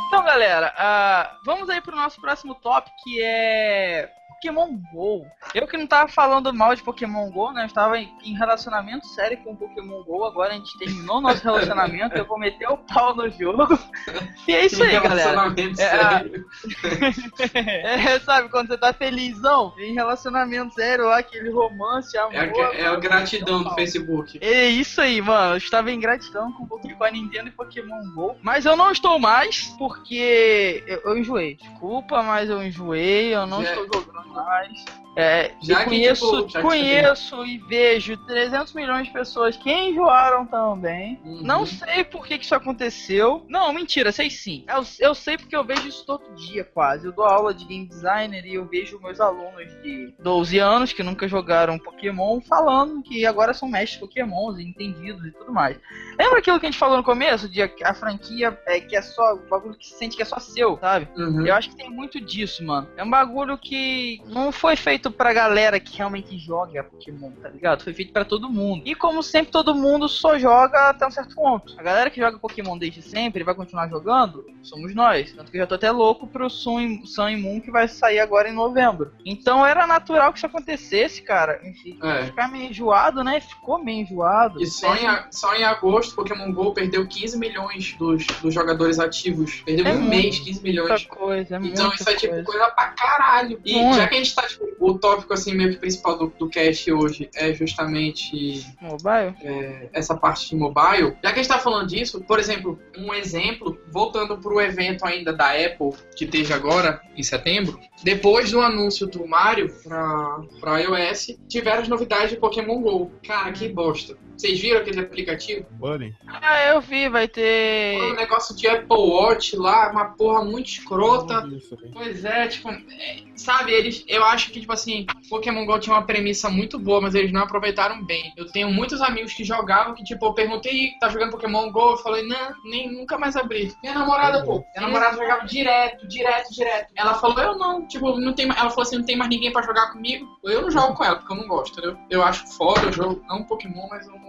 Então, 0.08 0.24
galera, 0.26 0.74
ah, 0.78 1.38
vamos 1.46 1.70
aí 1.70 1.80
pro 1.80 1.96
nosso 1.96 2.20
próximo 2.20 2.54
top, 2.56 2.92
que 3.04 3.22
é 3.22 4.12
Pokémon 4.40 4.78
GO. 4.94 5.26
Eu 5.54 5.68
que 5.68 5.76
não 5.78 5.86
tava 5.86 6.08
falando 6.10 6.54
mal 6.54 6.74
de 6.74 6.82
Pokémon 6.82 7.30
GO, 7.30 7.52
né? 7.52 7.64
Eu 7.64 7.66
estava 7.66 8.00
em, 8.00 8.10
relacionamento 8.38 9.06
sério 9.08 9.38
com 9.44 9.54
Pokémon 9.56 10.02
GO. 10.04 10.24
Agora 10.24 10.54
a 10.54 10.56
gente 10.56 10.78
terminou 10.78 11.20
nosso 11.20 11.44
relacionamento. 11.44 12.16
eu 12.18 12.26
vou 12.26 12.40
meter 12.40 12.68
o 12.70 12.78
pau 12.78 13.14
no 13.16 13.30
jogo. 13.30 13.68
E 14.48 14.54
é 14.56 14.66
isso 14.66 14.82
aí, 14.82 14.94
galera. 15.00 15.10
Relacionamento 15.30 15.80
É, 15.82 15.86
sério. 15.90 16.46
É, 17.84 18.20
sabe, 18.20 18.50
quando 18.50 18.68
você 18.70 18.78
tá 18.78 18.92
felizão, 18.94 19.74
em 19.78 19.94
relacionamento 19.94 20.74
sério 20.74 21.06
lá, 21.06 21.20
aquele 21.20 21.52
romance, 21.52 22.18
amor. 22.18 22.34
É, 22.34 22.40
a- 22.50 22.74
é 22.76 22.86
a 22.88 22.96
gratidão 22.96 23.62
do 23.64 23.70
Facebook. 23.76 24.40
É 24.42 24.66
isso 24.70 25.02
aí, 25.02 25.22
mano. 25.22 25.54
Eu 25.54 25.58
estava 25.58 25.92
em 25.92 26.00
gratidão 26.00 26.52
com, 26.54 26.66
com 26.68 27.04
a 27.04 27.12
Nintendo 27.12 27.50
e 27.50 27.52
Pokémon 27.52 28.10
GO. 28.16 28.36
Mas 28.42 28.66
eu 28.66 28.76
não 28.76 28.92
estou 28.92 29.20
mais, 29.20 29.68
porque 29.78 30.84
eu, 30.88 31.02
eu 31.06 31.18
enjoei. 31.18 31.56
Desculpa, 31.56 32.24
mas 32.24 32.50
eu 32.50 32.64
enjoei. 32.64 33.36
Eu 33.36 33.46
não 33.46 33.64
Já- 33.64 33.70
estou 33.76 33.86
jogando 34.02 34.29
mais. 34.30 34.86
É, 35.16 35.52
Já 35.62 35.80
que, 35.80 35.86
conheço, 35.86 36.48
tipo, 36.48 36.48
que 36.48 36.62
conheço 36.62 37.46
e 37.46 37.58
vejo 37.58 38.16
300 38.26 38.74
milhões 38.74 39.08
de 39.08 39.14
pessoas 39.14 39.58
que 39.58 39.70
enjoaram 39.70 40.46
também. 40.46 41.20
Uhum. 41.26 41.42
Não 41.42 41.66
sei 41.66 42.04
por 42.04 42.26
que, 42.26 42.38
que 42.38 42.46
isso 42.46 42.56
aconteceu. 42.56 43.46
Não, 43.50 43.74
mentira, 43.74 44.12
sei 44.12 44.30
sim. 44.30 44.64
Eu, 44.68 44.84
eu 45.00 45.16
sei 45.16 45.38
porque 45.38 45.56
eu 45.56 45.64
vejo 45.64 45.88
isso 45.88 46.06
todo 46.06 46.34
dia, 46.36 46.64
quase. 46.64 47.08
Eu 47.08 47.12
dou 47.12 47.26
aula 47.26 47.54
de 47.54 47.66
game 47.66 47.86
designer 47.86 48.46
e 48.46 48.54
eu 48.54 48.66
vejo 48.66 49.00
meus 49.02 49.20
alunos 49.20 49.68
de 49.82 50.14
12 50.20 50.58
anos 50.60 50.94
que 50.94 51.04
nunca 51.04 51.28
jogaram 51.28 51.80
Pokémon 51.80 52.40
falando 52.40 53.02
que 53.02 53.26
agora 53.26 53.54
são 53.54 53.68
mestres 53.68 54.00
Pokémons 54.00 54.58
e 54.58 54.64
entendidos 54.64 55.26
e 55.26 55.32
tudo 55.32 55.52
mais. 55.52 55.78
Lembra 56.18 56.40
aquilo 56.40 56.60
que 56.60 56.66
a 56.66 56.72
gente 56.72 56.80
falou 56.80 56.98
no 56.98 57.04
começo? 57.04 57.50
De 57.50 57.62
a, 57.62 57.70
a 57.84 57.94
franquia 57.94 58.58
é, 58.66 58.80
que 58.80 58.96
é 58.96 59.02
só. 59.02 59.34
O 59.34 59.50
bagulho 59.50 59.76
que 59.76 59.88
se 59.88 59.98
sente 59.98 60.16
que 60.16 60.22
é 60.22 60.26
só 60.26 60.40
seu, 60.40 60.78
sabe? 60.80 61.08
Uhum. 61.18 61.46
Eu 61.46 61.54
acho 61.56 61.70
que 61.70 61.76
tem 61.76 61.90
muito 61.90 62.22
disso, 62.22 62.64
mano. 62.64 62.88
É 62.96 63.04
um 63.04 63.10
bagulho 63.10 63.58
que 63.58 64.19
não 64.28 64.52
foi 64.52 64.76
feito 64.76 65.10
pra 65.12 65.34
galera 65.34 65.80
que 65.80 65.98
realmente 65.98 66.38
joga 66.38 66.84
Pokémon, 66.84 67.32
tá 67.32 67.50
ligado? 67.50 67.84
Foi 67.84 67.94
feito 67.94 68.12
pra 68.14 68.24
todo 68.26 68.50
mundo. 68.50 68.84
E 68.86 68.94
como 68.96 69.22
sempre, 69.24 69.52
todo 69.52 69.74
mundo 69.76 70.08
só 70.08 70.38
joga 70.38 70.90
até 70.90 71.06
um 71.08 71.12
certo 71.12 71.36
ponto. 71.36 71.74
A 71.78 71.84
galera 71.84 72.10
que 72.10 72.20
joga 72.20 72.38
Pokémon 72.40 72.78
desde 72.78 73.02
sempre 73.02 73.44
vai 73.44 73.56
continuar 73.56 73.88
jogando, 73.90 74.46
somos 74.62 74.94
nós. 74.94 75.32
Tanto 75.34 75.52
que 75.52 75.58
eu 75.58 75.62
já 75.62 75.68
tô 75.68 75.76
até 75.76 75.92
louco 75.92 76.28
pro 76.28 76.50
Sun, 76.50 77.06
Sun 77.06 77.30
e 77.30 77.38
Moon 77.38 77.60
que 77.62 77.72
vai 77.72 77.88
sair 77.88 78.20
agora 78.20 78.50
em 78.50 78.54
novembro. 78.54 79.14
Então 79.26 79.66
era 79.66 79.88
natural 79.88 80.32
que 80.32 80.38
isso 80.40 80.46
acontecesse, 80.46 81.22
cara. 81.22 81.60
Enfim, 81.68 81.98
É. 82.04 82.26
ficar 82.26 82.48
meio 82.50 82.70
enjoado, 82.70 83.24
né? 83.24 83.40
Ficou 83.40 83.84
meio 83.84 84.02
enjoado. 84.02 84.62
E 84.62 84.66
só 84.68 84.94
em, 84.96 85.08
só 85.32 85.56
em 85.56 85.64
agosto, 85.64 86.16
Pokémon 86.16 86.52
GO 86.54 86.74
perdeu 86.74 87.08
15 87.08 87.38
milhões 87.38 87.94
dos, 87.98 88.26
dos 88.28 88.54
jogadores 88.54 89.00
ativos. 89.00 89.62
Perdeu 89.66 89.86
É 89.88 89.94
um 89.94 90.02
mês 90.02 90.40
15 90.40 90.62
milhões. 90.62 91.06
Coisa, 91.06 91.56
é 91.56 91.60
Então 91.60 91.92
isso 91.94 92.10
é 92.10 92.16
tipo 92.16 92.34
coisa. 92.34 92.44
coisa 92.46 92.68
pra 92.72 92.88
caralho. 92.90 93.60
E 93.64 93.94
já 93.94 94.08
que 94.10 94.16
a 94.16 94.18
gente 94.18 94.36
tá, 94.36 94.44
tipo, 94.44 94.68
o 94.80 94.98
tópico 94.98 95.34
assim 95.34 95.54
meio 95.56 95.72
que 95.72 95.78
principal 95.78 96.18
do, 96.18 96.28
do 96.38 96.50
cast 96.50 96.92
hoje 96.92 97.30
é 97.36 97.54
justamente 97.54 98.66
Mobile? 98.82 99.36
é, 99.42 99.90
essa 99.94 100.16
parte 100.16 100.50
de 100.50 100.56
mobile, 100.56 101.16
já 101.24 101.32
que 101.32 101.40
a 101.40 101.44
gente 101.44 101.48
tá 101.48 101.60
falando 101.60 101.88
disso, 101.88 102.22
por 102.22 102.40
exemplo, 102.40 102.80
um 102.98 103.14
exemplo, 103.14 103.80
voltando 103.92 104.38
pro 104.38 104.60
evento 104.60 105.06
ainda 105.06 105.32
da 105.32 105.52
Apple, 105.52 105.94
que 106.16 106.26
teve 106.26 106.54
agora, 106.54 107.02
em 107.16 107.24
setembro, 107.24 107.80
depois 108.04 108.52
do 108.52 108.62
anúncio 108.62 109.08
do 109.08 109.28
Mario 109.28 109.74
pra, 109.84 110.42
pra 110.60 110.80
iOS, 110.80 111.38
tiveram 111.48 111.82
as 111.82 111.88
novidades 111.88 112.32
de 112.32 112.38
Pokémon 112.38 112.82
GO. 112.82 113.12
Cara, 113.26 113.52
que 113.52 113.68
bosta. 113.70 114.18
Vocês 114.40 114.58
viram 114.58 114.80
aquele 114.80 115.02
aplicativo? 115.02 115.66
Bunny. 115.72 116.16
Ah, 116.26 116.68
eu 116.68 116.80
vi, 116.80 117.10
vai 117.10 117.26
Um 117.26 117.28
ter. 117.28 118.14
negócio 118.16 118.56
de 118.56 118.70
Apple 118.70 118.88
Watch 118.98 119.58
lá, 119.58 119.92
uma 119.92 120.06
porra 120.16 120.46
muito 120.46 120.68
escrota. 120.68 121.46
Isso. 121.52 121.78
Pois 121.92 122.24
é, 122.24 122.48
tipo, 122.48 122.70
é, 122.70 123.18
sabe, 123.36 123.74
eles, 123.74 124.06
eu 124.08 124.24
acho 124.24 124.50
que, 124.52 124.62
tipo 124.62 124.72
assim, 124.72 125.06
Pokémon 125.30 125.66
GO 125.66 125.78
tinha 125.80 125.94
uma 125.94 126.06
premissa 126.06 126.50
muito 126.50 126.80
boa, 126.80 127.02
mas 127.02 127.16
eles 127.16 127.34
não 127.34 127.42
aproveitaram 127.42 128.02
bem. 128.06 128.32
Eu 128.38 128.46
tenho 128.50 128.72
muitos 128.72 129.02
amigos 129.02 129.34
que 129.34 129.44
jogavam 129.44 129.94
que, 129.94 130.06
tipo, 130.06 130.26
eu 130.26 130.34
perguntei, 130.34 130.92
tá 131.02 131.10
jogando 131.10 131.32
Pokémon 131.32 131.70
GO? 131.70 131.92
Eu 131.92 131.98
falei, 131.98 132.26
não, 132.26 132.54
nem, 132.64 132.90
nunca 132.90 133.18
mais 133.18 133.36
abri. 133.36 133.74
Minha 133.84 133.94
namorada, 133.96 134.42
pô, 134.46 134.64
minha 134.74 134.88
namorada 134.88 135.18
jogava 135.18 135.46
direto, 135.46 136.08
direto, 136.08 136.50
direto. 136.54 136.94
Ela 136.96 137.16
falou, 137.16 137.38
eu 137.40 137.58
não, 137.58 137.86
tipo, 137.90 138.18
não 138.18 138.32
tem, 138.32 138.46
ela 138.46 138.70
falou 138.70 138.84
assim, 138.84 138.98
não 139.00 139.06
tem 139.06 139.18
mais 139.18 139.30
ninguém 139.30 139.52
pra 139.52 139.64
jogar 139.64 139.92
comigo. 139.92 140.26
Eu 140.46 140.62
não 140.62 140.72
jogo 140.72 140.94
com 140.96 141.04
ela, 141.04 141.18
porque 141.18 141.34
eu 141.34 141.38
não 141.38 141.48
gosto, 141.48 141.74
entendeu? 141.78 141.98
Eu 142.10 142.24
acho 142.24 142.48
foda, 142.56 142.84
eu 142.86 142.94
jogo, 142.94 143.22
um 143.30 143.44
Pokémon, 143.44 143.88
mas 143.90 144.08
eu 144.08 144.14
não, 144.14 144.29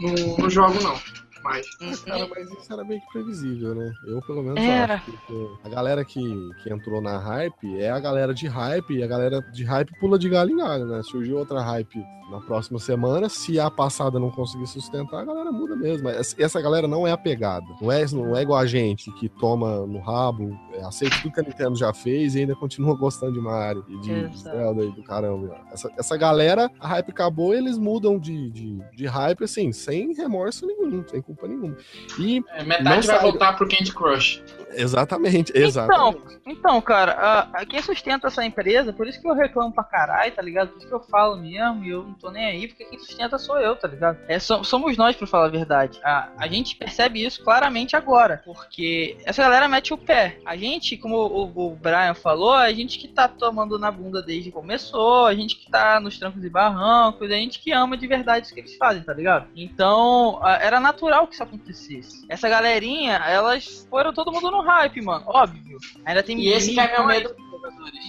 não, 0.00 0.36
não 0.38 0.50
jogo, 0.50 0.80
não. 0.82 1.23
Mas, 1.44 1.66
Cara, 2.06 2.26
mas 2.26 2.50
isso 2.50 2.72
era 2.72 2.82
meio 2.82 3.02
que 3.02 3.12
previsível, 3.12 3.74
né? 3.74 3.92
Eu, 4.06 4.22
pelo 4.22 4.42
menos, 4.42 4.58
Era. 4.62 4.94
acho. 4.94 5.12
Porque 5.12 5.48
a 5.62 5.68
galera 5.68 6.02
que, 6.02 6.50
que 6.62 6.72
entrou 6.72 7.02
na 7.02 7.18
hype 7.18 7.78
é 7.78 7.90
a 7.90 8.00
galera 8.00 8.32
de 8.32 8.46
hype, 8.46 8.94
e 8.94 9.02
a 9.02 9.06
galera 9.06 9.42
de 9.52 9.62
hype 9.62 9.92
pula 10.00 10.18
de 10.18 10.30
galho 10.30 10.52
em 10.52 10.56
galho, 10.56 10.86
né? 10.86 11.02
Surgiu 11.02 11.36
outra 11.36 11.60
hype 11.60 12.02
na 12.30 12.40
próxima 12.40 12.78
semana, 12.78 13.28
se 13.28 13.60
a 13.60 13.70
passada 13.70 14.18
não 14.18 14.30
conseguir 14.30 14.66
sustentar, 14.66 15.20
a 15.20 15.24
galera 15.24 15.52
muda 15.52 15.76
mesmo. 15.76 16.08
Essa, 16.08 16.42
essa 16.42 16.60
galera 16.60 16.88
não 16.88 17.06
é 17.06 17.12
apegada. 17.12 17.66
Não 17.80 17.92
é, 17.92 18.04
não 18.06 18.36
é 18.36 18.42
igual 18.42 18.58
a 18.58 18.66
gente 18.66 19.10
que 19.12 19.28
toma 19.28 19.86
no 19.86 20.00
rabo, 20.00 20.58
é, 20.72 20.82
aceita 20.82 21.16
tudo 21.20 21.34
que 21.34 21.40
a 21.40 21.42
Nintendo 21.42 21.76
já 21.76 21.92
fez 21.92 22.34
e 22.34 22.40
ainda 22.40 22.54
continua 22.54 22.96
gostando 22.96 23.32
de 23.32 23.40
Mario 23.40 23.84
e 23.88 24.00
de 24.00 24.12
Exato. 24.12 24.56
Zelda 24.56 24.84
e 24.84 24.92
do 24.92 25.02
caramba. 25.02 25.60
Essa, 25.72 25.90
essa 25.98 26.16
galera, 26.16 26.70
a 26.80 26.88
hype 26.88 27.10
acabou 27.10 27.54
e 27.54 27.58
eles 27.58 27.76
mudam 27.76 28.18
de, 28.18 28.50
de, 28.50 28.78
de 28.96 29.06
hype, 29.06 29.44
assim, 29.44 29.72
sem 29.72 30.14
remorso 30.14 30.66
nenhum, 30.66 31.06
sem 31.06 31.20
culpa 31.20 31.33
nenhuma. 31.42 31.76
E 32.18 32.42
é, 32.48 32.58
Não 32.60 32.66
metade 32.66 33.06
vai 33.06 33.16
saiu. 33.16 33.20
voltar 33.30 33.56
pro 33.56 33.68
Candy 33.68 33.92
Crush. 33.92 34.42
Exatamente, 34.76 35.52
exatamente. 35.54 36.40
Então, 36.46 36.80
cara, 36.80 37.12
a, 37.12 37.60
a- 37.60 37.66
quem 37.66 37.80
sustenta 37.80 38.26
essa 38.26 38.44
empresa, 38.44 38.92
por 38.92 39.06
isso 39.06 39.20
que 39.20 39.28
eu 39.28 39.32
reclamo 39.34 39.72
pra 39.72 39.84
caralho, 39.84 40.32
tá 40.32 40.42
ligado? 40.42 40.70
Por 40.70 40.78
isso 40.78 40.88
que 40.88 40.94
eu 40.94 41.00
falo 41.00 41.36
mesmo 41.36 41.84
e 41.84 41.90
eu 41.90 42.02
não 42.02 42.14
tô 42.14 42.30
nem 42.30 42.44
aí, 42.44 42.68
porque 42.68 42.84
quem 42.84 42.98
sustenta 42.98 43.38
sou 43.38 43.58
eu, 43.58 43.76
tá 43.76 43.86
ligado? 43.86 44.18
É, 44.26 44.38
so- 44.38 44.64
somos 44.64 44.96
nós, 44.96 45.14
pra 45.16 45.26
falar 45.28 45.46
a 45.46 45.50
verdade. 45.50 46.00
A, 46.04 46.28
a 46.36 46.48
gente 46.48 46.76
percebe 46.76 47.24
isso 47.24 47.42
claramente 47.44 47.94
agora, 47.96 48.42
porque 48.44 49.16
essa 49.24 49.42
galera 49.42 49.68
mete 49.68 49.94
o 49.94 49.98
pé. 49.98 50.38
A 50.44 50.56
gente, 50.56 50.96
como 50.96 51.16
o, 51.16 51.68
o 51.72 51.76
Brian 51.76 52.14
falou, 52.14 52.52
a 52.52 52.72
gente 52.72 52.98
que 52.98 53.06
tá 53.08 53.28
tomando 53.28 53.78
na 53.78 53.90
bunda 53.92 54.20
desde 54.20 54.50
que 54.50 54.56
começou, 54.56 55.26
a 55.26 55.34
gente 55.34 55.56
que 55.56 55.70
tá 55.70 56.00
nos 56.00 56.18
trancos 56.18 56.44
e 56.44 56.50
barrancos, 56.50 57.30
a 57.30 57.34
gente 57.34 57.60
que 57.60 57.72
ama 57.72 57.96
de 57.96 58.06
verdade 58.08 58.46
isso 58.46 58.54
que 58.54 58.60
eles 58.60 58.76
fazem, 58.76 59.02
tá 59.04 59.14
ligado? 59.14 59.46
Então, 59.56 60.38
a- 60.42 60.56
era 60.56 60.80
natural 60.80 61.23
que 61.26 61.34
isso 61.34 61.42
acontecesse. 61.42 62.24
Essa 62.28 62.48
galerinha, 62.48 63.14
elas 63.16 63.86
foram 63.90 64.12
todo 64.12 64.32
mundo 64.32 64.50
no 64.50 64.62
hype, 64.62 65.00
mano, 65.02 65.24
óbvio. 65.26 65.78
Ainda 66.04 66.22
tem 66.22 66.38
E 66.38 66.48
esse 66.48 66.72
que 66.72 66.80
é 66.80 66.96
meu 66.96 67.06
medo 67.06 67.34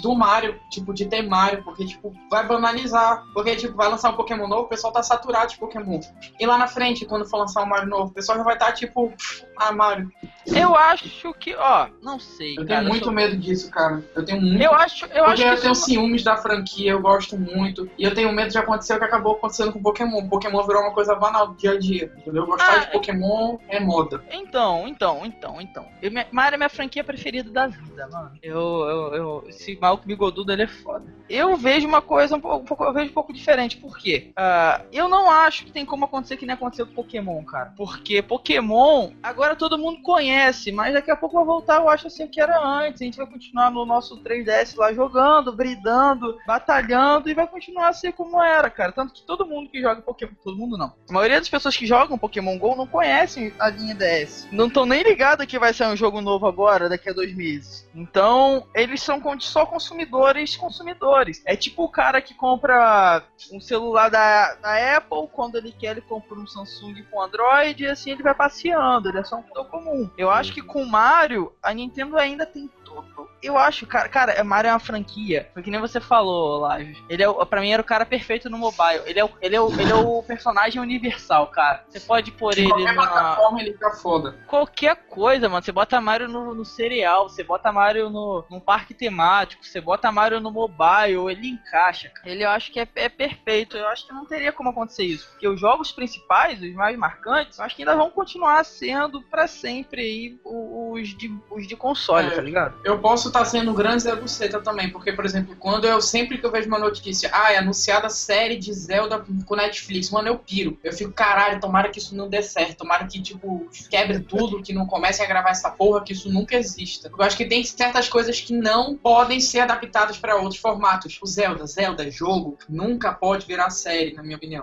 do 0.01 0.15
Mario, 0.15 0.59
tipo, 0.69 0.93
de 0.93 1.05
ter 1.05 1.21
Mario, 1.21 1.63
porque, 1.63 1.85
tipo, 1.85 2.13
vai 2.29 2.45
banalizar. 2.45 3.23
Porque, 3.33 3.55
tipo, 3.55 3.75
vai 3.75 3.89
lançar 3.89 4.11
um 4.11 4.15
Pokémon 4.15 4.47
novo, 4.47 4.63
o 4.63 4.69
pessoal 4.69 4.91
tá 4.91 5.01
saturado 5.01 5.51
de 5.51 5.57
Pokémon. 5.57 5.99
E 6.39 6.45
lá 6.45 6.57
na 6.57 6.67
frente, 6.67 7.05
quando 7.05 7.27
for 7.27 7.37
lançar 7.37 7.63
um 7.63 7.67
Mario 7.67 7.89
novo, 7.89 8.11
o 8.11 8.13
pessoal 8.13 8.37
já 8.37 8.43
vai 8.43 8.53
estar, 8.53 8.71
tipo, 8.73 9.13
ah, 9.57 9.71
Mario. 9.71 10.11
Eu 10.47 10.75
acho 10.75 11.33
que, 11.33 11.55
ó, 11.55 11.87
não 12.03 12.19
sei, 12.19 12.51
Eu 12.53 12.57
cara. 12.67 12.67
tenho 12.81 12.89
muito 12.89 13.05
sou- 13.05 13.13
medo 13.13 13.35
disso, 13.35 13.71
cara. 13.71 14.03
Eu 14.15 14.23
tenho 14.23 14.39
muito. 14.39 14.61
Eu 14.61 14.73
acho, 14.75 15.05
eu 15.05 15.09
porque 15.09 15.21
acho 15.23 15.41
que 15.43 15.47
eu 15.49 15.61
tenho 15.61 15.73
isso- 15.73 15.85
ciúmes 15.85 16.23
da 16.23 16.37
franquia, 16.37 16.91
eu 16.91 17.01
gosto 17.01 17.35
muito. 17.35 17.89
E 17.97 18.03
eu 18.03 18.13
tenho 18.13 18.31
medo 18.31 18.51
de 18.51 18.57
acontecer 18.59 18.93
o 18.93 18.99
que 18.99 19.03
acabou 19.05 19.33
acontecendo 19.33 19.73
com 19.73 19.81
Pokémon. 19.81 20.27
Pokémon 20.29 20.61
virou 20.63 20.83
uma 20.83 20.93
coisa 20.93 21.15
banal 21.15 21.47
do 21.47 21.55
dia 21.55 21.71
a 21.71 21.79
dia. 21.79 22.13
Entendeu? 22.17 22.45
Gostar 22.45 22.75
Ah, 22.75 22.77
de 22.79 22.91
Pokémon 22.91 23.57
é 23.67 23.79
moda. 23.79 24.23
Então, 24.31 24.87
então, 24.87 25.25
então, 25.25 25.59
então. 25.59 25.87
Eu, 25.99 26.11
minha- 26.11 26.27
Mario 26.31 26.55
é 26.55 26.57
minha 26.57 26.69
franquia 26.69 27.03
preferida 27.03 27.49
da 27.49 27.65
vida, 27.65 28.07
mano. 28.11 28.31
Eu, 28.43 28.59
eu, 28.59 29.13
eu 29.15 29.45
esse 29.49 29.75
maluco 29.81 30.05
bigodudo, 30.05 30.51
ele 30.51 30.63
é 30.63 30.67
foda. 30.67 31.05
Eu 31.27 31.55
vejo 31.57 31.87
uma 31.87 32.01
coisa 32.03 32.35
um 32.35 32.39
pouco, 32.39 32.83
eu 32.83 32.93
vejo 32.93 33.09
um 33.09 33.13
pouco 33.13 33.33
diferente. 33.33 33.77
Por 33.77 33.97
quê? 33.97 34.31
Ah, 34.35 34.81
eu 34.91 35.09
não 35.09 35.29
acho 35.31 35.65
que 35.65 35.71
tem 35.71 35.85
como 35.85 36.05
acontecer 36.05 36.37
que 36.37 36.45
nem 36.45 36.53
aconteceu 36.53 36.85
com 36.85 36.93
Pokémon, 36.93 37.43
cara. 37.43 37.73
Porque 37.75 38.21
Pokémon, 38.21 39.09
agora 39.23 39.44
todo 39.53 39.77
mundo 39.77 40.01
conhece, 40.01 40.71
mas 40.71 40.93
daqui 40.93 41.11
a 41.11 41.15
pouco 41.17 41.35
vai 41.35 41.43
voltar, 41.43 41.81
eu 41.81 41.89
acho 41.89 42.07
assim 42.07 42.25
que 42.25 42.39
era 42.39 42.57
antes. 42.65 43.01
A 43.01 43.05
gente 43.05 43.17
vai 43.17 43.27
continuar 43.27 43.69
no 43.69 43.85
nosso 43.85 44.23
3DS 44.23 44.77
lá 44.77 44.93
jogando, 44.93 45.51
bridando, 45.51 46.37
batalhando 46.47 47.29
e 47.29 47.33
vai 47.33 47.45
continuar 47.45 47.89
a 47.89 47.93
ser 47.93 48.13
como 48.13 48.41
era, 48.41 48.69
cara. 48.69 48.93
Tanto 48.93 49.13
que 49.13 49.23
todo 49.23 49.45
mundo 49.45 49.69
que 49.69 49.81
joga 49.81 50.01
Pokémon, 50.01 50.31
todo 50.41 50.57
mundo 50.57 50.77
não. 50.77 50.93
A 51.09 51.13
maioria 51.13 51.39
das 51.39 51.49
pessoas 51.49 51.75
que 51.75 51.85
jogam 51.85 52.17
Pokémon 52.17 52.57
GO 52.57 52.75
não 52.75 52.87
conhecem 52.87 53.53
a 53.59 53.69
linha 53.69 53.93
DS. 53.93 54.47
Não 54.51 54.67
estão 54.67 54.85
nem 54.85 55.03
ligados 55.03 55.45
que 55.45 55.59
vai 55.59 55.73
sair 55.73 55.91
um 55.91 55.97
jogo 55.97 56.21
novo 56.21 56.47
agora, 56.47 56.87
daqui 56.87 57.09
a 57.09 57.13
dois 57.13 57.35
meses. 57.35 57.87
Então, 57.93 58.65
eles 58.73 59.01
são 59.01 59.21
só 59.39 59.65
consumidores, 59.65 60.55
consumidores. 60.55 61.41
É 61.45 61.55
tipo 61.55 61.83
o 61.83 61.89
cara 61.89 62.21
que 62.21 62.33
compra 62.33 63.23
um 63.51 63.59
celular 63.59 64.09
da, 64.09 64.55
da 64.55 64.97
Apple, 64.97 65.27
quando 65.33 65.57
ele 65.57 65.71
quer, 65.71 65.91
ele 65.91 66.01
compra 66.01 66.37
um 66.37 66.47
Samsung 66.47 67.03
com 67.11 67.21
Android, 67.21 67.83
e 67.83 67.87
assim 67.87 68.11
ele 68.11 68.23
vai 68.23 68.33
passeando, 68.33 69.09
ele 69.09 69.19
é 69.19 69.23
só 69.23 69.34
um 69.35 69.43
produto 69.43 69.69
comum. 69.69 70.09
Eu 70.17 70.29
acho 70.29 70.53
que 70.53 70.61
com 70.61 70.83
o 70.83 70.89
Mario, 70.89 71.53
a 71.61 71.73
Nintendo 71.73 72.17
ainda 72.17 72.45
tem 72.45 72.69
tudo. 72.83 73.29
Eu 73.45 73.57
acho, 73.57 73.85
cara, 73.85 74.09
cara, 74.09 74.43
Mario 74.43 74.69
é 74.69 74.73
uma 74.73 74.79
franquia. 74.79 75.49
Foi 75.53 75.61
que 75.61 75.69
nem 75.71 75.79
você 75.79 75.99
falou, 75.99 76.59
Live. 76.61 77.03
Ele 77.09 77.21
é, 77.23 77.29
o- 77.29 77.45
pra 77.45 77.61
mim 77.61 77.71
era 77.71 77.81
o 77.81 77.85
cara 77.85 78.05
perfeito 78.05 78.49
no 78.49 78.57
mobile. 78.57 79.01
Ele 79.05 79.19
é 79.19 79.23
o, 79.25 79.29
ele 79.41 79.55
é 79.55 79.61
o, 79.61 79.71
ele 79.79 79.91
é 79.91 79.95
o 79.95 80.23
personagem 80.23 80.81
universal, 80.81 81.47
cara. 81.47 81.83
Você 81.87 81.99
pode 81.99 82.31
pôr 82.31 82.53
De 82.53 82.61
ele 82.61 82.69
qualquer 82.69 82.93
na 82.95 83.01
plataforma 83.01 83.61
ele 83.61 83.73
fica 83.73 83.91
foda. 83.91 84.35
qualquer 84.47 84.95
coisa, 85.07 85.47
mano. 85.47 85.63
Você 85.63 85.71
bota 85.71 86.01
Mario 86.01 86.27
no, 86.27 86.53
no 86.55 86.65
cereal, 86.65 87.29
você 87.29 87.43
bota 87.43 87.71
Mario 87.71 88.09
no, 88.09 88.43
num 88.49 88.59
parque 88.59 88.93
temático, 88.93 89.63
você 89.65 89.79
bota 89.79 90.11
Mario 90.11 90.39
no 90.39 90.51
mobile, 90.51 91.29
ele 91.29 91.49
encaixa. 91.49 92.09
cara. 92.09 92.29
Ele 92.29 92.43
eu 92.43 92.49
acho 92.49 92.71
que 92.71 92.79
é, 92.79 92.87
é 92.95 93.09
perfeito. 93.09 93.77
Eu 93.77 93.87
acho 93.89 94.07
que 94.07 94.13
não 94.13 94.25
teria 94.25 94.51
como 94.51 94.69
acontecer 94.69 95.03
isso. 95.03 95.29
Porque 95.31 95.47
os 95.47 95.59
jogos 95.59 95.91
principais, 95.91 96.61
os 96.61 96.73
mais 96.73 96.97
marcantes, 96.97 97.59
eu 97.59 97.65
acho 97.65 97.75
que 97.75 97.83
ainda 97.83 97.95
vão 97.95 98.09
continuar 98.09 98.63
sendo 98.65 99.21
pra 99.21 99.47
sempre 99.47 100.01
aí 100.01 100.39
os 100.43 101.09
de, 101.17 101.33
os 101.51 101.67
de 101.67 101.75
console, 101.75 102.27
É. 102.27 102.31
tá 102.31 102.41
ligado? 102.41 102.75
Eu 102.83 102.99
posso 102.99 103.31
estar 103.35 103.45
sendo 103.45 103.71
um 103.71 103.73
grande 103.73 104.03
Zé 104.03 104.15
Buceta 104.15 104.61
também, 104.61 104.89
porque, 104.89 105.11
por 105.11 105.25
exemplo, 105.25 105.55
quando 105.59 105.85
eu 105.85 106.01
sempre 106.01 106.37
que 106.37 106.45
eu 106.45 106.51
vejo 106.51 106.67
uma 106.67 106.79
notícia, 106.79 107.29
ah, 107.33 107.51
é 107.51 107.57
anunciada 107.57 108.09
série 108.09 108.57
de 108.57 108.73
Zelda 108.73 109.23
com 109.45 109.55
Netflix, 109.55 110.09
mano, 110.09 110.29
eu 110.29 110.37
piro. 110.37 110.77
Eu 110.83 110.93
fico, 110.93 111.11
caralho, 111.11 111.59
tomara 111.59 111.89
que 111.89 111.99
isso 111.99 112.15
não 112.15 112.29
dê 112.29 112.41
certo, 112.41 112.77
tomara 112.77 113.05
que, 113.05 113.21
tipo, 113.21 113.69
quebre 113.89 114.19
tudo, 114.19 114.61
que 114.61 114.73
não 114.73 114.85
comecem 114.85 115.25
a 115.25 115.27
gravar 115.27 115.49
essa 115.49 115.69
porra, 115.69 116.03
que 116.03 116.13
isso 116.13 116.31
nunca 116.31 116.55
exista. 116.55 117.11
Eu 117.17 117.25
acho 117.25 117.35
que 117.35 117.45
tem 117.45 117.63
certas 117.63 118.07
coisas 118.07 118.39
que 118.39 118.53
não 118.53 118.95
podem 118.95 119.39
ser 119.39 119.59
adaptadas 119.59 120.17
para 120.17 120.37
outros 120.37 120.61
formatos. 120.61 121.19
O 121.21 121.27
Zelda, 121.27 121.65
Zelda, 121.65 122.09
jogo, 122.09 122.57
nunca 122.69 123.11
pode 123.11 123.45
virar 123.45 123.69
série, 123.69 124.13
na 124.13 124.23
minha 124.23 124.37
opinião. 124.37 124.61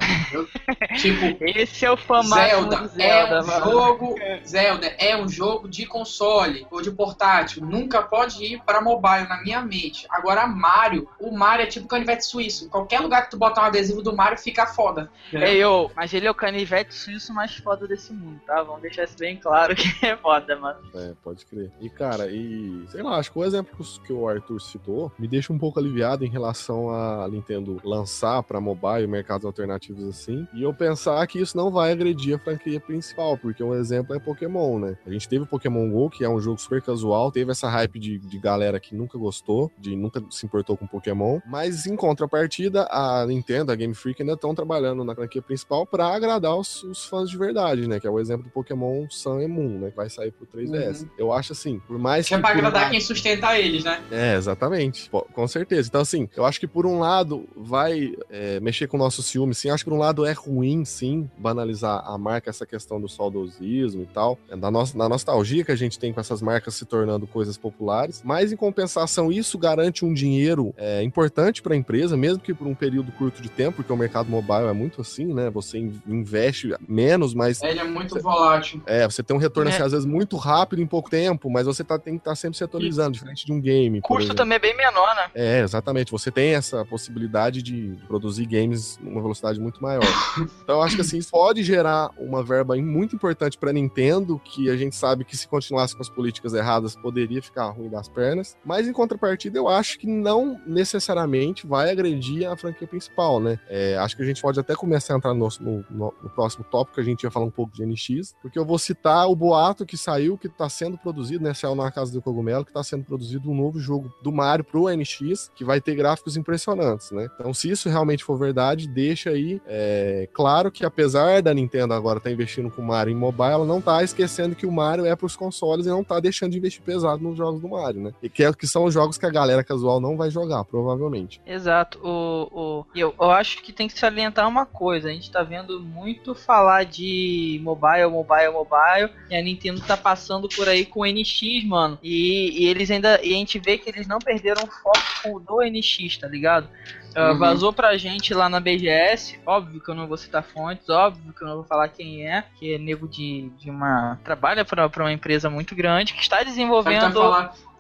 tipo, 1.01 1.45
Esse 1.45 1.85
é 1.85 1.91
o 1.91 1.97
famoso 1.97 2.35
Zelda, 2.35 2.87
Zelda, 2.89 3.37
é 3.37 3.43
um 3.43 3.47
mano. 3.47 3.71
jogo. 3.71 4.15
Zelda 4.47 4.87
é 4.99 5.17
um 5.17 5.29
jogo 5.29 5.69
de 5.69 5.87
console 5.87 6.67
ou 6.71 6.81
de 6.81 6.91
portátil. 6.91 7.65
Nunca 7.65 8.03
pode 8.03 8.43
ir 8.43 8.52
para 8.61 8.81
mobile 8.81 9.29
na 9.29 9.41
minha 9.43 9.61
mente. 9.63 10.07
Agora 10.11 10.47
Mario, 10.47 11.09
o 11.19 11.31
Mario 11.37 11.65
é 11.65 11.67
tipo 11.67 11.87
canivete 11.89 12.25
suíço. 12.27 12.69
Qualquer 12.69 13.01
lugar 13.01 13.25
que 13.25 13.31
tu 13.31 13.39
botar 13.39 13.63
um 13.63 13.67
adesivo 13.67 14.03
do 14.03 14.15
Mario 14.15 14.39
fica 14.39 14.67
foda. 14.67 15.11
É 15.33 15.55
eu, 15.55 15.91
mas 15.97 16.13
ele 16.13 16.27
é 16.27 16.31
o 16.31 16.35
canivete 16.35 16.95
suíço 16.95 17.33
mais 17.33 17.57
foda 17.57 17.87
desse 17.87 18.13
mundo, 18.13 18.41
tá? 18.47 18.63
Vamos 18.63 18.83
deixar 18.83 19.05
isso 19.05 19.17
bem 19.19 19.37
claro 19.37 19.75
que 19.77 20.05
é 20.07 20.17
foda, 20.17 20.57
mano. 20.57 20.79
É, 20.95 21.13
pode 21.23 21.45
crer. 21.47 21.71
E, 21.81 21.89
cara, 21.89 22.29
e 22.31 22.85
sei 22.91 23.03
lá, 23.03 23.17
acho 23.19 23.33
que 23.33 23.39
o 23.39 23.45
exemplo 23.45 23.73
que 24.05 24.13
o- 24.13 24.29
Arthur 24.29 24.61
citou 24.61 25.13
me 25.19 25.27
deixa 25.29 25.53
um 25.53 25.59
pouco 25.59 25.79
aliviado 25.79 26.25
em 26.25 26.29
relação 26.31 26.91
a 26.91 27.29
Nintendo 27.29 27.81
lançar 27.85 28.43
pra 28.43 28.61
mobile, 28.61 29.07
mercados 29.07 29.45
alternativos 29.45 30.09
assim, 30.09 30.47
e 30.55 30.63
eu 30.63 30.73
pensar 30.73 31.27
que 31.27 31.41
isso 31.41 31.57
não 31.57 31.71
vai 31.71 31.93
agredir 31.93 32.35
a 32.37 32.39
franquia 32.39 32.81
principal, 32.81 33.37
porque 33.37 33.63
um 33.63 33.75
exemplo 33.75 34.15
é 34.15 34.19
Pokémon, 34.21 34.79
né? 34.79 34.97
A 35.07 35.11
gente 35.11 35.29
teve 35.29 35.45
o 35.45 35.47
Pokémon 35.47 35.91
GO, 35.91 36.09
que 36.11 36.25
é 36.25 36.29
um 36.29 36.41
jogo 36.41 36.59
super 36.59 36.81
casual. 36.83 37.31
Teve 37.31 37.51
essa 37.51 37.69
hype 37.69 37.99
de, 37.99 38.19
de 38.19 38.39
galera 38.43 38.81
que 38.81 38.95
nunca 38.95 39.17
gostou, 39.17 39.71
de 39.79 39.95
nunca 39.95 40.23
se 40.31 40.45
importou 40.45 40.77
com 40.77 40.87
Pokémon. 40.87 41.41
Mas 41.47 41.87
em 41.87 41.95
contrapartida, 41.95 42.87
a 42.91 43.25
Nintendo, 43.27 43.71
a 43.71 43.77
Game 43.77 43.95
Freak 43.95 44.21
ainda 44.21 44.35
estão 44.35 44.55
trabalhando 44.55 45.05
na 45.05 45.15
franquia 45.15 45.41
principal 45.41 45.87
para 45.87 46.07
agradar 46.07 46.57
os, 46.57 46.83
os, 46.83 47.05
fãs 47.05 47.31
de 47.31 47.39
verdade, 47.39 47.87
né? 47.87 48.01
Que 48.01 48.07
é 48.07 48.11
o 48.11 48.19
exemplo 48.19 48.45
do 48.45 48.51
Pokémon 48.51 49.07
Sun 49.09 49.41
e 49.41 49.47
Moon, 49.47 49.79
né? 49.79 49.91
Que 49.91 49.97
vai 49.97 50.11
sair 50.11 50.33
pro 50.33 50.47
3DS. 50.47 51.03
Uhum. 51.03 51.09
Eu 51.17 51.33
acho 51.33 51.53
assim, 51.53 51.79
por 51.87 51.99
mais 51.99 52.27
que. 52.27 52.35
É 52.35 52.39
pra 52.39 52.51
agradar 52.51 52.91
quem 52.91 53.01
sustenta 53.01 53.57
eles, 53.59 53.85
né? 53.85 54.03
É, 54.11 54.35
exatamente. 54.35 55.09
Com 55.11 55.47
certeza. 55.47 55.89
Então, 55.89 56.01
assim, 56.01 56.29
eu 56.37 56.45
acho 56.45 56.59
que 56.59 56.67
por 56.67 56.85
um 56.85 56.99
lado 56.99 57.49
vai 57.57 58.13
é, 58.29 58.59
mexer 58.61 58.89
com 58.89 58.97
o 58.97 59.01
nosso 59.01 59.23
ciúme, 59.23 59.55
sim. 59.55 59.69
Eu 59.69 59.75
acho 59.75 59.85
que 59.85 59.91
por 59.91 59.97
um 59.97 60.01
lado 60.01 60.27
é 60.27 60.33
ruim, 60.33 60.85
sim, 60.85 61.31
banalizar 61.39 62.03
a 62.05 62.19
marca, 62.19 62.51
essa 62.51 62.67
questão 62.67 63.01
do 63.01 63.09
saudosismo 63.09 64.03
e 64.03 64.07
tal. 64.07 64.39
É, 64.49 64.57
da, 64.57 64.71
nossa, 64.71 64.97
da 64.99 65.09
nostalgia 65.09 65.65
que 65.65 65.73
a 65.73 65.77
gente 65.77 65.99
tem 65.99 66.13
com 66.13 66.21
essas 66.21 66.43
marcas 66.43 66.75
se 66.75 66.85
tornando 66.85 67.27
coisas 67.27 67.57
populares. 67.57 68.23
Mas, 68.33 68.51
em 68.51 68.57
compensação, 68.57 69.31
isso 69.31 69.59
garante 69.59 70.07
um 70.07 70.15
dinheiro 70.15 70.73
é, 70.79 71.03
importante 71.03 71.61
para 71.61 71.75
a 71.75 71.77
empresa, 71.77 72.17
mesmo 72.17 72.43
que 72.43 72.55
por 72.55 72.67
um 72.67 72.75
período 72.75 73.13
curto 73.13 73.43
de 73.43 73.51
tempo, 73.51 73.77
porque 73.77 73.93
o 73.93 73.97
mercado 73.97 74.31
mobile 74.31 74.69
é 74.71 74.73
muito 74.73 75.03
assim, 75.03 75.35
né? 75.35 75.51
Você 75.51 75.77
investe 76.07 76.75
menos, 76.89 77.35
mas. 77.35 77.63
Ele 77.63 77.79
é 77.79 77.85
muito 77.85 78.19
volátil. 78.23 78.81
É, 78.87 79.05
você 79.05 79.23
tem 79.23 79.37
um 79.37 79.39
retorno, 79.39 79.69
é. 79.69 79.75
assim, 79.75 79.83
às 79.83 79.93
vezes, 79.93 80.07
muito 80.07 80.39
rápido 80.39 80.81
em 80.81 80.87
pouco 80.87 81.11
tempo, 81.11 81.51
mas 81.51 81.67
você 81.67 81.85
tá, 81.85 81.99
tem 81.99 82.15
que 82.15 82.21
estar 82.21 82.31
tá 82.31 82.35
sempre 82.35 82.57
se 82.57 82.65
atualizando, 82.65 83.13
diferente 83.13 83.45
de 83.45 83.53
um 83.53 83.61
game. 83.61 83.99
O 83.99 84.03
custo 84.03 84.35
também 84.35 84.57
é 84.57 84.59
bem 84.59 84.75
menor, 84.75 85.15
né? 85.15 85.31
É, 85.35 85.61
exatamente. 85.61 86.11
Você 86.11 86.31
tem 86.31 86.55
essa 86.55 86.87
possibilidade 86.87 87.63
de 87.63 87.99
produzir 88.09 88.47
games 88.47 88.99
numa 89.03 89.21
velocidade 89.21 89.61
muito 89.61 89.83
maior. 89.83 90.01
então, 90.63 90.77
eu 90.77 90.83
acho 90.83 90.95
que 90.95 91.03
assim, 91.03 91.19
isso 91.19 91.31
pode 91.31 91.63
gerar 91.63 92.09
uma 92.17 92.43
verba 92.43 92.75
muito 92.77 93.15
importante 93.15 93.59
pra 93.59 93.75
Nintendo, 93.75 94.41
que 94.43 94.71
a 94.71 94.77
gente 94.79 94.97
sabe 94.97 95.23
que 95.23 95.37
se 95.37 95.47
continuasse 95.47 95.95
com 95.95 96.01
as 96.01 96.09
políticas 96.09 96.55
erradas, 96.55 96.97
poderia 96.97 97.43
ficar 97.43 97.67
ruim 97.67 97.91
das 97.91 98.09
pernas. 98.09 98.22
Mas 98.65 98.89
em 98.89 98.93
contrapartida, 98.93 99.59
eu 99.59 99.69
acho 99.69 99.99
que 99.99 100.07
não 100.07 100.61
necessariamente 100.67 101.67
vai 101.67 101.91
agredir 101.91 102.49
a 102.49 102.57
franquia 102.57 102.87
principal, 102.87 103.41
né? 103.41 103.59
É, 103.69 103.97
acho 103.97 104.17
que 104.17 104.23
a 104.23 104.27
gente 104.27 104.41
pode 104.41 104.59
até 104.59 104.75
começar 104.75 105.15
a 105.15 105.17
entrar 105.17 105.35
no, 105.35 105.49
no, 105.61 105.85
no, 105.91 106.31
próximo 106.35 106.65
tópico, 106.65 107.01
a 107.01 107.05
gente 107.05 107.23
ia 107.23 107.31
falar 107.31 107.47
um 107.47 107.51
pouco 107.51 107.73
de 107.73 107.85
NX, 107.85 108.35
porque 108.41 108.59
eu 108.59 108.65
vou 108.65 108.79
citar 108.79 109.29
o 109.29 109.37
boato 109.37 109.87
que 109.87 109.97
saiu, 109.97 110.39
que 110.39 110.47
está 110.47 110.69
sendo 110.69 110.97
produzido, 110.99 111.45
né? 111.45 111.55
Saiu 111.55 111.75
na 111.75 111.91
Casa 111.91 112.13
do 112.13 112.23
Cogumelo, 112.23 112.65
que 112.65 112.71
está 112.71 112.83
sendo 112.83 113.05
produzido 113.05 113.51
um 113.51 113.55
novo 113.55 113.79
jogo 113.79 114.13
do 114.23 114.33
Mario 114.33 114.65
pro 114.65 114.89
NX, 114.89 115.51
que 115.55 115.65
vai 115.65 115.81
ter 115.81 115.95
gráficos 115.95 116.37
impressionantes, 116.37 117.11
né? 117.11 117.29
Então, 117.35 117.53
se 117.53 117.71
isso 117.71 117.89
realmente 117.89 118.25
for 118.25 118.37
verdade, 118.37 118.89
deixa 118.89 119.31
aí 119.31 119.61
é, 119.67 120.29
claro 120.33 120.71
que 120.71 120.85
apesar 120.85 121.43
da 121.43 121.55
Nintendo 121.55 121.95
agora 121.95 122.19
estar 122.19 122.31
tá 122.31 122.35
investindo 122.35 122.71
com 122.71 122.83
o 122.83 122.85
Mario 122.85 123.13
em 123.13 123.17
mobile, 123.17 123.53
ela 123.53 123.67
não 123.67 123.79
está 123.79 124.03
esquecendo 124.03 124.55
que 124.55 124.67
o 124.67 124.73
Mario 124.73 125.07
é 125.07 125.15
para 125.15 125.27
os 125.27 125.37
consoles 125.37 125.87
e 125.87 125.89
não 125.89 126.03
está 126.03 126.21
deixando 126.21 126.53
de 126.53 126.59
investir 126.59 126.83
pesado 126.83 127.23
nos 127.23 127.37
jogos 127.37 127.61
do 127.61 127.69
Mario, 127.69 128.03
né? 128.03 128.12
E 128.23 128.29
que, 128.29 128.45
é, 128.45 128.53
que 128.53 128.67
são 128.67 128.85
os 128.85 128.95
jogos 128.95 129.19
que 129.19 129.27
a 129.27 129.31
galera 129.31 129.63
casual 129.63 130.01
não 130.01 130.17
vai 130.17 130.31
jogar, 130.31 130.65
provavelmente. 130.65 131.41
Exato. 131.47 131.99
O, 132.03 132.49
o, 132.53 132.87
eu, 132.95 133.15
eu 133.19 133.31
acho 133.31 133.63
que 133.63 133.73
tem 133.73 133.89
que 133.89 133.99
salientar 133.99 134.49
uma 134.49 134.67
coisa. 134.67 135.09
A 135.09 135.13
gente 135.13 135.31
tá 135.31 135.43
vendo 135.43 135.81
muito 135.81 136.35
falar 136.35 136.85
de 136.85 137.61
mobile, 137.63 138.11
mobile, 138.11 138.53
mobile. 138.53 139.11
E 139.31 139.37
a 139.37 139.43
Nintendo 139.43 139.81
tá 139.81 139.97
passando 139.97 140.49
por 140.49 140.69
aí 140.69 140.85
com 140.85 141.01
o 141.01 141.07
NX, 141.07 141.65
mano. 141.65 141.99
E, 142.03 142.65
e 142.65 142.69
eles 142.69 142.91
ainda. 142.91 143.21
E 143.23 143.35
a 143.35 143.37
gente 143.37 143.59
vê 143.59 143.79
que 143.79 143.89
eles 143.89 144.07
não 144.07 144.19
perderam 144.19 144.67
foco 144.67 145.41
do 145.41 145.61
NX, 145.63 146.19
tá 146.19 146.27
ligado? 146.27 146.69
Uh, 147.17 147.33
uhum. 147.33 147.39
Vazou 147.39 147.73
pra 147.73 147.97
gente 147.97 148.33
lá 148.33 148.49
na 148.49 148.59
BGS. 148.59 149.39
Óbvio 149.45 149.81
que 149.81 149.91
eu 149.91 149.95
não 149.95 150.07
vou 150.07 150.17
citar 150.17 150.43
fontes, 150.43 150.89
óbvio 150.89 151.33
que 151.33 151.43
eu 151.43 151.49
não 151.49 151.57
vou 151.57 151.65
falar 151.65 151.89
quem 151.89 152.27
é, 152.27 152.45
que 152.59 152.75
é 152.75 152.79
nego 152.79 153.07
de, 153.07 153.51
de 153.59 153.71
uma. 153.71 154.19
trabalha 154.25 154.65
pra, 154.65 154.89
pra 154.89 155.05
uma 155.05 155.13
empresa 155.13 155.51
muito 155.51 155.75
grande 155.75 156.15
que 156.15 156.23
está 156.23 156.43
desenvolvendo 156.43 157.21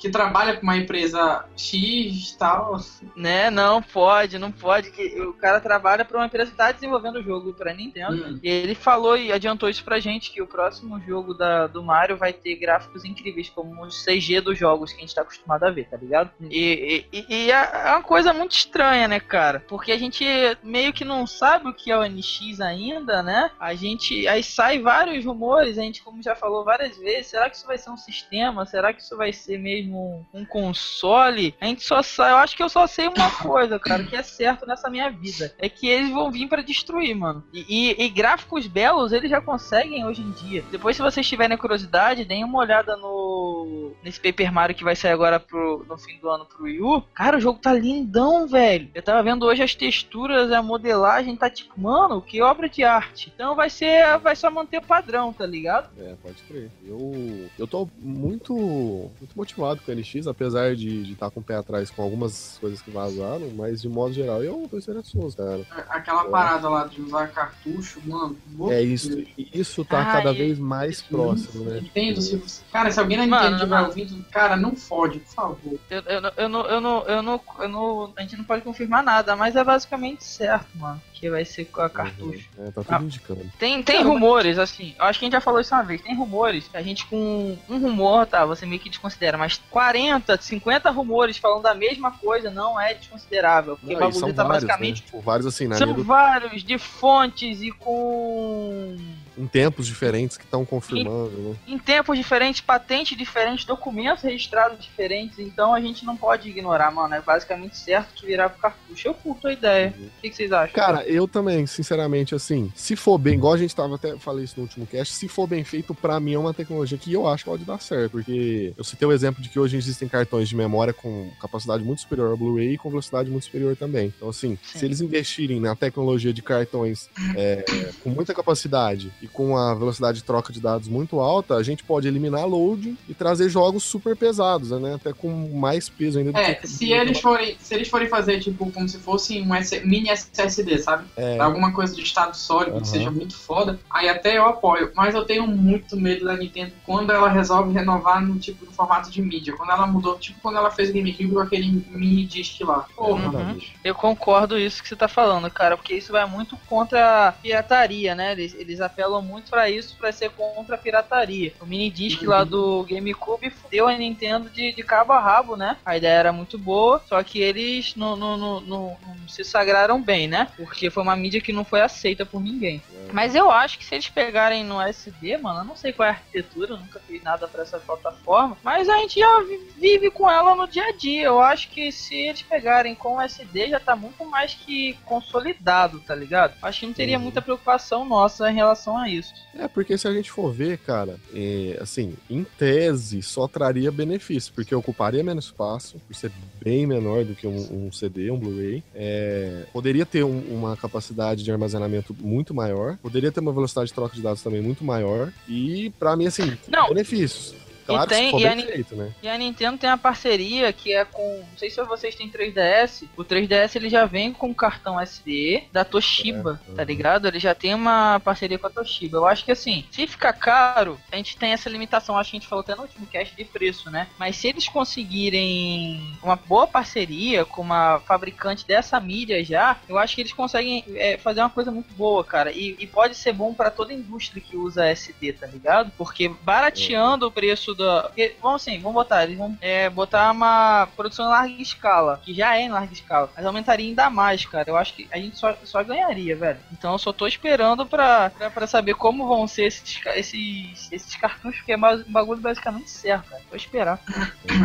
que 0.03 0.11
trabalha 0.11 0.57
com 0.57 0.65
uma 0.65 0.77
empresa 0.77 1.45
X 1.57 2.33
e 2.33 2.37
tal. 2.37 2.77
Né, 3.15 3.51
não 3.51 3.81
pode, 3.81 4.37
não 4.37 4.51
pode. 4.51 4.91
Que 4.91 5.21
o 5.21 5.33
cara 5.33 5.61
trabalha 5.61 6.05
para 6.05 6.19
uma 6.19 6.27
empresa 6.27 6.47
que 6.47 6.55
está 6.55 6.73
desenvolvendo 6.73 7.21
o 7.21 7.23
jogo 7.23 7.55
para 7.55 7.73
Nintendo. 7.73 8.33
Hum. 8.33 8.41
E 8.43 8.49
ele 8.49 8.75
falou 8.75 9.17
e 9.17 9.33
adiantou 9.33 9.69
isso 9.69 9.85
pra 9.85 10.01
gente 10.01 10.33
que 10.33 10.43
o 10.43 10.47
próximo 10.47 11.01
jogo 11.03 11.35
da, 11.35 11.69
do 11.69 11.85
Mario 11.85 12.17
vai 12.17 12.33
ter 12.33 12.57
gráficos 12.57 13.05
incríveis, 13.05 13.49
como 13.49 13.81
os 13.85 14.05
CG 14.05 14.41
dos 14.41 14.59
jogos 14.59 14.91
que 14.91 14.99
a 14.99 15.01
gente 15.03 15.15
tá 15.15 15.23
acostumado 15.23 15.63
a 15.63 15.71
ver, 15.71 15.89
tá 15.89 15.97
ligado? 15.97 16.31
E, 16.51 17.07
e, 17.13 17.27
e 17.29 17.51
é, 17.53 17.71
é 17.87 17.91
uma 17.93 18.03
coisa 18.03 18.33
muito 18.33 18.57
estranha, 18.57 19.07
né, 19.07 19.21
cara? 19.21 19.65
Porque 19.69 19.93
a 19.93 19.99
gente 19.99 20.25
meio 20.65 20.93
que 20.93 21.05
não 21.05 21.29
sabe 21.29 21.69
o 21.69 21.75
que 21.75 21.93
é 21.93 21.97
o 21.97 22.05
NX 22.05 22.61
ainda, 22.61 23.23
né? 23.23 23.53
A 23.61 23.73
gente. 23.75 24.27
Aí 24.27 24.43
sai 24.43 24.81
vários 24.81 25.25
rumores, 25.25 25.79
a 25.79 25.83
gente, 25.83 26.03
como 26.03 26.21
já 26.21 26.35
falou 26.35 26.65
várias 26.65 26.99
vezes, 26.99 27.29
será 27.29 27.49
que 27.49 27.55
isso 27.55 27.67
vai 27.69 27.79
ser 27.79 27.91
um 27.91 27.97
sistema? 27.97 28.67
Será 28.67 28.93
que 28.93 29.01
isso 29.01 29.17
vai 29.17 29.33
ser 29.33 29.59
mesmo 29.59 29.92
um, 29.93 30.25
um 30.41 30.45
console, 30.45 31.55
a 31.61 31.67
gente 31.67 31.83
só 31.83 32.03
sabe. 32.03 32.33
Eu 32.33 32.37
acho 32.37 32.57
que 32.57 32.63
eu 32.63 32.69
só 32.69 32.87
sei 32.87 33.09
uma 33.09 33.31
coisa, 33.43 33.79
cara, 33.79 34.05
que 34.05 34.17
é 34.17 34.23
certo 34.23 34.67
nessa 34.67 34.91
minha 34.91 35.11
vida. 35.11 35.55
É 35.59 35.69
que 35.69 35.89
eles 35.89 36.11
vão 36.11 36.31
vir 36.31 36.49
para 36.49 36.63
destruir, 36.63 37.15
mano. 37.15 37.45
E, 37.53 37.65
e, 37.69 38.05
e, 38.05 38.09
gráficos 38.09 38.67
belos 38.67 39.13
eles 39.13 39.31
já 39.31 39.41
conseguem 39.41 40.05
hoje 40.05 40.23
em 40.23 40.31
dia. 40.31 40.65
Depois, 40.71 40.97
se 40.97 41.03
vocês 41.03 41.27
tiverem 41.27 41.57
curiosidade, 41.57 42.25
deem 42.25 42.45
uma 42.45 42.59
olhada 42.59 42.97
no. 42.97 43.93
nesse 44.03 44.21
Paper 44.21 44.53
Mario 44.53 44.77
que 44.77 44.85
vai 44.85 44.97
sair 44.97 45.13
agora 45.13 45.39
pro, 45.39 45.85
no 45.89 45.99
fim 45.99 46.19
do 46.19 46.29
ano 46.29 46.47
pro 46.47 46.65
Wii 46.65 46.81
U. 46.81 47.03
Cara, 47.15 47.39
o 47.39 47.41
jogo 47.41 47.59
tá 47.59 47.73
lindão, 47.73 48.47
velho. 48.47 48.91
Eu 48.95 49.03
tava 49.03 49.23
vendo 49.23 49.47
hoje 49.47 49.63
as 49.63 49.75
texturas, 49.75 50.51
a 50.53 50.63
modelagem, 50.63 51.37
tá 51.37 51.51
tipo, 51.51 51.81
mano, 51.81 52.23
que 52.23 52.43
obra 52.43 52.69
de 52.69 52.85
arte. 52.85 53.33
Então 53.35 53.55
vai 53.55 53.71
ser. 53.71 54.19
Vai 54.19 54.37
só 54.37 54.51
manter 54.51 54.79
o 54.79 54.83
padrão, 54.83 55.33
tá 55.33 55.47
ligado? 55.47 55.91
É, 55.99 56.15
pode 56.23 56.43
crer. 56.43 56.71
Eu, 56.87 57.49
eu 57.59 57.67
tô 57.67 57.89
muito, 57.99 58.55
muito 58.55 59.35
motivado 59.35 59.72
com 59.81 59.93
o 59.93 59.95
NX, 59.95 60.27
apesar 60.27 60.75
de 60.77 61.13
estar 61.13 61.27
tá 61.27 61.31
com 61.31 61.41
o 61.41 61.43
pé 61.43 61.57
atrás 61.57 61.91
com 61.91 62.03
algumas 62.03 62.59
coisas 62.61 62.83
que 62.83 62.91
vazaram, 62.91 63.51
mas 63.57 63.83
de 63.83 63.89
modo 63.89 64.13
geral 64.13 64.43
eu 64.43 64.67
tô 64.71 64.79
esperançoso, 64.79 65.37
cara. 65.37 65.67
Aquela 65.89 66.25
é. 66.25 66.29
parada 66.29 66.69
lá 66.69 66.87
de 66.87 67.01
usar 67.01 67.29
cartucho, 67.29 68.01
mano. 68.05 68.37
É 68.71 68.83
isso, 68.83 69.25
isso 69.37 69.85
tá 69.85 69.99
Ai, 69.99 70.13
cada 70.13 70.33
vez 70.33 70.59
mais 70.59 71.01
próximo, 71.01 71.65
né? 71.65 71.79
Entendo. 71.79 72.21
Se. 72.21 72.63
Cara, 72.73 72.91
se 72.91 72.99
alguém 72.99 73.19
não 73.19 73.25
entende 73.25 73.55
estiver 73.55 73.81
ouvindo, 73.81 74.25
cara, 74.31 74.57
não 74.57 74.75
fode, 74.75 75.21
por 75.21 75.35
favor. 75.35 75.79
Eu, 75.91 76.03
eu, 76.03 76.33
eu, 76.37 76.49
não, 76.49 76.67
eu, 76.67 76.81
não, 76.81 77.03
eu, 77.07 77.23
não, 77.23 77.41
eu 77.59 77.69
não. 77.69 78.13
A 78.17 78.23
gente 78.23 78.37
não 78.37 78.45
pode 78.45 78.63
confirmar 78.63 79.03
nada, 79.03 79.37
mas 79.37 79.57
é 79.57 79.65
basicamente 79.65 80.25
certo, 80.25 80.69
mano 80.77 81.01
que 81.23 81.31
vai 81.31 81.45
ser 81.45 81.67
com 81.67 81.81
a 81.81 81.89
cartucho. 81.89 82.49
É, 82.59 82.65
tá 82.73 82.83
tudo 82.83 82.97
ah, 82.97 83.01
indicando. 83.01 83.53
Tem, 83.57 83.81
tem 83.81 84.03
rumores, 84.03 84.59
assim, 84.59 84.93
eu 84.99 85.05
acho 85.05 85.21
que 85.21 85.25
a 85.25 85.27
gente 85.27 85.35
já 85.35 85.41
falou 85.41 85.61
isso 85.61 85.73
uma 85.73 85.85
vez, 85.85 86.03
tem 86.03 86.17
rumores, 86.17 86.69
a 86.75 86.83
gente 86.83 87.07
com 87.07 87.57
um 87.69 87.79
rumor, 87.79 88.27
tá, 88.27 88.45
você 88.45 88.67
meio 88.67 88.81
que 88.81 88.91
desconsidera, 88.91 89.39
mas 89.39 89.63
40, 89.71 90.37
50 90.37 90.91
rumores 90.91 91.39
falando 91.39 91.63
da 91.63 91.77
mesma 91.77 92.11
coisa 92.11 92.51
não 92.51 92.79
é 92.79 92.95
desconsiderável, 92.95 93.77
porque 93.77 93.95
não, 93.95 94.09
o 94.09 94.11
bagulho 94.11 94.35
tá 94.35 94.43
vários, 94.43 94.65
basicamente... 94.65 95.01
Né? 95.01 95.07
Tipo, 95.07 95.21
vários 95.21 95.47
assim, 95.47 95.69
né? 95.69 95.77
São 95.77 95.95
vários, 96.03 96.65
de 96.65 96.77
fontes 96.77 97.63
e 97.63 97.71
com 97.71 98.97
em 99.37 99.47
tempos 99.47 99.87
diferentes 99.87 100.37
que 100.37 100.45
estão 100.45 100.65
confirmando, 100.65 101.33
em, 101.39 101.43
né? 101.43 101.57
Em 101.67 101.79
tempos 101.79 102.17
diferentes, 102.17 102.61
patentes 102.61 103.17
diferentes, 103.17 103.65
documentos 103.65 104.23
registrados 104.23 104.83
diferentes, 104.83 105.39
então 105.39 105.75
a 105.75 105.81
gente 105.81 106.05
não 106.05 106.17
pode 106.17 106.49
ignorar, 106.49 106.91
mano. 106.91 107.15
É 107.15 107.21
basicamente 107.21 107.77
certo 107.77 108.15
que 108.15 108.27
virar 108.27 108.49
pro 108.51 108.61
cartucho. 108.61 109.09
Eu 109.09 109.15
curto 109.15 109.49
a 109.49 109.53
ideia. 109.53 109.95
Uhum. 109.99 110.07
O 110.07 110.21
que, 110.21 110.31
que, 110.31 110.37
vocês 110.37 110.53
acham? 110.53 110.75
Cara, 110.75 111.05
eu 111.07 111.27
também, 111.27 111.67
sinceramente, 111.67 112.35
assim, 112.35 112.73
se 112.75 112.97
for 112.97 113.19
bem, 113.19 113.35
igual 113.35 113.55
a 113.55 113.59
gente 113.59 113.75
tava 113.75 113.95
até 113.95 114.17
falei 114.19 114.45
isso 114.45 114.55
no 114.57 114.63
último 114.63 114.87
cast, 114.87 115.15
se 115.15 115.29
for 115.29 115.47
bem 115.47 115.65
feito, 115.65 115.95
pra 115.95 116.21
mim 116.21 116.35
é 116.35 116.39
uma 116.39 116.55
tecnologia 116.55 116.99
que 116.99 117.13
eu 117.13 117.27
acho 117.27 117.45
que 117.45 117.51
pode 117.51 117.65
dar 117.65 117.81
certo, 117.81 118.13
porque 118.13 118.73
eu 118.77 118.85
citei 118.85 119.07
o 119.07 119.13
exemplo 119.13 119.43
de 119.43 119.49
que 119.49 119.59
hoje 119.59 119.77
existem 119.77 120.09
cartões 120.09 120.49
de 120.49 120.57
memória 120.57 120.93
com 120.93 121.31
capacidade 121.41 121.83
muito 121.83 122.03
superior 122.03 122.31
ao 122.31 122.37
Blu-ray 122.37 122.75
e 122.75 122.79
com 122.79 122.91
velocidade 122.91 123.31
muito 123.31 123.45
superior 123.45 123.77
também. 123.77 124.13
Então, 124.17 124.29
assim, 124.29 124.59
Sim. 124.63 124.79
se 124.79 124.85
eles 124.85 125.01
investirem 125.01 125.61
na 125.61 125.75
tecnologia 125.75 126.33
de 126.33 126.43
cartões 126.43 127.09
é, 127.37 127.65
com 128.03 128.11
muita 128.11 128.35
capacidade 128.35 129.13
e 129.23 129.29
com 129.29 129.57
a 129.57 129.73
velocidade 129.73 130.19
de 130.19 130.25
troca 130.25 130.53
de 130.53 130.61
dados 130.61 130.89
muito 130.89 131.21
alta, 131.21 131.55
a 131.55 131.63
gente 131.63 131.85
pode 131.85 132.09
eliminar 132.09 132.45
load 132.45 132.97
e 133.09 133.15
trazer 133.15 133.49
jogos 133.49 133.85
super 133.85 134.17
pesados, 134.17 134.71
né? 134.73 134.97
Até 134.97 135.13
com 135.13 135.31
mais 135.55 135.89
peso 135.89 136.19
ainda. 136.19 136.37
É, 136.39 136.55
que... 136.55 136.67
se 136.67 136.93
eles 136.93 137.21
forem, 137.21 137.57
se 137.61 137.73
eles 137.73 137.89
forem 137.89 138.09
fazer 138.09 138.41
tipo 138.41 138.71
como 138.73 138.89
se 138.89 138.99
fosse 138.99 139.41
um 139.41 139.51
mini 139.85 140.09
SSD, 140.11 140.79
sabe? 140.79 141.05
É. 141.17 141.39
Alguma 141.39 141.73
coisa 141.73 141.95
de 141.95 142.03
estado 142.03 142.37
sólido 142.37 142.75
uhum. 142.75 142.83
que 142.83 142.89
seja 142.89 143.11
muito 143.13 143.37
foda, 143.37 143.79
aí 143.89 144.09
até 144.09 144.37
eu 144.37 144.45
apoio. 144.45 144.91
Mas 144.97 145.15
eu 145.15 145.25
tenho 145.25 145.47
muito 145.47 145.97
medo 145.97 146.25
da 146.25 146.37
Nintendo 146.37 146.73
quando 146.85 147.13
ela 147.13 147.29
resolve 147.29 147.73
renovar 147.73 148.21
no 148.21 148.39
tipo 148.41 148.67
no 148.67 148.73
formato 148.73 149.09
de 149.09 149.23
mídia. 149.23 149.55
Quando 149.57 149.71
ela 149.71 149.87
mudou, 149.87 150.19
tipo 150.19 150.41
quando 150.41 150.57
ela 150.57 150.71
fez 150.71 150.91
GameCube 150.91 151.33
com 151.33 151.41
aquele 151.41 151.85
mini 151.91 152.25
disc 152.25 152.61
lá. 152.63 152.87
Porra, 152.97 153.29
uhum. 153.29 153.61
Eu 153.85 153.95
concordo 153.95 154.59
isso 154.59 154.83
que 154.83 154.89
você 154.89 154.97
tá 154.97 155.07
falando, 155.07 155.49
cara, 155.49 155.77
porque 155.77 155.95
isso 155.95 156.11
vai 156.11 156.27
muito 156.27 156.57
contra 156.69 157.29
a 157.29 157.33
pirataria, 157.33 158.17
né? 158.17 158.33
Eles, 158.33 158.55
eles 158.55 158.81
apelam 158.81 159.12
muito 159.21 159.51
pra 159.51 159.69
isso, 159.69 159.97
pra 159.99 160.13
ser 160.13 160.31
contra 160.31 160.77
a 160.77 160.79
pirataria. 160.79 161.53
O 161.61 161.67
mini 161.67 161.91
disc 161.91 162.23
lá 162.23 162.45
do 162.45 162.85
GameCube 162.89 163.53
deu 163.71 163.89
a 163.89 163.97
Nintendo 163.97 164.49
de, 164.49 164.73
de 164.73 164.83
cabo 164.83 165.13
a 165.13 165.21
rabo, 165.21 165.57
né? 165.57 165.77
A 165.85 165.97
ideia 165.97 166.13
era 166.15 166.33
muito 166.33 166.57
boa, 166.57 167.03
só 167.09 167.23
que 167.23 167.41
eles 167.41 167.95
não, 167.97 168.17
não, 168.17 168.37
não, 168.37 168.61
não, 168.61 168.97
se 169.29 169.45
sagraram 169.45 170.01
bem, 170.01 170.27
né? 170.29 170.49
Porque 170.57 170.89
foi 170.91 171.03
uma 171.03 171.17
mídia 171.17 171.41
que 171.41 171.53
não 171.53 171.65
foi 171.65 171.81
aceita 171.81 172.25
por 172.25 172.41
ninguém. 172.41 172.81
Mas 173.13 173.35
eu 173.35 173.51
acho 173.51 173.79
que 173.79 173.85
se 173.85 173.95
eles 173.97 174.09
pegarem 174.09 174.65
no 174.65 174.81
SD, 174.81 175.37
mano, 175.37 175.61
eu 175.61 175.65
não 175.65 175.77
sei 175.77 175.93
qual 175.93 176.07
é 176.07 176.11
a 176.11 176.15
arquitetura, 176.15 176.77
nunca 176.77 177.01
fiz 177.01 177.23
nada 177.23 177.47
pra 177.49 177.63
essa 177.63 177.79
plataforma, 177.79 178.57
mas 178.63 178.89
a 178.89 178.97
gente 178.99 179.19
já 179.21 179.41
vi- 179.41 179.61
vive 179.77 180.11
com 180.11 180.31
ela 180.31 180.55
no 180.55 180.67
dia 180.67 180.85
a 180.87 180.93
dia. 180.93 181.25
Eu 181.25 181.41
acho 181.41 181.69
que 181.69 181.91
se 181.93 182.15
eles 182.15 182.43
pegarem 182.43 182.95
com 182.95 183.17
o 183.17 183.21
SD 183.21 183.69
já 183.71 183.81
tá 183.81 183.95
muito 183.97 184.25
mais 184.25 184.55
que 184.55 184.97
consolidado, 185.05 186.01
tá 186.01 186.15
ligado? 186.15 186.55
Acho 186.63 186.81
que 186.81 186.87
não 186.87 186.93
teria 186.93 187.17
Uhum. 187.17 187.25
muita 187.25 187.43
preocupação 187.43 188.05
nossa 188.05 188.51
em 188.51 188.55
relação 188.55 188.97
a 188.97 189.02
isso. 189.09 189.33
É, 189.55 189.69
porque 189.69 189.97
se 189.99 190.07
a 190.09 190.13
gente 190.13 190.31
for 190.31 190.53
ver, 190.53 190.79
cara, 190.79 191.17
é, 191.35 191.79
assim, 191.81 192.15
em 192.31 192.45
tese 192.45 193.23
só 193.23 193.47
traria 193.49 193.91
benefício, 193.93 194.53
porque 194.55 194.75
ocuparia 194.75 195.23
menos 195.23 195.47
espaço, 195.47 196.01
por 196.07 196.15
ser 196.15 196.31
bem 196.63 196.87
menor 196.87 197.25
do 197.25 197.35
que 197.35 197.47
um, 197.47 197.87
um 197.87 197.93
CD, 197.93 198.31
um 198.31 198.39
Blu-ray. 198.39 198.83
É, 198.95 199.65
poderia 199.73 200.07
ter 200.07 200.25
um- 200.25 200.41
uma 200.55 200.77
capacidade 200.77 201.43
de 201.45 201.51
armazenamento 201.53 202.15
muito 202.21 202.55
maior, 202.55 202.97
poderia 202.99 203.31
ter 203.33 203.41
uma 203.41 203.53
velocidade 203.53 203.89
de 203.89 203.95
troca 203.95 204.15
de 204.15 204.23
dados 204.23 204.43
também 204.43 204.61
muito 204.63 204.85
maior, 204.85 205.33
e 205.49 205.91
pra 205.99 206.17
mim, 206.17 206.27
assim, 206.27 206.57
Não. 206.69 206.89
benefícios. 206.89 207.55
Claro 207.95 208.09
tem- 208.09 208.19
que 208.19 208.25
se 208.27 208.31
for 208.31 208.41
e 208.41 208.47
a 208.47 208.67
feito, 208.67 208.97
né? 208.97 209.13
E 209.23 209.29
a 209.29 209.39
Nintendo 209.39 209.79
tem 209.79 209.91
a 209.91 209.97
parceria 209.97 210.73
que 210.73 210.93
é 210.93 211.05
com. 211.05 211.39
Não 211.51 211.59
sei 211.59 211.71
se 211.71 211.83
vocês 211.85 212.15
têm 212.15 212.29
3DS. 212.29 213.05
O 213.17 213.25
3DS 213.25 213.77
ele 213.77 213.89
já 213.89 214.05
vem 214.05 214.33
com 214.33 214.51
o 214.51 214.55
cartão 214.55 215.01
SD 215.01 215.65
da 215.73 215.85
Toshiba, 215.85 216.61
É, 216.69 216.75
tá 216.75 216.85
ligado? 216.85 217.27
Ele 217.29 217.39
já 217.39 217.55
tem 217.55 217.75
uma 217.75 218.21
parceria 218.21 218.59
com 218.59 218.67
a 218.67 218.71
Toshiba. 218.71 219.19
Eu 219.19 219.27
acho 219.27 219.45
que 219.45 219.53
assim, 219.53 219.85
se 219.91 220.07
ficar 220.07 220.33
caro, 220.33 220.99
a 221.11 221.17
gente 221.17 221.37
tem 221.37 221.53
essa 221.53 221.69
limitação. 221.69 222.17
Acho 222.17 222.31
que 222.31 222.37
a 222.37 222.41
gente 222.41 222.49
falou 222.49 222.63
até 222.63 222.75
no 222.75 222.83
último 222.83 223.07
cast 223.07 223.35
de 223.35 223.45
preço, 223.45 223.91
né? 223.91 224.09
Mas 224.19 224.37
se 224.37 224.49
eles 224.49 224.69
conseguirem 224.69 226.17
uma 226.23 226.37
boa 226.37 226.67
parceria 226.67 227.45
com 227.45 227.63
uma 227.63 228.01
fabricante 228.01 228.67
dessa 228.67 228.99
mídia 229.01 229.45
já, 229.45 229.77
eu 229.89 229.99
acho 229.99 230.15
que 230.15 230.21
eles 230.23 230.33
conseguem 230.33 230.85
é, 230.95 231.17
fazer 231.19 231.41
uma 231.41 231.51
coisa 231.51 231.71
muito 231.71 231.93
boa, 231.95 232.25
cara. 232.25 232.53
E, 232.53 232.77
e 232.79 232.87
pode 232.87 233.15
ser 233.15 233.33
bom 233.33 233.55
pra 233.55 233.71
toda 233.71 233.93
a 233.93 233.95
indústria 233.95 234.43
que 234.43 234.57
usa 234.57 234.87
SD, 234.87 235.33
tá 235.35 235.47
ligado? 235.47 235.93
Porque 235.97 236.29
barateando 236.29 237.27
o 237.27 237.31
preço 237.31 237.75
da. 237.83 238.03
Porque, 238.05 238.37
vamos 238.43 238.63
assim, 238.63 238.79
vamos 238.81 238.95
botar, 238.95 239.25
eles 239.25 239.37
vão 239.37 239.57
é, 239.61 239.89
botar 239.91 240.31
uma 240.33 240.89
produção 240.97 241.27
em 241.27 241.29
larga 241.29 241.63
escala, 241.63 242.21
que 242.25 242.33
já 242.35 242.57
é 242.57 242.63
em 242.63 242.69
larga 242.71 242.93
escala, 242.93 243.31
mas 243.37 243.45
aumentaria 243.45 243.87
ainda 243.89 244.09
mais, 244.11 244.45
cara. 244.47 244.69
Eu 244.71 244.77
acho 244.77 244.95
que 244.95 245.09
a 245.11 245.19
gente 245.19 245.37
só, 245.39 245.55
só 245.65 245.83
ganharia, 245.83 246.37
velho. 246.37 246.59
Então 246.73 246.93
eu 246.93 246.99
só 246.99 247.13
tô 247.13 247.27
esperando 247.27 247.85
pra, 247.87 248.31
pra, 248.31 248.51
pra 248.51 248.67
saber 248.67 248.95
como 248.95 249.27
vão 249.29 249.47
ser 249.47 249.65
esses, 249.67 250.01
esses, 250.15 250.91
esses 250.93 251.17
cartuchos, 251.17 251.59
porque 251.59 251.73
é 251.73 251.77
ba- 251.77 252.03
um 252.07 252.13
bagulho 252.13 252.41
basicamente 252.41 252.91
certo, 252.91 253.29
cara. 253.29 253.43
Vou 253.49 253.57
esperar. 253.57 254.01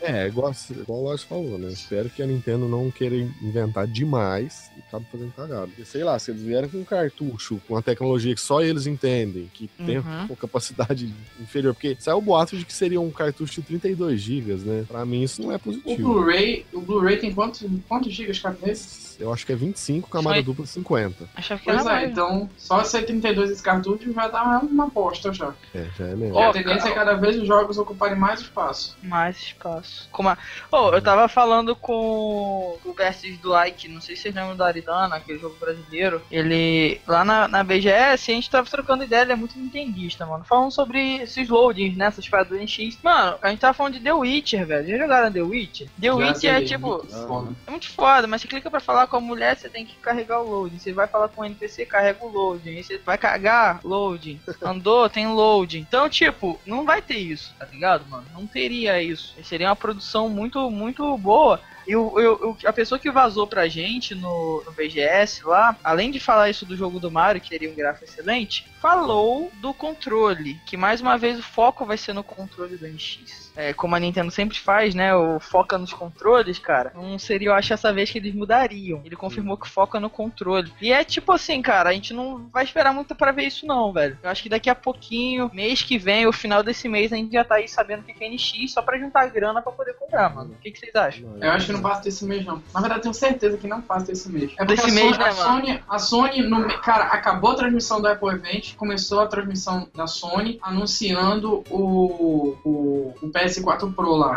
É, 0.00 0.26
igual, 0.26 0.52
igual 0.70 1.00
o 1.00 1.08
Lars 1.08 1.22
falou, 1.22 1.58
né? 1.58 1.68
Espero 1.68 2.08
que 2.08 2.22
a 2.22 2.26
Nintendo 2.26 2.66
não 2.68 2.90
queira 2.90 3.14
inventar 3.42 3.86
demais 3.86 4.70
e 4.76 4.80
acabe 4.88 5.06
fazendo 5.10 5.32
cagada. 5.32 5.66
Porque, 5.66 5.84
sei 5.84 6.02
lá, 6.04 6.18
se 6.18 6.30
eles 6.30 6.42
vierem 6.42 6.70
com 6.70 6.78
um 6.78 6.84
cartucho, 6.84 7.60
com 7.66 7.74
uma 7.74 7.82
tecnologia 7.82 8.34
que 8.34 8.40
só 8.40 8.62
eles 8.62 8.86
entendem, 8.86 9.50
que 9.52 9.68
tem 9.68 9.98
Uhum. 9.98 10.24
uma 10.26 10.36
capacidade 10.36 11.12
inferior, 11.40 11.74
porque 11.74 11.96
saiu 11.98 12.18
o 12.18 12.22
boato 12.22 12.37
de 12.46 12.64
que 12.64 12.72
seria 12.72 13.00
um 13.00 13.10
cartucho 13.10 13.60
de 13.60 13.62
32 13.62 14.20
GB, 14.20 14.54
né? 14.64 14.84
Pra 14.86 15.04
mim 15.04 15.22
isso 15.22 15.42
não 15.42 15.52
é 15.52 15.56
O 15.56 15.58
positivo. 15.60 16.12
Blu-ray, 16.12 16.64
o 16.72 16.80
Blu-ray 16.80 17.16
tem 17.18 17.32
quantos, 17.34 17.64
quantos 17.88 18.12
gigas 18.12 18.38
cada 18.38 18.56
vez? 18.56 19.16
Eu 19.18 19.32
acho 19.32 19.44
que 19.44 19.52
é 19.52 19.56
25, 19.56 20.08
camada 20.08 20.36
Foi. 20.36 20.44
dupla 20.44 20.64
50. 20.64 21.28
Achava 21.34 21.60
que 21.60 21.68
era 21.68 21.78
Pois 21.82 21.90
é, 21.90 21.92
mais. 21.96 22.10
então 22.12 22.48
só 22.56 22.84
ser 22.84 23.02
32 23.04 23.50
esse 23.50 23.62
cartucho 23.62 24.12
já 24.12 24.28
dá 24.28 24.60
uma 24.60 24.86
bosta 24.86 25.32
já. 25.32 25.52
É, 25.74 25.86
já 25.98 26.04
é 26.06 26.14
mesmo. 26.14 26.36
E 26.36 26.38
Ó, 26.38 26.50
a 26.50 26.52
tendência 26.52 26.88
é 26.88 26.94
cada 26.94 27.14
vez 27.14 27.36
os 27.36 27.46
jogos 27.46 27.78
ocuparem 27.78 28.16
mais 28.16 28.40
espaço. 28.42 28.96
Mais 29.02 29.36
espaço. 29.36 30.08
Como 30.12 30.28
a... 30.28 30.38
Oh, 30.70 30.90
eu 30.92 31.02
tava 31.02 31.26
falando 31.26 31.74
com 31.74 32.78
o 32.84 32.92
Versus 32.96 33.36
do 33.38 33.60
Ike, 33.60 33.88
não 33.88 34.00
sei 34.00 34.14
se 34.14 34.22
vocês 34.22 34.34
lembram 34.36 34.54
do 34.56 34.62
Aridana, 34.62 35.16
aquele 35.16 35.38
jogo 35.40 35.56
brasileiro. 35.58 36.22
Ele, 36.30 37.00
lá 37.06 37.24
na, 37.24 37.48
na 37.48 37.64
BGS, 37.64 38.30
a 38.30 38.34
gente 38.34 38.48
tava 38.48 38.70
trocando 38.70 39.02
ideia, 39.02 39.22
ele 39.22 39.32
é 39.32 39.36
muito 39.36 39.58
nintendista, 39.58 40.26
mano. 40.26 40.44
Falando 40.44 40.70
sobre 40.70 41.16
esses 41.16 41.48
loadings, 41.48 41.96
né, 41.96 42.06
essas 42.06 42.27
paradas 42.28 42.56
do 42.56 42.62
NX. 42.62 42.98
Mano, 43.02 43.38
a 43.42 43.48
gente 43.50 43.60
tava 43.60 43.74
falando 43.74 43.94
de 43.94 44.00
The 44.00 44.12
Witcher, 44.12 44.66
velho. 44.66 44.88
Já 44.88 44.98
jogaram 44.98 45.32
The 45.32 45.42
Witcher? 45.42 45.88
The 46.00 46.06
Já 46.06 46.14
Witcher 46.14 46.54
é 46.54 46.62
tipo... 46.62 46.88
muito 46.88 47.26
foda. 47.26 47.52
É 47.66 47.70
muito 47.70 47.90
foda, 47.90 48.26
mas 48.26 48.42
você 48.42 48.48
clica 48.48 48.70
pra 48.70 48.80
falar 48.80 49.06
com 49.06 49.16
a 49.16 49.20
mulher, 49.20 49.56
você 49.56 49.68
tem 49.68 49.84
que 49.84 49.96
carregar 49.96 50.40
o 50.40 50.48
loading. 50.48 50.78
Você 50.78 50.92
vai 50.92 51.06
falar 51.06 51.28
com 51.28 51.42
o 51.42 51.44
NPC, 51.44 51.86
carrega 51.86 52.24
o 52.24 52.28
loading. 52.28 52.70
Aí 52.70 52.84
você 52.84 52.98
vai 52.98 53.18
cagar, 53.18 53.80
loading. 53.84 54.40
Andou, 54.62 55.08
tem 55.08 55.26
loading. 55.26 55.80
Então, 55.80 56.08
tipo, 56.08 56.58
não 56.66 56.84
vai 56.84 57.02
ter 57.02 57.18
isso, 57.18 57.54
tá 57.58 57.66
ligado, 57.66 58.06
mano? 58.08 58.26
Não 58.34 58.46
teria 58.46 59.02
isso. 59.02 59.34
Seria 59.42 59.68
uma 59.68 59.76
produção 59.76 60.28
muito, 60.28 60.70
muito 60.70 61.16
boa. 61.18 61.60
E 61.88 61.92
eu- 61.92 62.56
a 62.66 62.72
pessoa 62.72 62.98
que 62.98 63.10
vazou 63.10 63.46
pra 63.46 63.66
gente 63.66 64.14
no, 64.14 64.62
no 64.62 64.72
BGS 64.72 65.42
lá, 65.46 65.74
além 65.82 66.10
de 66.10 66.20
falar 66.20 66.50
isso 66.50 66.66
do 66.66 66.76
jogo 66.76 67.00
do 67.00 67.10
Mario, 67.10 67.40
que 67.40 67.48
teria 67.48 67.70
um 67.70 67.74
gráfico 67.74 68.04
excelente, 68.04 68.66
falou 68.78 69.50
do 69.54 69.72
controle. 69.72 70.60
Que 70.66 70.76
mais 70.76 71.00
uma 71.00 71.16
vez 71.16 71.38
o 71.38 71.42
foco 71.42 71.86
vai 71.86 71.96
ser 71.96 72.12
no 72.12 72.22
controle 72.22 72.76
do 72.76 72.86
NX. 72.86 73.47
É, 73.58 73.72
como 73.72 73.96
a 73.96 73.98
Nintendo 73.98 74.30
sempre 74.30 74.56
faz, 74.56 74.94
né? 74.94 75.12
O 75.16 75.40
foca 75.40 75.76
nos 75.76 75.92
controles, 75.92 76.60
cara. 76.60 76.92
Não 76.94 77.18
seria, 77.18 77.48
eu 77.48 77.54
acho, 77.54 77.74
essa 77.74 77.92
vez 77.92 78.08
que 78.08 78.18
eles 78.18 78.32
mudariam. 78.32 79.02
Ele 79.04 79.16
confirmou 79.16 79.56
que 79.56 79.68
foca 79.68 79.98
no 79.98 80.08
controle. 80.08 80.72
E 80.80 80.92
é 80.92 81.02
tipo 81.02 81.32
assim, 81.32 81.60
cara, 81.60 81.90
a 81.90 81.92
gente 81.92 82.14
não 82.14 82.48
vai 82.52 82.62
esperar 82.62 82.94
muito 82.94 83.16
pra 83.16 83.32
ver 83.32 83.46
isso, 83.46 83.66
não, 83.66 83.92
velho. 83.92 84.16
Eu 84.22 84.30
acho 84.30 84.44
que 84.44 84.48
daqui 84.48 84.70
a 84.70 84.76
pouquinho, 84.76 85.50
mês 85.52 85.82
que 85.82 85.98
vem, 85.98 86.24
o 86.24 86.32
final 86.32 86.62
desse 86.62 86.88
mês, 86.88 87.12
a 87.12 87.16
gente 87.16 87.32
já 87.32 87.42
tá 87.42 87.56
aí 87.56 87.66
sabendo 87.66 88.00
o 88.00 88.04
que 88.04 88.24
é 88.24 88.28
NX 88.28 88.72
só 88.72 88.80
pra 88.80 88.96
juntar 88.96 89.26
grana 89.26 89.60
pra 89.60 89.72
poder 89.72 89.94
comprar, 89.94 90.32
mano. 90.32 90.52
O 90.52 90.62
que, 90.62 90.70
que 90.70 90.78
vocês 90.78 90.94
acham? 90.94 91.36
Eu 91.40 91.50
acho 91.50 91.66
que 91.66 91.72
não 91.72 91.82
passa 91.82 92.02
desse 92.02 92.24
mês, 92.24 92.46
não. 92.46 92.62
Na 92.72 92.80
verdade, 92.80 93.02
tenho 93.02 93.14
certeza 93.14 93.58
que 93.58 93.66
não 93.66 93.82
passa 93.82 94.06
desse 94.06 94.30
mês. 94.30 94.52
É 94.56 94.64
Desse 94.64 94.92
mês, 94.92 95.16
Sony, 95.16 95.18
né, 95.18 95.24
a 95.24 95.32
Sony, 95.32 95.82
a 95.88 95.98
Sony 95.98 96.42
no 96.42 96.80
cara, 96.80 97.04
acabou 97.06 97.50
a 97.50 97.56
transmissão 97.56 98.00
do 98.00 98.06
Apple 98.06 98.28
Event, 98.28 98.76
começou 98.76 99.20
a 99.20 99.26
transmissão 99.26 99.88
da 99.92 100.06
Sony 100.06 100.58
anunciando 100.62 101.64
o, 101.70 102.54
o, 102.64 103.14
o 103.22 103.28
PS4 103.48 103.94
Pro 103.94 104.14
lá. 104.16 104.36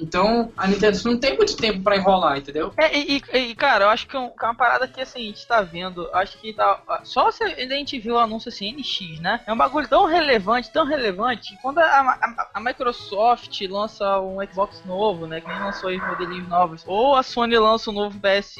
Então, 0.00 0.52
a 0.56 0.66
Nintendo 0.66 0.98
não 1.04 1.18
tem 1.18 1.36
muito 1.36 1.56
tempo 1.56 1.82
pra 1.82 1.96
enrolar, 1.96 2.38
entendeu? 2.38 2.72
É, 2.76 2.96
e, 2.98 3.22
e- 3.34 3.54
cara, 3.54 3.84
eu 3.84 3.88
acho 3.90 4.06
que 4.06 4.16
é 4.16 4.28
que 4.28 4.44
é 4.44 4.48
uma 4.48 4.54
parada 4.54 4.86
que 4.88 5.00
assim, 5.00 5.20
a 5.20 5.22
gente 5.26 5.46
tá 5.46 5.60
vendo, 5.62 6.08
acho 6.14 6.38
que 6.38 6.52
tá. 6.52 6.80
Só 7.04 7.30
se 7.30 7.42
a 7.44 7.48
gente 7.68 7.98
viu 7.98 8.14
o 8.14 8.18
anúncio 8.18 8.48
assim, 8.48 8.72
NX, 8.72 9.20
né? 9.20 9.40
É 9.46 9.52
um 9.52 9.56
bagulho 9.56 9.88
tão 9.88 10.06
relevante, 10.06 10.70
tão 10.72 10.84
relevante, 10.84 11.56
quando 11.62 11.78
a, 11.78 11.84
a- 11.84 12.50
a 12.54 12.60
Microsoft 12.60 13.60
lança 13.68 14.20
um 14.20 14.38
Xbox 14.46 14.82
novo, 14.84 15.26
né? 15.26 15.40
Que 15.40 15.48
nem 15.48 15.58
lançou 15.58 15.90
os 15.90 16.02
modelinhos 16.04 16.48
novos, 16.48 16.82
ou 16.86 17.14
a 17.16 17.22
Sony 17.22 17.56
lança 17.58 17.90
um 17.90 17.94
novo 17.94 18.18
PS, 18.20 18.56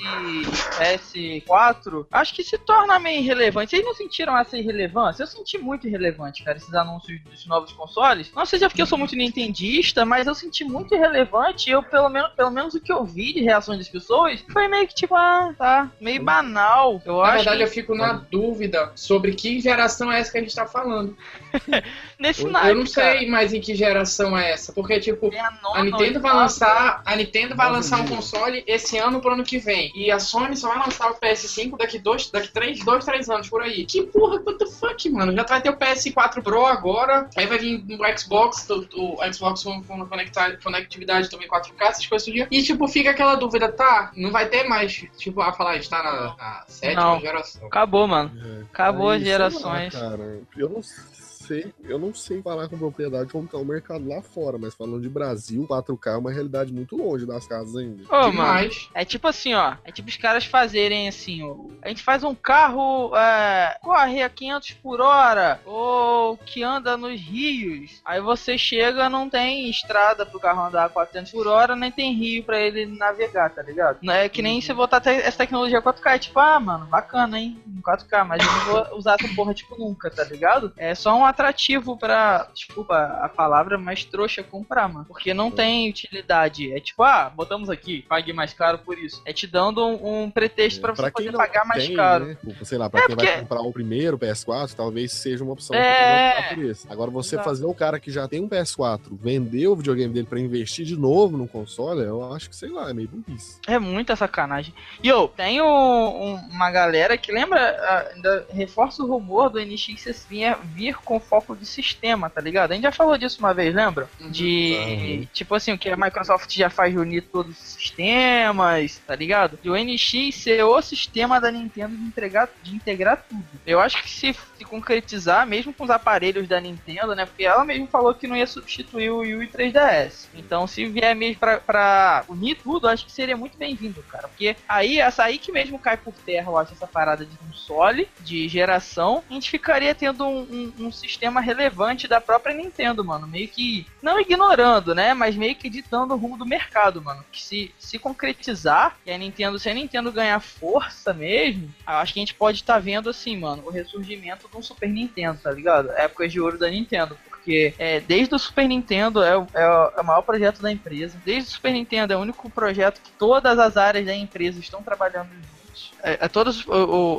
PS4, 0.79 2.07
acho 2.13 2.35
que 2.35 2.43
se 2.43 2.59
torna 2.59 2.99
meio 2.99 3.21
irrelevante. 3.21 3.71
Vocês 3.71 3.85
não 3.85 3.95
sentiram 3.95 4.37
essa 4.37 4.57
irrelevância? 4.57 5.23
Eu 5.23 5.27
senti 5.27 5.59
muito 5.59 5.87
irrelevante, 5.87 6.43
cara, 6.43 6.57
esses 6.57 6.73
anúncios 6.75 7.21
dos 7.25 7.47
novos 7.47 7.73
consoles. 7.73 8.33
Não 8.35 8.45
seja 8.47 8.69
porque 8.69 8.83
eu 8.83 8.87
sou 8.87 8.99
muito 8.99 9.17
nintendista, 9.17 10.05
mas 10.05 10.27
eu 10.27 10.35
senti 10.35 10.65
muito 10.65 10.95
irrelevante. 10.95 11.30
E 11.67 11.71
eu, 11.71 11.83
pelo 11.83 12.09
menos, 12.09 12.31
pelo 12.33 12.51
menos 12.51 12.75
o 12.75 12.81
que 12.81 12.93
eu 12.93 13.05
vi 13.05 13.33
de 13.33 13.41
reações 13.41 13.79
das 13.79 13.89
pessoas, 13.89 14.45
foi 14.53 14.69
meio 14.69 14.87
que 14.87 14.95
tipo, 14.95 15.15
ah, 15.15 15.55
tá, 15.57 15.91
meio 16.01 16.23
banal. 16.23 17.01
Eu 17.05 17.19
Na 17.19 17.25
acho 17.25 17.37
verdade, 17.37 17.57
que 17.59 17.63
eu 17.65 17.69
fico 17.69 17.95
na 17.95 18.13
dúvida 18.13 18.93
sobre 18.95 19.35
que 19.35 19.61
geração 19.61 20.11
é 20.11 20.21
essa 20.21 20.33
que 20.33 20.39
a 20.39 20.41
gente 20.43 20.55
tá 20.55 20.67
falando. 20.67 21.17
nesse 22.21 22.43
Eu 22.45 22.51
naipe, 22.51 22.79
não 22.79 22.87
sei 22.87 23.29
mais 23.29 23.53
em 23.53 23.61
que 23.61 23.75
geração 23.75 24.37
é 24.37 24.53
essa, 24.53 24.73
porque, 24.73 25.01
tipo, 25.01 25.31
cara, 25.31 25.43
é 25.43 25.47
a 25.47 25.51
nona, 25.63 25.81
A 25.81 25.85
Nintendo 25.85 26.21
vai 26.21 26.35
lançar, 26.35 27.03
a 27.05 27.17
Nintendo 27.17 27.57
vai 27.57 27.71
lançar 27.71 28.01
um 28.01 28.07
console 28.07 28.63
esse 28.67 28.99
ano 28.99 29.21
pro 29.21 29.33
ano 29.33 29.43
que 29.45 29.59
vem. 29.59 29.91
E 29.95 30.11
a 30.11 30.19
Sony 30.19 30.57
só 30.57 30.69
vai 30.69 30.79
lançar 30.79 31.11
o 31.11 31.15
PS5 31.15 31.77
daqui 31.79 31.99
dois, 31.99 32.31
daqui 32.31 32.49
três, 32.49 32.79
dois, 32.85 33.05
três 33.05 33.29
anos 33.29 33.49
por 33.49 33.63
aí. 33.63 33.85
Que 33.85 34.03
porra, 34.03 34.41
what 34.45 34.59
the 34.59 34.67
fuck, 34.67 35.09
mano? 35.11 35.35
Já 35.35 35.45
vai 35.45 35.61
ter 35.63 35.71
o 35.71 35.77
PS4 35.77 36.43
Pro 36.43 36.67
agora, 36.67 37.29
aí 37.37 37.47
vai 37.47 37.59
vir 37.59 37.85
o 37.89 38.19
Xbox, 38.19 38.69
o, 38.71 38.87
o 38.97 39.33
Xbox 39.33 39.65
One 39.65 39.83
com 39.85 40.07
conectar, 40.07 40.57
conectividade 40.63 41.31
também 41.31 41.49
4K, 41.49 41.73
essas 41.81 42.07
coisas 42.07 42.27
do 42.27 42.35
dia. 42.35 42.49
E 42.51 42.63
tipo, 42.63 42.87
fica 42.89 43.11
aquela 43.11 43.35
dúvida, 43.37 43.71
tá? 43.73 44.13
Não 44.17 44.31
vai 44.31 44.47
ter 44.49 44.65
mais, 44.65 44.93
tipo, 45.17 45.41
a 45.41 45.53
falar, 45.53 45.77
está 45.77 46.03
na, 46.03 46.37
na 46.37 46.65
sétima 46.67 47.03
Não. 47.03 47.21
geração. 47.21 47.67
Acabou, 47.67 48.07
mano. 48.07 48.31
É. 48.45 48.63
Acabou 48.73 49.11
Aí, 49.11 49.19
as 49.19 49.23
sei 49.23 49.33
lá, 49.33 49.39
gerações. 49.39 49.95
cara, 49.95 50.41
eu 50.57 50.69
não 50.69 50.83
sei. 50.83 51.10
Sei, 51.51 51.75
eu 51.85 51.99
não 51.99 52.15
sei 52.15 52.41
falar 52.43 52.69
com 52.69 52.79
propriedade 52.79 53.33
como 53.33 53.49
tá 53.49 53.59
o 53.59 53.65
mercado 53.65 54.07
lá 54.09 54.23
fora, 54.23 54.57
mas 54.57 54.73
falando 54.75 55.01
de 55.01 55.09
Brasil, 55.09 55.67
4K 55.69 56.15
é 56.15 56.17
uma 56.17 56.31
realidade 56.31 56.73
muito 56.73 56.97
longe 56.97 57.27
das 57.27 57.45
casas 57.47 57.75
ainda. 57.77 58.03
Ô, 58.09 58.31
Demais. 58.31 58.89
é 58.95 59.05
tipo 59.05 59.27
assim, 59.27 59.53
ó. 59.55 59.75
É 59.85 59.91
tipo 59.91 60.09
os 60.09 60.17
caras 60.17 60.45
fazerem 60.45 61.09
assim, 61.09 61.43
ó. 61.43 61.57
A 61.83 61.89
gente 61.89 62.03
faz 62.05 62.23
um 62.23 62.35
carro 62.35 63.15
é, 63.17 63.77
corre 63.83 64.23
a 64.23 64.29
500 64.31 64.71
por 64.75 65.01
hora 65.01 65.61
ou 65.67 66.37
que 66.37 66.63
anda 66.63 66.97
nos 66.97 67.21
rios. 67.21 68.01
Aí 68.05 68.21
você 68.21 68.57
chega, 68.57 69.09
não 69.09 69.29
tem 69.29 69.69
estrada 69.69 70.25
pro 70.25 70.39
carro 70.39 70.67
andar 70.67 70.85
a 70.85 70.89
400 70.89 71.33
por 71.33 71.47
hora, 71.49 71.75
nem 71.75 71.91
tem 71.91 72.15
rio 72.15 72.45
pra 72.45 72.61
ele 72.61 72.87
navegar, 72.87 73.51
tá 73.51 73.63
ligado? 73.63 73.99
Não 74.03 74.15
É 74.15 74.29
que 74.29 74.41
nem 74.43 74.61
você 74.61 74.73
botar 74.73 75.01
te- 75.01 75.09
essa 75.11 75.39
tecnologia 75.39 75.83
4K, 75.83 76.15
é 76.15 76.19
tipo, 76.19 76.39
ah, 76.39 76.61
mano, 76.61 76.87
bacana, 76.87 77.39
hein? 77.41 77.61
Em 77.67 77.81
4K, 77.81 78.25
mas 78.25 78.45
eu 78.45 78.53
não 78.53 78.61
vou 78.87 78.99
usar 78.99 79.17
essa 79.21 79.35
porra, 79.35 79.53
tipo, 79.53 79.77
nunca, 79.77 80.11
tá 80.11 80.23
ligado? 80.25 80.73
É 80.77 80.95
só 80.95 81.17
um 81.17 81.25
atrativo 81.41 81.97
pra, 81.97 82.49
desculpa 82.55 82.95
a 83.23 83.29
palavra, 83.29 83.79
mas 83.79 84.05
trouxa 84.05 84.43
comprar, 84.43 84.89
mano. 84.89 85.07
Porque 85.07 85.33
não 85.33 85.51
tem 85.51 85.89
utilidade. 85.89 86.73
É 86.73 86.79
tipo, 86.81 87.03
ah, 87.03 87.31
botamos 87.35 87.71
aqui, 87.71 88.03
pague 88.03 88.33
mais 88.33 88.53
caro 88.53 88.79
por 88.79 88.99
isso. 88.99 89.23
É 89.25 89.33
te 89.33 89.47
dando 89.47 89.85
um, 89.87 90.25
um 90.25 90.31
pretexto 90.31 90.81
pra 90.81 90.95
você 90.95 91.11
poder 91.11 91.33
pagar 91.33 91.65
mais 91.65 91.87
tem, 91.87 91.97
caro. 91.97 92.27
né? 92.27 92.37
Tipo, 92.45 92.65
Sei 92.65 92.77
lá, 92.79 92.91
pra 92.91 93.01
É, 93.01 93.07
quem 93.07 93.17
porque- 93.17 93.31
vai 93.31 93.41
comprar 93.41 93.61
o 93.63 93.73
primeiro 93.73 94.19
PS4, 94.19 94.75
talvez 94.75 95.13
seja 95.13 95.43
uma 95.43 95.55
opção 95.55 95.75
É. 95.75 96.55
por 96.55 96.63
esse. 96.65 96.87
Agora, 96.93 97.11
você 97.11 97.37
Exato. 97.37 97.49
fazer 97.49 97.65
o 97.65 97.75
cara 97.75 97.99
que 97.99 98.11
já 98.11 98.29
tem 98.29 98.41
um 98.41 98.49
PS4 98.49 99.01
vender 99.21 99.67
o 99.67 99.75
videogame 99.77 100.13
dele 100.13 100.27
pra 100.27 100.39
investir 100.39 100.85
de 100.85 100.97
novo 100.97 101.37
no 101.37 101.49
console, 101.49 102.01
eu 102.03 102.33
acho 102.35 102.51
que, 102.51 102.57
sei 102.57 102.69
lá, 102.69 102.91
é 102.91 102.93
meio 102.93 103.09
burrice. 103.09 103.59
É 103.67 103.79
muita 103.79 104.15
sacanagem. 104.15 104.75
E 105.03 105.09
eu, 105.09 105.27
tem 105.29 105.61
um- 105.63 105.67
um- 105.67 106.35
uma 106.51 106.71
galera 106.71 107.17
que 107.17 107.33
lembra, 107.33 107.61
ah, 107.61 108.11
ainda 108.15 108.47
reforça 108.53 109.03
o 109.03 109.07
rumor 109.07 109.49
do 109.51 109.59
NX 109.59 110.27
vir 110.75 110.97
com 110.97 111.19
foco 111.31 111.55
de 111.55 111.65
sistema, 111.65 112.29
tá 112.29 112.41
ligado? 112.41 112.73
A 112.73 112.75
gente 112.75 112.83
já 112.83 112.91
falou 112.93 113.17
disso 113.17 113.39
uma 113.39 113.55
vez, 113.55 113.73
lembra? 113.73 114.11
De, 114.31 114.75
Uhum. 114.77 115.29
tipo 115.33 115.55
assim, 115.55 115.73
o 115.73 115.79
que 115.79 115.89
a 115.89 115.97
Microsoft 115.97 116.53
já 116.55 116.69
faz 116.69 116.93
reunir 116.93 117.23
todos 117.23 117.57
os 117.57 117.69
sistemas, 117.75 119.01
tá 119.07 119.15
ligado? 119.15 119.59
E 119.63 119.71
o 119.71 119.77
NX 119.77 120.35
ser 120.35 120.65
o 120.65 120.83
sistema 120.83 121.41
da 121.41 121.51
Nintendo 121.51 121.97
de, 121.97 122.03
entregar, 122.03 122.49
de 122.63 122.75
integrar 122.75 123.25
tudo. 123.29 123.45
Eu 123.65 123.79
acho 123.81 124.03
que 124.03 124.11
se, 124.11 124.35
se 124.57 124.65
concretizar, 124.65 125.47
mesmo 125.47 125.73
com 125.73 125.85
os 125.85 125.91
aparelhos 125.91 126.49
da 126.49 126.61
Nintendo, 126.61 127.15
né? 127.15 127.25
Porque 127.27 127.45
ela 127.45 127.65
mesmo 127.65 127.87
falou 127.87 128.13
que 128.15 128.27
não 128.27 128.37
ia 128.37 128.47
substituir 128.47 129.11
o 129.11 129.19
Wii 129.19 129.35
U 129.37 129.43
e 129.45 129.47
3DS. 129.47 130.29
Então, 130.35 130.67
se 130.67 130.87
vier 130.87 131.15
mesmo 131.15 131.39
pra, 131.39 131.59
pra 131.61 132.25
unir 132.29 132.57
tudo, 132.57 132.89
acho 132.89 133.07
que 133.07 133.13
seria 133.13 133.37
muito 133.37 133.57
bem-vindo, 133.57 134.03
cara. 134.03 134.27
Porque 134.29 134.57
aí, 134.69 134.99
essa 134.99 135.23
aí 135.25 135.39
que 135.39 135.53
mesmo 135.53 135.79
cai 135.79 135.97
por 135.97 136.13
terra, 136.15 136.49
eu 136.51 136.59
acho, 136.59 136.73
essa 136.73 136.87
parada 136.89 137.25
de 137.25 137.37
console, 137.37 138.09
de 138.21 138.49
geração, 138.49 139.23
a 139.31 139.35
gente 139.35 139.49
ficaria 139.51 139.95
tendo 139.95 140.25
um, 140.27 140.41
um- 140.43 140.87
um 140.87 140.93
sistema 140.93 141.10
relevante 141.41 142.07
da 142.07 142.21
própria 142.21 142.55
Nintendo, 142.55 143.05
mano. 143.05 143.27
Meio 143.27 143.49
que, 143.49 143.87
não 144.03 144.21
ignorando, 144.21 144.95
né? 144.95 145.15
Mas 145.15 145.37
meio 145.37 145.55
que 145.57 145.69
ditando 145.71 146.15
o 146.15 146.17
rumo 146.17 146.37
do 146.37 146.47
mercado, 146.47 147.03
mano. 147.03 147.25
Que 147.33 147.43
se, 147.43 147.75
se 147.79 147.99
concretizar, 147.99 148.97
e 149.05 149.11
a 149.13 149.19
Nintendo, 149.19 149.59
se 149.59 149.69
a 149.69 149.75
Nintendo 149.75 150.13
ganhar 150.13 150.41
força 150.41 151.13
mesmo, 151.13 151.73
acho 151.87 152.13
que 152.13 152.21
a 152.21 152.23
gente 152.23 152.35
pode 152.35 152.59
estar 152.59 152.79
vendo, 152.79 153.11
assim, 153.11 153.37
mano, 153.37 153.63
o 153.67 153.71
ressurgimento 153.71 154.49
um 154.55 154.63
Super 154.63 154.89
Nintendo, 154.89 155.39
tá 155.43 155.51
ligado? 155.51 155.91
Épocas 155.93 156.31
de 156.33 156.41
ouro 156.41 156.59
da 156.59 156.69
Nintendo. 156.69 157.17
Porque 157.29 157.73
é, 157.79 158.01
desde 158.01 158.35
o 158.35 158.39
Super 158.39 158.69
Nintendo 158.69 159.23
é, 159.23 159.37
o- 159.37 159.47
é 159.55 159.67
o 159.67 159.93
é 159.97 160.01
o 160.03 160.05
maior 160.05 160.21
projeto 160.23 160.61
da 160.61 160.71
empresa. 160.71 161.17
Desde 161.25 161.49
o 161.49 161.53
Super 161.55 161.73
Nintendo 161.73 162.13
é 162.13 162.17
o 162.17 162.21
único 162.21 162.51
projeto 162.51 163.01
que 163.01 163.11
todas 163.13 163.59
as 163.59 163.77
áreas 163.79 164.05
da 164.05 164.15
empresa 164.15 164.61
estão 164.61 164.83
trabalhando 164.83 165.31
juntos. 165.71 165.93
É, 166.03 166.19
é 166.25 166.29
todas 166.29 166.65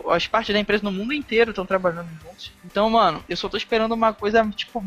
as 0.10 0.28
partes 0.28 0.54
da 0.54 0.60
empresa 0.60 0.84
no 0.84 0.92
mundo 0.92 1.14
inteiro 1.14 1.52
estão 1.52 1.66
trabalhando 1.66 2.10
juntos. 2.22 2.52
Então, 2.64 2.90
mano, 2.90 3.24
eu 3.28 3.38
só 3.38 3.48
tô 3.48 3.58
esperando 3.58 3.94
uma 3.94 4.14
coisa, 4.14 4.48
tipo, 4.56 4.84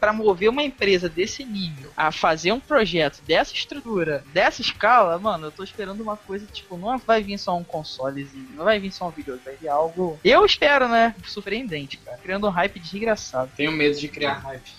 pra 0.00 0.12
mover 0.12 0.48
uma 0.48 0.62
empresa 0.62 1.08
desse 1.08 1.44
nível 1.44 1.90
a 1.96 2.10
fazer 2.10 2.52
um 2.52 2.60
projeto 2.60 3.22
dessa 3.22 3.52
estrutura, 3.52 4.24
dessa 4.32 4.60
escala, 4.60 5.18
mano, 5.18 5.46
eu 5.46 5.52
tô 5.52 5.62
esperando 5.62 6.00
uma 6.00 6.16
coisa, 6.16 6.46
tipo, 6.46 6.76
não 6.76 6.98
vai 6.98 7.22
vir 7.22 7.38
só 7.38 7.56
um 7.56 7.64
consolezinho, 7.64 8.48
não 8.54 8.64
vai 8.64 8.78
vir 8.78 8.92
só 8.92 9.08
um 9.08 9.10
videogame, 9.10 9.44
vai 9.44 9.56
vir 9.56 9.68
algo. 9.68 10.18
Eu 10.24 10.44
espero, 10.44 10.88
né? 10.88 11.14
Surpreendente, 11.26 11.96
cara. 11.98 12.18
Criando 12.18 12.46
um 12.46 12.50
hype 12.50 12.78
desgraçado. 12.78 13.50
Tenho 13.56 13.72
medo 13.72 13.98
de 13.98 14.08
criar 14.08 14.34
hype. 14.34 14.72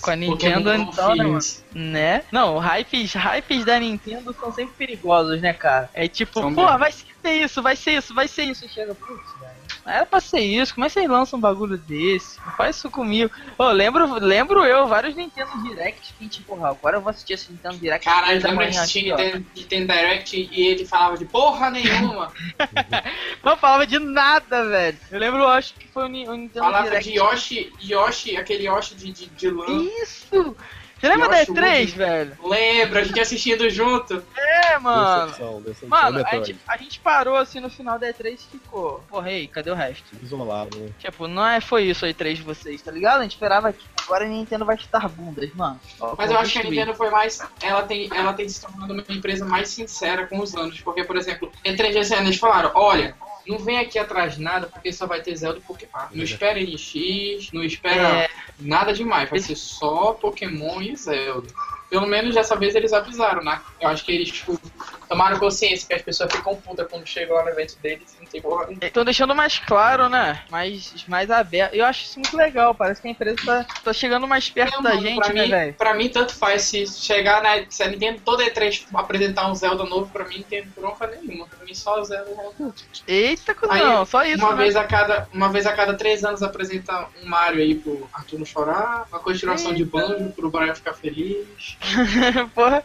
Com 0.00 0.10
a 0.10 0.16
Nintendo, 0.16 0.72
então, 0.74 1.14
né, 1.14 1.24
mano? 1.24 1.38
Né? 1.74 2.24
Não, 2.30 2.58
hypes, 2.58 3.14
hypes 3.14 3.64
da 3.64 3.80
Nintendo 3.80 4.34
são 4.38 4.52
sempre 4.52 4.74
perigosos, 4.76 5.40
né, 5.40 5.52
cara? 5.52 5.90
É 5.92 6.06
tipo, 6.06 6.40
São 6.40 6.54
pô, 6.54 6.62
mesmo. 6.62 6.78
vai 6.78 6.92
ser 6.92 7.32
isso, 7.32 7.62
vai 7.62 7.76
ser 7.76 7.90
isso, 7.92 8.14
vai 8.14 8.28
ser 8.28 8.44
isso. 8.44 8.68
Chega, 8.68 8.94
putz, 8.94 9.40
velho. 9.40 9.55
Não 9.86 9.92
era 9.92 10.04
pra 10.04 10.18
ser 10.18 10.40
isso, 10.40 10.74
como 10.74 10.84
é 10.84 10.88
que 10.88 10.94
vocês 10.94 11.08
lançam 11.08 11.38
um 11.38 11.40
bagulho 11.40 11.78
desse? 11.78 12.40
Não 12.44 12.52
faz 12.54 12.74
isso 12.74 12.90
comigo. 12.90 13.30
Ô, 13.56 13.70
lembro, 13.70 14.14
lembro 14.18 14.64
eu, 14.64 14.88
vários 14.88 15.14
Nintendo 15.14 15.62
Directs 15.62 16.12
que, 16.18 16.28
tipo, 16.28 16.56
porra, 16.56 16.70
agora 16.70 16.96
eu 16.96 17.00
vou 17.00 17.10
assistir 17.10 17.34
esse 17.34 17.52
Nintendo 17.52 17.78
Direct. 17.78 18.04
Caralho, 18.04 18.40
lembra 18.42 18.68
ó. 19.12 19.16
Nintendo, 19.54 19.92
Direct 19.92 20.48
e 20.52 20.66
ele 20.66 20.84
falava 20.84 21.16
de 21.16 21.24
porra 21.24 21.70
nenhuma. 21.70 22.32
Não 23.44 23.56
falava 23.56 23.86
de 23.86 23.98
nada, 24.00 24.68
velho. 24.68 24.98
Eu 25.08 25.20
lembro, 25.20 25.40
eu 25.40 25.48
acho 25.48 25.74
que 25.74 25.86
foi 25.86 26.04
o, 26.04 26.08
Ni- 26.08 26.28
o 26.28 26.34
Nintendo 26.34 26.64
falava 26.64 26.84
Direct. 26.88 27.08
de 27.12 27.18
Yoshi, 27.18 27.72
Yoshi, 27.80 28.36
aquele 28.36 28.64
Yoshi 28.66 28.94
de, 28.96 29.12
de, 29.12 29.26
de 29.26 29.50
lã. 29.50 29.66
Isso! 30.02 30.56
Você 30.98 31.08
lembra 31.08 31.28
da 31.28 31.38
Yoshi 31.40 31.52
E3, 31.52 31.78
Woody. 31.78 31.92
velho? 31.92 32.36
Lembra, 32.42 33.00
a 33.00 33.04
gente 33.04 33.20
assistindo 33.20 33.68
junto. 33.68 34.22
É, 34.34 34.78
mano. 34.78 35.26
Decepção, 35.26 35.60
decepção. 35.62 35.88
Mano, 35.88 36.06
a 36.06 36.22
Metroid. 36.22 36.46
gente, 36.46 36.60
a 36.66 36.76
gente 36.78 37.00
parou 37.00 37.36
assim 37.36 37.60
no 37.60 37.68
final 37.68 37.98
da 37.98 38.08
E3 38.08 38.32
e 38.34 38.36
ficou. 38.58 39.04
Porra, 39.08 39.30
ei, 39.30 39.46
cadê 39.46 39.70
o 39.70 39.74
resto? 39.74 40.04
Isolado, 40.22 40.78
né? 40.78 40.90
Tipo, 40.98 41.28
não 41.28 41.46
é, 41.46 41.60
foi 41.60 41.84
isso 41.84 42.06
a 42.06 42.08
E3 42.08 42.34
de 42.36 42.42
vocês, 42.42 42.80
tá 42.80 42.90
ligado? 42.90 43.20
A 43.20 43.22
gente 43.22 43.32
esperava 43.32 43.72
que 43.72 43.84
agora 44.04 44.24
a 44.24 44.28
Nintendo 44.28 44.64
vai 44.64 44.78
chutar 44.78 45.06
bundas, 45.08 45.52
mano. 45.54 45.78
Ó, 46.00 46.14
Mas 46.16 46.30
eu 46.30 46.38
acho 46.38 46.52
que 46.52 46.66
a. 46.66 46.70
Nintendo 46.70 46.94
foi 46.94 47.10
mais. 47.10 47.40
Ela 47.60 47.82
tem, 47.82 48.08
ela 48.14 48.32
tem 48.32 48.48
se 48.48 48.60
tornado 48.62 48.92
uma 48.94 49.04
empresa 49.08 49.44
mais 49.44 49.68
sincera 49.68 50.26
com 50.26 50.38
os 50.38 50.54
anos. 50.56 50.80
Porque, 50.80 51.04
por 51.04 51.16
exemplo, 51.16 51.52
em 51.64 51.76
3 51.76 51.94
esse 51.96 52.14
ano 52.14 52.28
eles 52.28 52.38
falaram: 52.38 52.70
olha, 52.74 53.14
não 53.46 53.58
vem 53.58 53.78
aqui 53.78 53.98
atrás 53.98 54.34
de 54.36 54.42
nada 54.42 54.66
porque 54.66 54.92
só 54.92 55.06
vai 55.06 55.20
ter 55.22 55.36
Zelda 55.36 55.58
e 55.58 55.62
Pokémon. 55.62 55.90
Não 56.12 56.24
espera 56.24 56.60
NX, 56.60 57.52
não 57.52 57.62
espera 57.62 58.24
É. 58.24 58.30
nada 58.58 58.92
demais. 58.92 59.28
Vai 59.30 59.38
ser 59.38 59.56
só 59.56 60.12
Pokémon 60.12 60.80
e 60.82 60.96
Zelda. 60.96 61.48
Pelo 61.88 62.06
menos 62.06 62.34
dessa 62.34 62.56
vez 62.56 62.74
eles 62.74 62.92
avisaram, 62.92 63.42
né? 63.44 63.60
Eu 63.80 63.88
acho 63.88 64.04
que 64.04 64.12
eles, 64.12 64.30
tipo, 64.30 64.60
tomaram 65.08 65.38
consciência 65.38 65.86
que 65.86 65.94
as 65.94 66.02
pessoas 66.02 66.32
ficam 66.32 66.56
putas 66.56 66.86
quando 66.88 67.06
chegam 67.06 67.36
lá 67.36 67.44
no 67.44 67.50
evento 67.50 67.76
deles 67.78 68.16
e 68.18 68.24
não 68.24 68.30
tem 68.30 68.42
porra. 68.42 68.68
Estão 68.82 69.04
deixando 69.04 69.34
mais 69.34 69.58
claro, 69.58 70.08
né? 70.08 70.42
Mais, 70.50 71.04
mais 71.06 71.30
aberto. 71.30 71.74
Eu 71.74 71.84
acho 71.84 72.04
isso 72.04 72.18
muito 72.18 72.36
legal. 72.36 72.74
Parece 72.74 73.00
que 73.00 73.08
a 73.08 73.10
empresa 73.10 73.36
tá, 73.44 73.66
tá 73.84 73.92
chegando 73.92 74.26
mais 74.26 74.48
perto 74.48 74.82
da 74.82 74.90
mano, 74.90 75.02
gente, 75.02 75.16
pra 75.16 75.32
né, 75.32 75.42
mim, 75.42 75.50
velho? 75.50 75.74
Pra 75.74 75.94
mim, 75.94 76.08
tanto 76.08 76.34
faz 76.34 76.62
se 76.62 76.86
chegar 76.86 77.42
na. 77.42 77.64
Se 77.70 77.82
a 77.82 77.88
Nintendo 77.88 78.20
toda 78.24 78.44
E3 78.44 78.86
apresentar 78.94 79.50
um 79.50 79.54
Zelda 79.54 79.84
novo, 79.84 80.10
pra 80.10 80.24
mim 80.24 80.38
não 80.38 80.44
tem 80.44 80.64
bronca 80.76 81.06
nenhuma. 81.06 81.46
Pra 81.46 81.64
mim 81.64 81.74
só 81.74 82.00
o 82.00 82.04
Zelda 82.04 82.34
já 82.34 82.70
Eita, 83.06 83.56
Aí, 83.68 83.82
não, 83.82 84.04
só 84.04 84.24
isso, 84.24 84.44
uma 84.44 84.54
né? 84.54 84.62
vez 84.64 84.76
a 84.76 84.84
cada 84.84 85.28
Uma 85.32 85.48
vez 85.48 85.66
a 85.66 85.72
cada 85.72 85.94
três 85.94 86.24
anos 86.24 86.42
apresenta 86.42 87.08
um 87.22 87.28
Mario 87.28 87.60
aí 87.60 87.74
pro 87.74 88.08
Arthur 88.12 88.38
não 88.38 88.46
chorar, 88.46 89.06
uma 89.10 89.20
continuação 89.20 89.72
de 89.72 89.84
Banjo 89.84 90.32
pro 90.32 90.50
Brian 90.50 90.74
ficar 90.74 90.94
feliz. 90.94 91.76
Porra. 92.54 92.82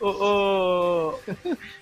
O, 0.00 0.08
o- 0.08 1.20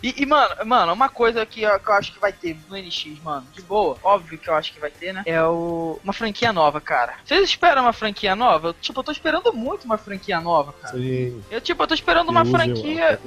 E, 0.02 0.22
e, 0.22 0.26
mano, 0.26 0.54
mano, 0.66 0.92
uma 0.92 1.08
coisa 1.08 1.44
que 1.46 1.62
eu, 1.62 1.78
que 1.80 1.88
eu 1.88 1.94
acho 1.94 2.12
que 2.12 2.18
vai 2.20 2.32
ter 2.32 2.56
no 2.68 2.76
NX, 2.76 3.18
mano, 3.22 3.46
de 3.52 3.62
boa, 3.62 3.96
óbvio 4.02 4.38
que 4.38 4.48
eu 4.48 4.54
acho 4.54 4.72
que 4.74 4.80
vai 4.80 4.90
ter, 4.90 5.12
né? 5.12 5.22
É 5.26 5.42
o... 5.42 5.98
uma 6.04 6.12
franquia 6.12 6.52
nova, 6.52 6.80
cara. 6.80 7.14
Vocês 7.24 7.42
esperam 7.42 7.82
uma 7.82 7.92
franquia 7.92 8.36
nova? 8.36 8.68
Eu, 8.68 8.74
tipo, 8.74 9.00
eu 9.00 9.04
tô 9.04 9.12
esperando 9.12 9.52
muito 9.54 9.84
uma 9.84 9.96
franquia 9.96 10.40
nova, 10.40 10.72
cara. 10.74 10.96
Sim. 10.96 11.42
Eu, 11.50 11.60
tipo, 11.60 11.82
eu 11.82 11.86
tô 11.86 11.94
esperando 11.94 12.28
uma 12.28 12.42
use 12.42 12.50
franquia. 12.50 13.20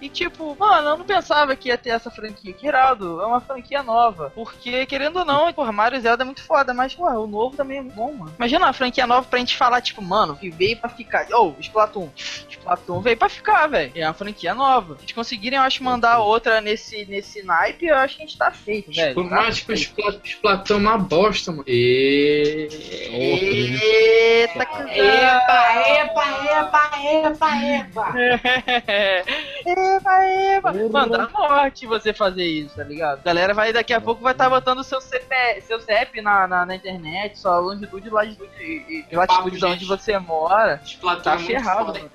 E 0.00 0.08
tipo, 0.08 0.56
mano, 0.58 0.90
eu 0.90 0.98
não 0.98 1.04
pensava 1.04 1.56
que 1.56 1.68
ia 1.68 1.78
ter 1.78 1.90
essa 1.90 2.10
franquia. 2.10 2.52
Que 2.52 2.66
irado, 2.66 3.20
é 3.20 3.26
uma 3.26 3.40
franquia 3.40 3.82
nova. 3.82 4.30
Porque, 4.34 4.86
querendo 4.86 5.18
ou 5.18 5.24
não, 5.24 5.52
porra, 5.52 5.72
Mario 5.72 6.00
Zelda 6.00 6.22
é 6.22 6.26
muito 6.26 6.42
foda, 6.42 6.72
mas, 6.72 6.94
porra, 6.94 7.18
o 7.18 7.26
novo 7.26 7.56
também 7.56 7.78
é 7.78 7.82
bom, 7.82 8.12
mano. 8.12 8.32
Imagina 8.36 8.66
uma 8.66 8.72
franquia 8.72 9.06
nova 9.06 9.26
pra 9.28 9.38
gente 9.40 9.56
falar, 9.56 9.80
tipo, 9.80 10.00
mano, 10.00 10.36
que 10.36 10.50
veio 10.50 10.76
pra 10.76 10.88
ficar. 10.88 11.26
Ô, 11.32 11.54
Splatoon. 11.58 12.08
Splatoon 12.16 12.67
veio 13.02 13.16
pra 13.16 13.28
ficar, 13.28 13.66
velho. 13.66 13.92
É 13.94 14.06
uma 14.06 14.14
franquia 14.14 14.54
nova. 14.54 14.96
Se 15.06 15.14
conseguirem, 15.14 15.58
eu 15.58 15.62
acho, 15.62 15.82
mandar 15.82 16.18
outra 16.18 16.60
nesse, 16.60 17.04
nesse 17.06 17.42
naipe, 17.42 17.86
eu 17.86 17.96
acho 17.96 18.16
que 18.16 18.22
a 18.22 18.26
gente 18.26 18.38
tá 18.38 18.50
feito, 18.50 18.92
velho. 18.92 19.14
Por 19.14 19.28
Tá 19.28 19.36
mais 19.36 19.58
feito. 19.58 19.80
Splat- 19.80 20.24
Splatoon 20.24 20.76
é 20.76 20.78
uma 20.78 20.98
bosta, 20.98 21.52
mano. 21.52 21.64
E... 21.66 22.68
Eita, 23.10 24.66
cuzão. 24.66 24.88
Epa, 24.88 25.74
epa, 25.86 26.24
epa, 26.50 26.90
epa, 27.04 27.56
epa. 27.64 28.14
Eba, 29.68 30.24
eba. 30.24 30.72
Mano, 30.90 31.12
dá 31.12 31.28
morte 31.28 31.86
você 31.86 32.12
fazer 32.12 32.44
isso, 32.44 32.76
tá 32.76 32.84
ligado? 32.84 33.20
A 33.20 33.22
galera 33.22 33.52
vai 33.52 33.72
daqui 33.72 33.92
a 33.92 34.00
pouco 34.00 34.22
vai 34.22 34.32
estar 34.32 34.44
tá 34.44 34.50
botando 34.50 34.82
seu 34.82 35.00
CP, 35.00 35.60
seu 35.62 35.80
CEP 35.80 36.20
na, 36.22 36.46
na, 36.46 36.64
na 36.66 36.74
internet, 36.74 37.38
sua 37.38 37.58
longitude, 37.58 38.08
latitude 38.08 38.50
e 38.60 39.04
e 39.10 39.16
latitude 39.16 39.58
de 39.58 39.64
onde 39.64 39.84
você 39.84 40.18
mora. 40.18 40.80
Splatoon 40.84 41.22
Tá 41.22 41.32
é 41.32 41.36
muito 41.36 41.46
ferrado, 41.46 41.86
foda. 41.86 42.10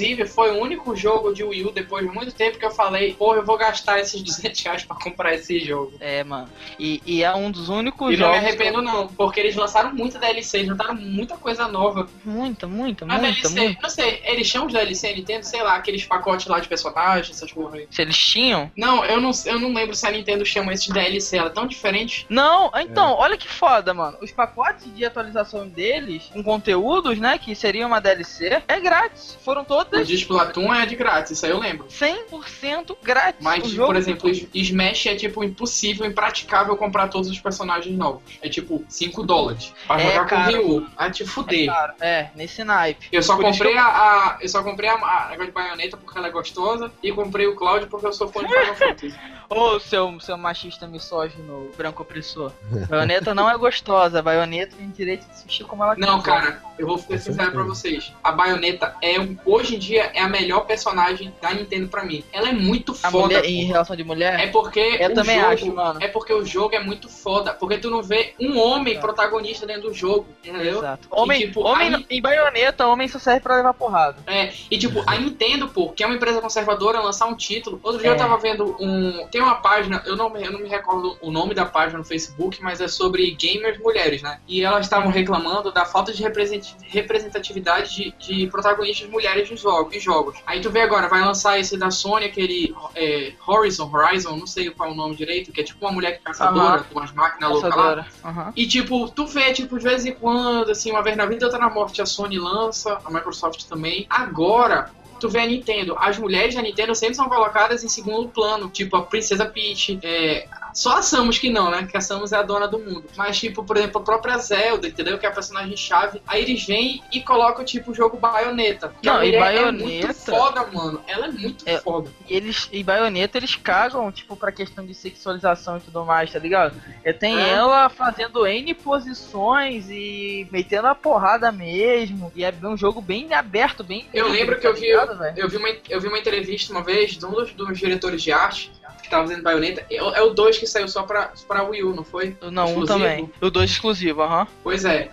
Inclusive, 0.00 0.26
foi 0.26 0.50
o 0.52 0.60
único 0.62 0.94
jogo 0.94 1.32
de 1.32 1.42
Wii 1.42 1.64
U 1.66 1.72
depois 1.72 2.06
de 2.06 2.14
muito 2.14 2.32
tempo 2.32 2.58
que 2.58 2.64
eu 2.64 2.70
falei, 2.70 3.14
pô, 3.14 3.34
eu 3.34 3.44
vou 3.44 3.56
gastar 3.56 3.98
esses 3.98 4.20
200 4.22 4.62
reais 4.62 4.84
pra 4.84 4.96
comprar 4.96 5.34
esse 5.34 5.58
jogo. 5.60 5.92
É, 6.00 6.22
mano. 6.24 6.48
E, 6.78 7.02
e 7.04 7.22
é 7.24 7.34
um 7.34 7.50
dos 7.50 7.68
únicos 7.68 8.12
E 8.14 8.16
não 8.16 8.26
jogos. 8.28 8.40
me 8.40 8.46
arrependo 8.46 8.82
não, 8.82 9.08
porque 9.08 9.40
eles 9.40 9.56
lançaram 9.56 9.92
muita 9.94 10.18
DLC, 10.18 10.58
eles 10.58 10.68
lançaram 10.70 10.94
muita 10.94 11.36
coisa 11.36 11.66
nova. 11.68 12.08
Muita, 12.24 12.66
muita, 12.66 13.04
Mas 13.06 13.20
muita, 13.20 13.40
DLC, 13.48 13.60
muita. 13.60 13.82
não 13.82 13.90
sei, 13.90 14.20
eles 14.24 14.46
chamam 14.46 14.68
de 14.68 14.74
DLC 14.74 15.14
Nintendo, 15.14 15.44
sei 15.44 15.62
lá, 15.62 15.76
aqueles 15.76 16.04
pacotes 16.04 16.46
lá 16.46 16.60
de 16.60 16.68
personagens, 16.68 17.34
essas 17.36 17.52
porra 17.52 17.76
aí. 17.76 17.88
Se 17.90 18.02
eles 18.02 18.16
tinham. 18.16 18.70
Não, 18.76 19.04
eu 19.04 19.20
não, 19.20 19.30
eu 19.46 19.58
não 19.58 19.72
lembro 19.72 19.94
se 19.94 20.06
a 20.06 20.10
Nintendo 20.10 20.44
chama 20.44 20.72
esse 20.72 20.86
de 20.86 20.92
DLC, 20.92 21.36
ela 21.36 21.48
é 21.48 21.52
tão 21.52 21.66
diferente. 21.66 22.26
Não, 22.28 22.70
então, 22.76 23.14
olha 23.14 23.36
que 23.36 23.48
foda, 23.48 23.92
mano. 23.92 24.18
Os 24.20 24.30
pacotes 24.30 24.94
de 24.94 25.04
atualização 25.04 25.66
deles, 25.68 26.30
com 26.32 26.42
conteúdos, 26.42 27.18
né, 27.18 27.38
que 27.38 27.54
seriam 27.54 27.88
uma 27.88 28.00
DLC, 28.00 28.62
é 28.68 28.80
grátis. 28.80 29.36
Foram 29.44 29.62
O 29.62 29.64
todas 29.90 30.06
de 30.08 30.14
Splatoon 30.14 30.72
é 30.74 30.86
de 30.86 30.96
grátis, 30.96 31.32
isso 31.32 31.44
aí 31.46 31.52
eu 31.52 31.58
lembro. 31.58 31.86
100% 31.88 32.96
grátis. 33.02 33.40
Mas, 33.42 33.72
O 33.72 33.86
por 33.86 33.96
exemplo, 33.96 34.30
Smash 34.30 35.06
é 35.06 35.14
tipo 35.14 35.42
impossível, 35.44 36.06
impraticável 36.06 36.76
comprar 36.76 37.08
todos 37.08 37.28
os 37.28 37.38
personagens 37.38 37.96
novos. 37.96 38.22
É 38.42 38.48
tipo 38.48 38.84
5 38.88 39.22
dólares. 39.24 39.72
Pra 39.86 40.00
É 40.00 40.12
jogar 40.12 40.26
caro. 40.26 40.52
com 40.62 40.68
Ryu. 40.68 40.86
Vai 40.96 41.10
te 41.10 41.22
é 41.22 41.26
fuder. 41.26 41.66
caro. 41.66 41.92
É, 42.00 42.28
nesse 42.34 42.62
naipe. 42.64 43.08
Eu 43.12 43.22
só 43.22 43.36
Por 43.36 43.44
comprei 43.44 43.72
que 43.72 43.78
a, 43.78 43.84
a- 43.86 44.38
Eu 44.40 44.48
só 44.48 44.62
comprei 44.62 44.88
a, 44.90 44.94
a 44.94 45.28
negócio 45.30 45.46
de 45.46 45.52
baioneta 45.52 45.96
porque 45.96 46.18
ela 46.18 46.28
é 46.28 46.30
gostosa. 46.30 46.90
E 47.02 47.12
comprei 47.12 47.46
o 47.46 47.56
Cloud 47.56 47.86
porque 47.86 48.06
eu 48.06 48.12
sou 48.12 48.28
fã 48.28 48.40
de 48.44 48.48
Final 48.48 48.74
Fantasy. 48.76 49.14
Ô, 49.50 49.80
seu, 49.80 50.20
seu 50.20 50.36
machista 50.36 50.86
misógino, 50.86 51.70
branco 51.76 52.02
opressor. 52.02 52.52
Baioneta 52.88 53.34
não 53.34 53.48
é 53.48 53.56
gostosa. 53.56 54.20
Baioneta 54.20 54.76
tem 54.76 54.90
direito 54.90 55.24
de 55.24 55.30
assistir 55.30 55.64
como 55.64 55.82
ela 55.82 55.94
Não, 55.96 56.18
quiser. 56.18 56.30
cara, 56.30 56.62
eu 56.78 56.86
vou 56.86 56.98
ser 56.98 57.18
sincero 57.18 57.52
pra 57.52 57.62
vocês. 57.62 58.12
A 58.22 58.30
baioneta 58.30 58.94
é 59.00 59.18
um- 59.18 59.38
hoje 59.46 59.77
em 59.78 59.80
dia 59.80 60.10
é 60.14 60.20
a 60.20 60.28
melhor 60.28 60.60
personagem 60.66 61.32
da 61.40 61.54
Nintendo 61.54 61.88
pra 61.88 62.04
mim. 62.04 62.24
Ela 62.32 62.48
é 62.50 62.52
muito 62.52 62.92
A 63.02 63.10
foda. 63.10 63.24
mulher, 63.26 63.44
em 63.44 63.64
relação 63.64 63.94
de 63.96 64.04
mulher? 64.04 64.40
É 64.40 64.46
porque 64.48 64.80
Eu 65.00 65.10
o 65.10 65.14
também 65.14 65.38
jogo, 65.40 65.52
acho, 65.52 65.74
mano. 65.74 66.02
É 66.02 66.08
porque 66.08 66.32
o 66.32 66.44
jogo 66.44 66.74
é 66.74 66.80
muito 66.80 67.08
foda. 67.08 67.54
Porque 67.54 67.78
tu 67.78 67.88
não 67.90 68.02
vê 68.02 68.34
um 68.40 68.58
homem 68.58 68.96
É. 68.96 69.00
protagonista 69.00 69.66
dentro 69.66 69.82
do 69.88 69.94
jogo. 69.94 70.26
Entendeu? 70.44 70.78
Exato. 70.78 71.08
Homem, 71.10 71.40
tipo, 71.40 71.60
homem 71.62 71.94
aí- 71.94 72.06
em 72.10 72.20
baioneta, 72.20 72.86
homem 72.86 73.06
só 73.08 73.18
serve 73.18 73.40
pra 73.40 73.56
levar 73.56 73.72
porrada. 73.74 74.16
É, 74.26 74.52
e 74.70 74.76
tipo, 74.78 75.02
a 75.06 75.16
Nintendo, 75.16 75.68
pô, 75.68 75.90
que 75.90 76.02
é 76.02 76.06
uma 76.06 76.16
empresa 76.16 76.40
conservadora, 76.40 77.00
lançar 77.00 77.26
um 77.26 77.34
título. 77.36 77.78
Outro 77.82 78.00
dia 78.00 78.10
É. 78.10 78.12
eu 78.14 78.16
tava 78.16 78.36
vendo 78.38 78.76
um. 78.80 79.26
Tem 79.30 79.40
uma 79.40 79.56
página, 79.56 80.02
eu 80.06 80.16
não, 80.16 80.28
me- 80.30 80.44
eu 80.44 80.52
não 80.52 80.60
me 80.60 80.68
recordo 80.68 81.16
o 81.20 81.30
nome 81.30 81.54
da 81.54 81.64
página 81.64 81.98
no 81.98 82.04
Facebook, 82.04 82.60
mas 82.62 82.80
é 82.80 82.88
sobre 82.88 83.30
gamers 83.32 83.78
mulheres, 83.78 84.22
né? 84.22 84.40
E 84.48 84.62
elas 84.62 84.86
estavam 84.86 85.10
reclamando 85.10 85.70
da 85.70 85.84
falta 85.84 86.12
de 86.12 86.22
represent- 86.22 86.74
representatividade 86.86 87.94
de, 87.94 88.14
de 88.18 88.46
protagonistas 88.48 89.08
mulheres 89.08 89.50
nos 89.50 89.64
jogos, 89.68 89.94
em 89.94 90.00
jogos. 90.00 90.38
Aí 90.46 90.60
tu 90.60 90.70
vê 90.70 90.80
agora, 90.80 91.08
vai 91.08 91.20
lançar 91.20 91.58
esse 91.58 91.76
da 91.76 91.90
Sony, 91.90 92.24
aquele 92.24 92.74
é, 92.94 93.32
Horizon, 93.46 93.90
Horizon, 93.92 94.36
não 94.36 94.46
sei 94.46 94.70
qual 94.70 94.88
é 94.88 94.92
o 94.92 94.94
nome 94.94 95.14
direito, 95.14 95.52
que 95.52 95.60
é 95.60 95.64
tipo 95.64 95.84
uma 95.84 95.92
mulher 95.92 96.20
caçadora, 96.22 96.76
Aham. 96.76 96.84
com 96.84 96.98
umas 96.98 97.12
máquinas 97.12 97.50
loucas 97.50 97.70
lá. 97.70 97.76
Caçadora. 97.76 98.06
Aham. 98.24 98.52
E 98.56 98.66
tipo, 98.66 99.08
tu 99.10 99.26
vê, 99.26 99.52
tipo, 99.52 99.78
de 99.78 99.84
vez 99.84 100.06
em 100.06 100.12
quando, 100.12 100.70
assim, 100.70 100.90
uma 100.90 101.02
vez 101.02 101.16
na 101.16 101.26
vida, 101.26 101.44
outra 101.44 101.60
na 101.60 101.70
morte, 101.70 102.00
a 102.00 102.06
Sony 102.06 102.38
lança, 102.38 102.98
a 103.04 103.10
Microsoft 103.10 103.64
também. 103.64 104.06
Agora, 104.08 104.90
tu 105.20 105.28
vê 105.28 105.40
a 105.40 105.46
Nintendo. 105.46 105.96
As 105.98 106.18
mulheres 106.18 106.54
da 106.54 106.62
Nintendo 106.62 106.94
sempre 106.94 107.14
são 107.14 107.28
colocadas 107.28 107.84
em 107.84 107.88
segundo 107.88 108.28
plano. 108.28 108.68
Tipo, 108.68 108.96
a 108.96 109.02
Princesa 109.02 109.46
Peach. 109.46 109.98
É... 110.02 110.48
Só 110.74 110.98
a 110.98 111.02
Samus 111.02 111.38
que 111.38 111.50
não, 111.50 111.70
né? 111.70 111.86
Que 111.90 111.96
a 111.96 112.00
Samus 112.00 112.32
é 112.32 112.36
a 112.36 112.42
dona 112.42 112.66
do 112.68 112.78
mundo. 112.78 113.04
Mas, 113.16 113.38
tipo, 113.38 113.64
por 113.64 113.76
exemplo, 113.76 114.00
a 114.00 114.04
própria 114.04 114.38
Zelda, 114.38 114.86
entendeu? 114.88 115.18
Que 115.18 115.26
é 115.26 115.28
a 115.28 115.32
personagem-chave. 115.32 116.22
Aí 116.26 116.42
eles 116.42 116.64
vêm 116.66 117.02
e 117.12 117.20
colocam, 117.20 117.64
tipo, 117.64 117.90
o 117.90 117.94
jogo 117.94 118.16
Bayonetta. 118.16 118.92
Que 119.02 119.08
a 119.08 119.14
Não, 119.14 119.22
e 119.22 119.26
mulher 119.26 119.40
Bayonetta- 119.40 119.84
é 119.84 119.86
muito 119.86 120.14
foda, 120.14 120.66
mano. 120.72 121.00
Ela 121.06 121.26
é 121.26 121.30
muito 121.30 121.64
É. 121.68 121.78
foda. 121.78 122.10
E 122.28 122.34
eles, 122.34 122.68
em 122.72 122.84
baioneta, 122.84 123.38
eles 123.38 123.54
cagam, 123.56 124.10
tipo, 124.12 124.36
pra 124.36 124.52
questão 124.52 124.84
de 124.84 124.94
sexualização 124.94 125.78
e 125.78 125.80
tudo 125.80 126.04
mais, 126.04 126.32
tá 126.32 126.38
ligado? 126.38 126.80
É, 127.04 127.12
tem 127.12 127.38
É. 127.38 127.48
ela 127.50 127.88
fazendo 127.88 128.46
N 128.46 128.74
posições 128.74 129.88
e 129.90 130.46
metendo 130.50 130.86
a 130.88 130.94
porrada 130.94 131.50
mesmo. 131.50 132.30
E 132.34 132.44
é 132.44 132.52
um 132.62 132.76
jogo 132.76 133.00
bem 133.00 133.32
aberto, 133.34 133.82
bem. 133.82 134.06
Eu 134.12 134.28
lembro 134.28 134.56
que 134.56 134.62
tá 134.62 134.68
eu 134.68 134.74
vi, 134.74 134.80
ligado, 134.82 135.18
eu 135.36 135.48
vi, 135.48 135.56
uma, 135.56 135.68
eu 135.88 136.00
vi 136.00 136.08
uma 136.08 136.18
entrevista 136.18 136.72
uma 136.72 136.82
vez 136.82 137.12
de 137.12 137.24
um 137.24 137.30
dos, 137.30 137.52
dos 137.52 137.78
diretores 137.78 138.22
de 138.22 138.32
arte 138.32 138.70
que 139.02 139.08
tava 139.10 139.26
fazendo 139.26 139.42
baioneta. 139.42 139.84
É, 139.90 139.96
é 139.96 140.22
o 140.22 140.30
2 140.30 140.57
que 140.58 140.66
saiu 140.66 140.88
só 140.88 141.02
pra, 141.02 141.32
pra 141.46 141.62
Wii 141.64 141.84
U, 141.84 141.94
não 141.94 142.04
foi? 142.04 142.36
Não, 142.40 142.64
um 142.64 142.68
exclusivo? 142.68 142.86
também. 142.86 143.30
O 143.40 143.50
2 143.50 143.70
exclusivo, 143.70 144.22
aham. 144.22 144.46
Pois 144.62 144.84
é. 144.84 145.10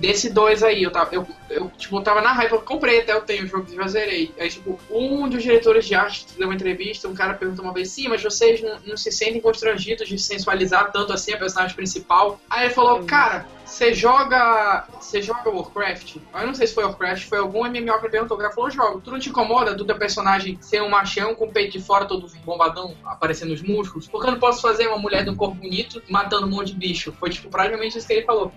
Desse 0.00 0.30
dois 0.30 0.62
aí, 0.62 0.82
eu 0.82 0.90
tava, 0.90 1.14
eu, 1.14 1.26
eu, 1.50 1.70
tipo, 1.76 2.00
tava 2.00 2.22
na 2.22 2.32
hype, 2.32 2.52
eu 2.52 2.62
comprei 2.62 3.00
até 3.00 3.12
eu 3.12 3.20
tenho 3.20 3.44
o 3.44 3.46
jogo 3.46 3.66
já 3.70 3.86
zerei. 3.86 4.32
Aí, 4.40 4.48
tipo, 4.48 4.80
um 4.90 5.28
dos 5.28 5.42
diretores 5.42 5.84
de 5.84 5.94
arte 5.94 6.26
deu 6.38 6.48
uma 6.48 6.54
entrevista, 6.54 7.06
um 7.06 7.14
cara 7.14 7.34
perguntou 7.34 7.62
uma 7.62 7.74
vez, 7.74 7.90
sim, 7.90 8.08
mas 8.08 8.22
vocês 8.22 8.62
não, 8.62 8.78
não 8.86 8.96
se 8.96 9.12
sentem 9.12 9.42
constrangidos 9.42 10.08
de 10.08 10.18
sensualizar 10.18 10.90
tanto 10.90 11.12
assim 11.12 11.34
a 11.34 11.36
personagem 11.36 11.76
principal? 11.76 12.40
Aí 12.48 12.64
ele 12.64 12.74
falou, 12.74 13.04
cara, 13.04 13.44
você 13.62 13.92
joga. 13.92 14.86
Você 14.98 15.20
joga 15.20 15.50
Warcraft? 15.50 16.16
Eu 16.16 16.46
não 16.46 16.54
sei 16.54 16.66
se 16.66 16.74
foi 16.74 16.84
Warcraft, 16.84 17.28
foi 17.28 17.38
algum 17.38 17.64
MMO 17.64 17.98
que 17.98 18.06
ele 18.06 18.10
perguntou, 18.10 18.38
o 18.38 18.40
cara 18.40 18.54
falou, 18.54 18.70
jogo. 18.70 19.02
Tu 19.02 19.10
não 19.10 19.18
te 19.18 19.28
incomoda 19.28 19.74
do 19.74 19.84
teu 19.84 19.96
personagem 19.98 20.58
ser 20.62 20.82
um 20.82 20.88
machão 20.88 21.34
com 21.34 21.44
o 21.44 21.52
peito 21.52 21.78
de 21.78 21.84
fora 21.84 22.06
todo 22.06 22.26
bombadão, 22.42 22.96
aparecendo 23.04 23.52
os 23.52 23.60
músculos? 23.60 24.08
Porque 24.08 24.26
eu 24.26 24.32
não 24.32 24.40
posso 24.40 24.62
fazer 24.62 24.88
uma 24.88 24.98
mulher 24.98 25.24
de 25.24 25.30
um 25.30 25.36
corpo 25.36 25.56
bonito 25.56 26.02
matando 26.08 26.46
um 26.46 26.50
monte 26.50 26.72
de 26.72 26.78
bicho. 26.78 27.12
Foi, 27.20 27.28
tipo, 27.28 27.50
praticamente 27.50 27.98
isso 27.98 28.06
que 28.06 28.14
ele 28.14 28.24
falou. 28.24 28.50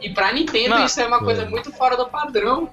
E 0.00 0.10
pra 0.10 0.32
Nintendo 0.32 0.70
Mano. 0.70 0.84
isso 0.86 1.00
é 1.00 1.06
uma 1.06 1.18
coisa 1.20 1.42
É. 1.42 1.48
muito 1.48 1.72
fora 1.72 1.96
do 1.96 2.06
padrão. 2.08 2.68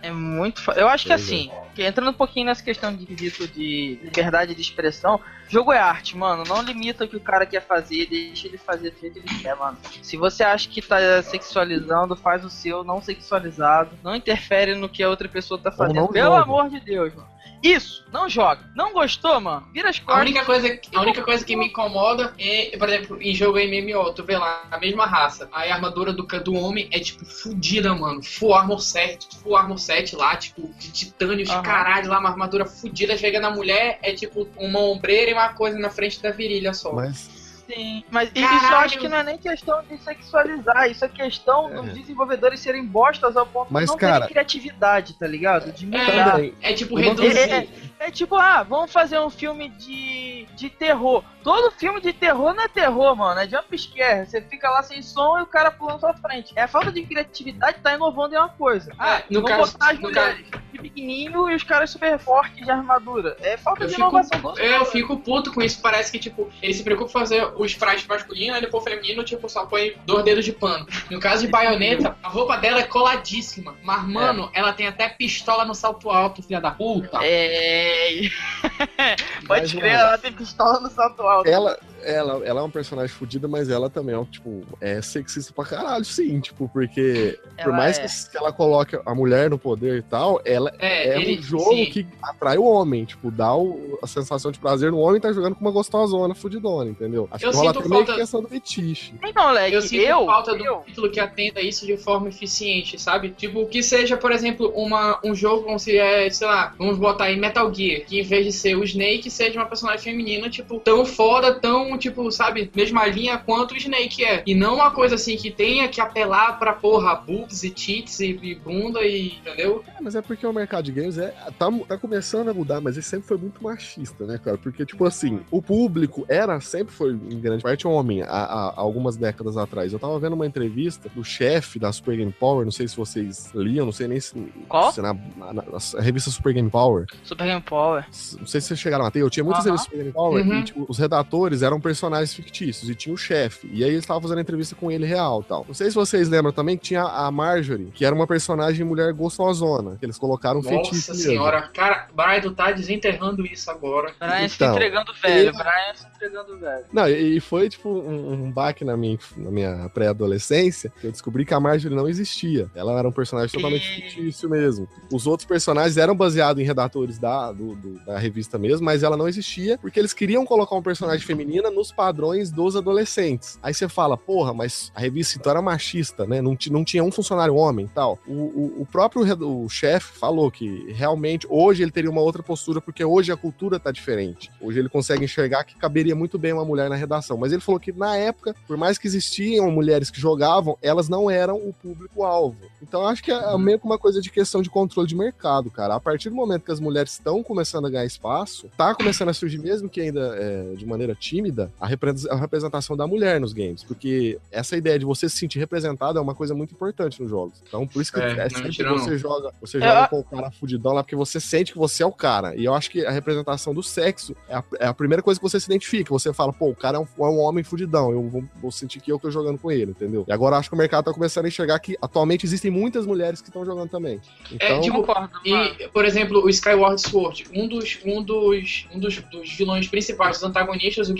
É 0.00 0.12
muito. 0.12 0.62
fa- 0.62 0.74
Eu 0.74 0.86
acho 0.88 1.06
que 1.06 1.12
é. 1.12 1.16
assim, 1.16 1.50
que 1.74 1.82
entrando 1.84 2.10
um 2.10 2.14
pouquinho 2.14 2.46
nessa 2.46 2.62
questão 2.62 2.94
de 2.94 3.04
quesito 3.04 3.48
de 3.48 3.98
liberdade 4.00 4.54
de 4.54 4.60
expressão, 4.60 5.20
jogo 5.48 5.72
é 5.72 5.78
arte, 5.80 6.16
mano. 6.16 6.44
Não 6.46 6.62
limita 6.62 7.04
o 7.04 7.08
que 7.08 7.16
o 7.16 7.20
cara 7.20 7.44
quer 7.44 7.60
fazer, 7.66 8.06
deixa 8.06 8.46
ele 8.46 8.56
fazer 8.58 8.90
do 8.92 9.00
jeito 9.00 9.20
que 9.20 9.28
ele 9.28 9.42
quer, 9.42 9.56
mano. 9.56 9.76
Se 10.00 10.16
você 10.16 10.44
acha 10.44 10.68
que 10.68 10.80
tá 10.80 10.98
sexualizando, 11.24 12.14
faz 12.14 12.44
o 12.44 12.50
seu 12.50 12.84
não 12.84 13.02
sexualizado. 13.02 13.90
Não 14.04 14.14
interfere 14.14 14.76
no 14.76 14.88
que 14.88 15.02
a 15.02 15.08
outra 15.08 15.28
pessoa 15.28 15.58
tá 15.60 15.72
fazendo. 15.72 16.06
Pelo 16.08 16.30
joga. 16.30 16.42
amor 16.42 16.70
de 16.70 16.78
Deus, 16.78 17.12
mano. 17.14 17.28
Isso, 17.62 18.04
não 18.12 18.28
joga. 18.28 18.70
Não 18.74 18.92
gostou, 18.92 19.40
mano? 19.40 19.66
Vira 19.72 19.90
as 19.90 19.96
A 19.96 20.00
costas. 20.00 20.22
única, 20.22 20.44
coisa, 20.44 20.80
a 20.94 21.00
única 21.00 21.22
coisa 21.22 21.44
que 21.44 21.56
me 21.56 21.66
incomoda 21.66 22.32
é, 22.38 22.76
por 22.78 22.88
exemplo, 22.88 23.22
em 23.22 23.34
jogo 23.34 23.58
MMO, 23.58 24.12
tu 24.12 24.22
vê 24.24 24.38
lá, 24.38 24.62
a 24.70 24.78
mesma 24.78 25.06
raça. 25.06 25.48
Aí 25.52 25.70
a 25.70 25.74
armadura 25.74 26.12
do, 26.12 26.22
do 26.24 26.54
homem 26.54 26.88
é, 26.92 27.00
tipo, 27.00 27.24
fudida, 27.24 27.94
mano. 27.94 28.22
Full 28.22 28.54
armor 28.54 28.80
set, 28.80 29.26
full 29.42 29.56
armor 29.56 29.78
set 29.78 30.14
lá, 30.14 30.36
tipo, 30.36 30.72
de 30.78 30.92
titânio, 30.92 31.44
de 31.44 31.50
Aham. 31.50 31.62
caralho 31.62 32.08
lá, 32.08 32.20
uma 32.20 32.30
armadura 32.30 32.64
fudida. 32.64 33.16
Chega 33.16 33.40
na 33.40 33.50
mulher, 33.50 33.98
é 34.02 34.12
tipo 34.12 34.48
uma 34.56 34.80
ombreira 34.80 35.30
e 35.30 35.34
uma 35.34 35.52
coisa 35.54 35.78
na 35.78 35.90
frente 35.90 36.22
da 36.22 36.30
virilha 36.30 36.72
só. 36.72 36.92
Mas 36.92 37.37
Sim, 37.68 38.02
mas 38.10 38.30
isso 38.34 38.44
eu 38.44 38.48
Caralho. 38.60 38.76
acho 38.78 38.98
que 38.98 39.08
não 39.08 39.18
é 39.18 39.22
nem 39.24 39.36
questão 39.36 39.82
de 39.82 39.98
sexualizar, 39.98 40.90
isso 40.90 41.04
é 41.04 41.08
questão 41.08 41.68
É. 41.70 41.74
dos 41.82 41.92
desenvolvedores 41.92 42.60
serem 42.60 42.84
bostas 42.86 43.36
ao 43.36 43.44
ponto 43.44 43.68
Mas, 43.70 43.84
de 43.84 43.88
não 43.90 43.96
cara- 43.98 44.20
terem 44.20 44.28
criatividade, 44.32 45.14
tá 45.18 45.26
ligado? 45.26 45.70
De 45.72 45.84
mudar. 45.84 46.32
também. 46.32 46.54
É 46.62 46.72
tipo 46.72 46.96
reduzir. 46.96 47.36
É, 47.36 47.68
é, 48.00 48.06
é 48.06 48.10
tipo, 48.10 48.36
ah, 48.36 48.62
vamos 48.62 48.92
fazer 48.92 49.18
um 49.20 49.30
filme 49.30 49.68
de, 49.70 50.46
de 50.54 50.70
terror. 50.70 51.22
Todo 51.42 51.70
filme 51.70 52.00
de 52.00 52.12
terror 52.12 52.52
não 52.54 52.62
é 52.64 52.68
terror, 52.68 53.16
mano. 53.16 53.40
É 53.40 53.48
jump 53.48 53.76
scare. 53.78 54.26
Você 54.26 54.42
fica 54.42 54.68
lá 54.68 54.82
sem 54.82 55.00
som 55.02 55.38
e 55.38 55.42
o 55.42 55.46
cara 55.46 55.70
pulando 55.70 56.02
na 56.02 56.12
sua 56.12 56.14
frente. 56.14 56.52
É 56.56 56.62
a 56.62 56.68
falta 56.68 56.92
de 56.92 57.02
criatividade 57.04 57.78
tá 57.82 57.94
inovando 57.94 58.34
em 58.34 58.38
uma 58.38 58.48
coisa. 58.50 58.92
Ah, 58.98 59.18
É, 59.18 59.24
no 59.30 59.40
vamos 59.40 59.56
caso- 59.56 59.72
botar 59.72 59.90
as 59.92 59.96
no 59.96 60.02
mulheres 60.02 60.46
de 60.72 60.78
pequenininho 60.78 61.48
e 61.50 61.54
os 61.54 61.62
caras 61.62 61.90
super 61.90 62.18
fortes 62.18 62.64
de 62.64 62.70
armadura. 62.70 63.36
É 63.40 63.56
falta 63.56 63.84
Eu 63.84 63.86
de 63.88 63.94
fico, 63.94 64.08
inovação 64.08 64.40
do 64.40 64.60
é, 64.60 64.76
eu 64.76 64.84
fico 64.84 65.16
puto 65.18 65.52
com 65.54 65.62
isso. 65.62 65.80
Parece 65.80 66.12
que, 66.12 66.18
tipo, 66.18 66.50
ele 66.60 66.74
se 66.74 66.82
preocupa 66.82 67.08
em 67.10 67.12
fazer 67.14 67.44
o 67.56 67.64
sprite 67.64 68.06
masculino, 68.06 68.54
aí 68.54 68.60
depois 68.60 68.84
feminino, 68.84 69.24
tipo, 69.24 69.48
só 69.48 69.64
põe 69.64 69.96
dois 70.04 70.24
dedos 70.24 70.44
de 70.44 70.52
pano. 70.52 70.86
No 71.10 71.18
caso 71.18 71.46
de 71.46 71.48
baioneta, 71.50 72.14
a 72.22 72.28
roupa 72.28 72.56
dela 72.58 72.80
é 72.80 72.84
coladíssima. 72.84 73.74
Mas, 73.82 74.02
mano, 74.06 74.50
ela 74.52 74.72
tem 74.74 74.86
até 74.86 75.08
pistola 75.08 75.64
no 75.64 75.74
salto 75.74 76.10
alto, 76.10 76.42
filha 76.42 76.60
da 76.60 76.72
puta. 76.72 77.20
É. 77.22 77.87
Pode 79.46 79.76
crer, 79.76 79.92
ela 79.92 80.18
tem 80.18 80.32
pistola 80.32 80.80
no 80.80 80.90
salto 80.90 81.22
alto. 81.22 81.48
ela, 81.48 81.78
ela, 82.02 82.44
ela 82.46 82.60
é 82.60 82.62
uma 82.62 82.70
personagem 82.70 83.14
fodida, 83.14 83.46
mas 83.48 83.68
ela 83.68 83.88
também 83.90 84.14
é, 84.14 84.24
tipo, 84.26 84.62
é 84.80 85.00
sexista 85.02 85.52
pra 85.52 85.64
caralho, 85.64 86.04
sim, 86.04 86.40
tipo, 86.40 86.68
porque 86.68 87.38
por 87.56 87.68
Ela 87.68 87.76
mais 87.76 87.98
é. 87.98 88.06
que, 88.30 88.36
ela 88.36 88.52
coloque 88.52 88.98
a 89.04 89.14
mulher 89.14 89.50
no 89.50 89.58
poder 89.58 89.98
e 89.98 90.02
tal, 90.02 90.40
ela 90.44 90.72
É, 90.78 91.08
é, 91.10 91.20
ele- 91.20 91.38
um 91.38 91.42
jogo 91.42 91.70
sim. 91.74 91.86
que 91.86 92.06
atrai 92.22 92.58
o 92.58 92.64
homem, 92.64 93.04
tipo, 93.04 93.30
dá 93.30 93.54
o- 93.54 93.98
a 94.02 94.06
sensação 94.06 94.50
de 94.50 94.58
prazer 94.58 94.90
no 94.90 94.98
homem 94.98 95.20
tá 95.20 95.32
jogando 95.32 95.54
com 95.54 95.60
uma 95.60 95.70
gostosona 95.70 96.34
fudidona, 96.34 96.90
entendeu? 96.90 97.28
Acho 97.30 97.46
Eu 97.46 97.50
que 97.50 97.56
rola 97.56 97.70
até 97.70 97.78
meio 97.80 97.90
que 98.00 98.06
falta- 98.06 98.20
questão 98.20 98.42
do 98.42 98.48
fetiche. 98.48 99.14
Então, 99.24 99.50
Leg, 99.52 99.72
Eu 99.72 99.80
eu, 99.80 99.82
sinto 99.82 100.02
eu, 100.02 100.26
falta 100.26 100.54
do 100.56 100.82
título 100.86 101.10
que 101.10 101.20
atenda 101.20 101.60
isso 101.60 101.86
de 101.86 101.96
forma 101.96 102.28
eficiente, 102.28 103.00
sabe? 103.00 103.30
Tipo, 103.30 103.66
que 103.66 103.82
seja, 103.82 104.16
por 104.16 104.32
exemplo, 104.32 104.72
uma, 104.74 105.18
um 105.24 105.34
jogo 105.34 105.64
como 105.64 105.78
se 105.78 105.96
é, 105.98 106.28
sei 106.30 106.46
lá, 106.46 106.74
vamos 106.78 106.98
botar 106.98 107.24
aí 107.24 107.36
Metal 107.36 107.72
Gear, 107.72 108.02
que 108.06 108.20
em 108.20 108.22
vez 108.22 108.46
de 108.46 108.52
ser 108.52 108.76
o 108.76 108.84
Snake, 108.84 109.30
seja 109.30 109.58
uma 109.58 109.66
personagem 109.66 110.02
feminina, 110.02 110.48
tipo, 110.48 110.78
tão 110.80 111.04
foda, 111.04 111.54
tão, 111.54 111.87
tipo, 111.96 112.30
sabe, 112.30 112.70
mesma 112.74 113.06
linha 113.06 113.38
quanto 113.38 113.72
o 113.72 113.76
Snake 113.76 114.24
é. 114.24 114.42
E 114.46 114.54
não 114.54 114.74
uma 114.74 114.90
coisa 114.90 115.14
assim 115.14 115.36
que 115.36 115.50
tenha 115.50 115.88
que 115.88 116.00
apelar 116.00 116.58
pra, 116.58 116.72
porra, 116.72 117.14
boobs 117.14 117.62
e 117.62 117.70
tits 117.70 118.20
e, 118.20 118.38
e 118.42 118.54
bunda 118.56 119.00
e, 119.02 119.36
entendeu? 119.38 119.84
É, 119.86 120.00
mas 120.00 120.14
é 120.14 120.20
porque 120.22 120.46
o 120.46 120.52
mercado 120.52 120.84
de 120.84 120.92
games 120.92 121.16
é, 121.18 121.28
tá, 121.58 121.70
tá 121.88 121.96
começando 121.96 122.48
a 122.48 122.54
mudar, 122.54 122.80
mas 122.80 122.96
ele 122.96 123.04
sempre 123.04 123.26
foi 123.28 123.36
muito 123.38 123.62
machista, 123.62 124.24
né, 124.26 124.38
cara? 124.42 124.58
Porque, 124.58 124.84
tipo 124.84 125.04
assim, 125.04 125.40
o 125.50 125.62
público 125.62 126.24
era, 126.28 126.60
sempre 126.60 126.92
foi, 126.92 127.12
em 127.12 127.40
grande 127.40 127.62
parte, 127.62 127.86
homem, 127.86 128.22
há, 128.22 128.26
há 128.28 128.74
algumas 128.80 129.16
décadas 129.16 129.56
atrás. 129.56 129.92
Eu 129.92 129.98
tava 129.98 130.18
vendo 130.18 130.32
uma 130.34 130.46
entrevista 130.46 131.08
do 131.14 131.22
chefe 131.24 131.78
da 131.78 131.92
Super 131.92 132.16
Game 132.16 132.32
Power, 132.32 132.64
não 132.64 132.72
sei 132.72 132.88
se 132.88 132.96
vocês 132.96 133.50
liam, 133.54 133.84
não 133.84 133.92
sei 133.92 134.08
nem 134.08 134.18
se. 134.20 134.34
Qual? 134.68 134.92
se 134.92 135.00
na, 135.00 135.14
na- 135.14 135.52
na 135.52 136.00
revista 136.00 136.30
Super 136.30 136.52
Game 136.52 136.70
Power. 136.70 137.06
Super 137.22 137.46
Game 137.46 137.62
Power. 137.62 138.04
Não 138.38 138.46
sei 138.46 138.60
se 138.60 138.68
vocês 138.68 138.80
chegaram 138.80 139.04
a 139.04 139.10
ter, 139.10 139.20
eu 139.22 139.30
tinha 139.30 139.44
muitas 139.44 139.64
Aham. 139.66 139.72
revistas 139.72 139.84
Super 139.90 139.98
Game 139.98 140.12
Power 140.12 140.46
Uhum. 140.46 140.60
e, 140.60 140.64
tipo, 140.64 140.86
os 140.88 140.98
redatores 140.98 141.62
eram 141.62 141.77
personagens 141.80 142.34
fictícios 142.34 142.88
e 142.90 142.94
tinha 142.94 143.14
o 143.14 143.18
chefe. 143.18 143.68
E 143.72 143.82
aí 143.84 143.90
eles 143.90 144.00
estavam 144.04 144.20
fazendo 144.22 144.40
entrevista 144.40 144.74
com 144.74 144.90
ele 144.90 145.06
real 145.06 145.42
tal. 145.42 145.64
Não 145.66 145.74
sei 145.74 145.88
se 145.88 145.94
vocês 145.94 146.28
lembram 146.28 146.52
também 146.52 146.76
que 146.76 146.84
tinha 146.84 147.02
a 147.02 147.30
Marjorie, 147.30 147.90
que 147.94 148.04
era 148.04 148.14
uma 148.14 148.26
personagem 148.26 148.84
mulher 148.84 149.12
gostosona, 149.12 149.96
que 149.96 150.04
eles 150.06 150.18
colocaram 150.18 150.60
um 150.60 150.62
fetiche 150.62 150.94
Nossa 150.96 151.12
mesmo. 151.12 151.24
senhora, 151.30 151.62
cara, 151.74 152.08
Brian 152.14 152.52
tá 152.52 152.72
desenterrando 152.72 153.44
isso 153.46 153.70
agora. 153.70 154.12
Brian 154.18 154.48
se 154.48 154.54
Então, 154.56 154.72
entregando 154.72 155.12
velho. 155.22 155.34
ele- 155.48 155.52
Brian 155.52 155.94
se 155.94 156.06
entregando 156.06 156.58
velho. 156.58 156.84
Não, 156.92 157.08
e 157.08 157.40
foi 157.40 157.68
tipo 157.68 157.88
um, 157.88 158.32
um 158.32 158.52
baque 158.52 158.84
na 158.84 158.96
minha, 158.96 159.18
na 159.36 159.50
minha 159.50 159.88
pré-adolescência 159.90 160.92
que 161.00 161.06
eu 161.06 161.10
descobri 161.12 161.44
que 161.44 161.54
a 161.54 161.60
Marjorie 161.60 161.96
não 161.96 162.08
existia. 162.08 162.70
Ela 162.74 162.98
era 162.98 163.08
um 163.08 163.12
personagem 163.12 163.50
totalmente 163.54 163.84
E- 163.86 164.02
fictício 164.02 164.48
mesmo. 164.48 164.88
Os 165.12 165.26
outros 165.26 165.46
personagens 165.46 165.96
eram 165.96 166.14
baseados 166.14 166.62
em 166.62 166.66
redatores 166.66 167.18
da, 167.18 167.52
do- 167.52 167.74
do- 167.74 167.98
da 168.04 168.18
revista 168.18 168.58
mesmo, 168.58 168.84
mas 168.84 169.02
ela 169.02 169.16
não 169.16 169.28
existia 169.28 169.78
porque 169.78 169.98
eles 169.98 170.12
queriam 170.12 170.44
colocar 170.44 170.74
um 170.76 170.82
personagem 170.82 171.24
feminina 171.68 171.70
nos 171.70 171.92
padrões 171.92 172.50
dos 172.50 172.74
adolescentes. 172.76 173.58
Aí 173.62 173.72
você 173.72 173.88
fala, 173.88 174.16
porra, 174.16 174.52
mas 174.52 174.90
a 174.94 175.00
revista 175.00 175.38
então 175.38 175.50
era 175.50 175.62
machista, 175.62 176.26
né? 176.26 176.40
Não, 176.40 176.56
não 176.70 176.84
tinha 176.84 177.04
um 177.04 177.12
funcionário 177.12 177.54
homem 177.54 177.88
tal. 177.94 178.18
O, 178.26 178.32
o, 178.32 178.82
o 178.82 178.86
próprio 178.86 179.22
o 179.46 179.68
chefe 179.68 180.18
falou 180.18 180.50
que 180.50 180.92
realmente 180.92 181.46
hoje 181.48 181.82
ele 181.82 181.90
teria 181.90 182.10
uma 182.10 182.20
outra 182.20 182.42
postura 182.42 182.80
porque 182.80 183.04
hoje 183.04 183.30
a 183.30 183.36
cultura 183.36 183.78
tá 183.78 183.90
diferente. 183.90 184.50
Hoje 184.60 184.78
ele 184.78 184.88
consegue 184.88 185.24
enxergar 185.24 185.64
que 185.64 185.76
caberia 185.76 186.14
muito 186.14 186.38
bem 186.38 186.52
uma 186.52 186.64
mulher 186.64 186.88
na 186.88 186.96
redação. 186.96 187.36
Mas 187.36 187.52
ele 187.52 187.60
falou 187.60 187.80
que 187.80 187.92
na 187.92 188.16
época, 188.16 188.54
por 188.66 188.76
mais 188.76 188.98
que 188.98 189.06
existiam 189.06 189.70
mulheres 189.70 190.10
que 190.10 190.20
jogavam, 190.20 190.76
elas 190.82 191.08
não 191.08 191.30
eram 191.30 191.56
o 191.56 191.72
público-alvo. 191.72 192.56
Então 192.82 193.06
acho 193.06 193.22
que 193.22 193.30
é 193.30 193.58
meio 193.58 193.78
que 193.78 193.86
uma 193.86 193.98
coisa 193.98 194.20
de 194.20 194.30
questão 194.30 194.62
de 194.62 194.70
controle 194.70 195.08
de 195.08 195.16
mercado, 195.16 195.70
cara. 195.70 195.94
A 195.94 196.00
partir 196.00 196.30
do 196.30 196.34
momento 196.34 196.64
que 196.64 196.72
as 196.72 196.80
mulheres 196.80 197.12
estão 197.12 197.42
começando 197.42 197.86
a 197.86 197.90
ganhar 197.90 198.04
espaço, 198.04 198.68
tá 198.76 198.94
começando 198.94 199.28
a 199.28 199.34
surgir, 199.34 199.58
mesmo 199.58 199.88
que 199.88 200.00
ainda 200.00 200.36
é, 200.36 200.74
de 200.74 200.86
maneira 200.86 201.14
tímida, 201.14 201.57
a, 201.80 201.86
repre- 201.86 202.28
a 202.30 202.36
representação 202.36 202.96
da 202.96 203.06
mulher 203.06 203.40
nos 203.40 203.52
games. 203.52 203.82
Porque 203.84 204.38
essa 204.50 204.76
ideia 204.76 204.98
de 204.98 205.04
você 205.04 205.28
se 205.28 205.36
sentir 205.36 205.58
representado 205.58 206.18
é 206.18 206.22
uma 206.22 206.34
coisa 206.34 206.54
muito 206.54 206.72
importante 206.74 207.20
nos 207.20 207.30
jogos. 207.30 207.62
Então, 207.66 207.86
por 207.86 208.00
isso 208.02 208.12
que 208.12 208.20
É, 208.20 208.30
é, 208.32 208.42
não, 208.44 208.50
sempre 208.50 208.84
você 208.84 209.18
joga, 209.18 209.52
você 209.60 209.78
joga 209.80 210.08
com 210.08 210.20
o 210.20 210.24
cara 210.24 210.50
fudidão 210.50 210.92
lá, 210.92 211.02
porque 211.02 211.16
você 211.16 211.40
sente 211.40 211.72
que 211.72 211.78
você 211.78 212.02
é 212.02 212.06
o 212.06 212.12
cara. 212.12 212.54
E 212.54 212.64
eu 212.64 212.74
acho 212.74 212.90
que 212.90 213.04
a 213.04 213.10
representação 213.10 213.74
do 213.74 213.82
sexo 213.82 214.36
é 214.48 214.56
a, 214.56 214.64
é 214.80 214.86
a 214.86 214.94
primeira 214.94 215.22
coisa 215.22 215.40
que 215.40 215.48
você 215.48 215.58
se 215.58 215.66
identifica. 215.66 216.10
Você 216.10 216.32
fala, 216.32 216.52
pô, 216.52 216.68
o 216.70 216.76
cara 216.76 216.98
é 216.98 217.00
um, 217.00 217.06
é 217.26 217.30
um 217.30 217.38
homem 217.40 217.64
fudidão, 217.64 218.10
eu 218.10 218.22
vou, 218.28 218.44
vou 218.60 218.70
sentir 218.70 219.00
que 219.00 219.10
eu 219.10 219.18
tô 219.18 219.30
jogando 219.30 219.58
com 219.58 219.70
ele, 219.70 219.90
entendeu? 219.92 220.24
E 220.28 220.32
agora 220.32 220.56
eu 220.56 220.60
acho 220.60 220.68
que 220.68 220.74
o 220.74 220.78
mercado 220.78 221.04
tá 221.06 221.12
começando 221.12 221.44
a 221.46 221.48
enxergar 221.48 221.78
que 221.78 221.96
atualmente 222.00 222.44
existem 222.44 222.70
muitas 222.70 223.06
mulheres 223.06 223.40
que 223.40 223.48
estão 223.48 223.64
jogando 223.64 223.88
também. 223.90 224.20
Então, 224.52 224.68
É, 224.68 224.80
tipo. 224.80 225.04
E, 225.44 225.88
por 225.88 226.04
exemplo, 226.04 226.44
o 226.44 226.48
Skyward 226.48 227.00
Sword, 227.00 227.46
um 227.54 227.66
dos, 227.68 227.98
um 228.04 228.22
dos, 228.22 228.86
um 228.92 228.98
dos, 228.98 229.16
dos 229.30 229.52
vilões 229.56 229.88
principais, 229.88 230.36
dos 230.38 230.42
antagonistas, 230.44 231.08
o 231.08 231.14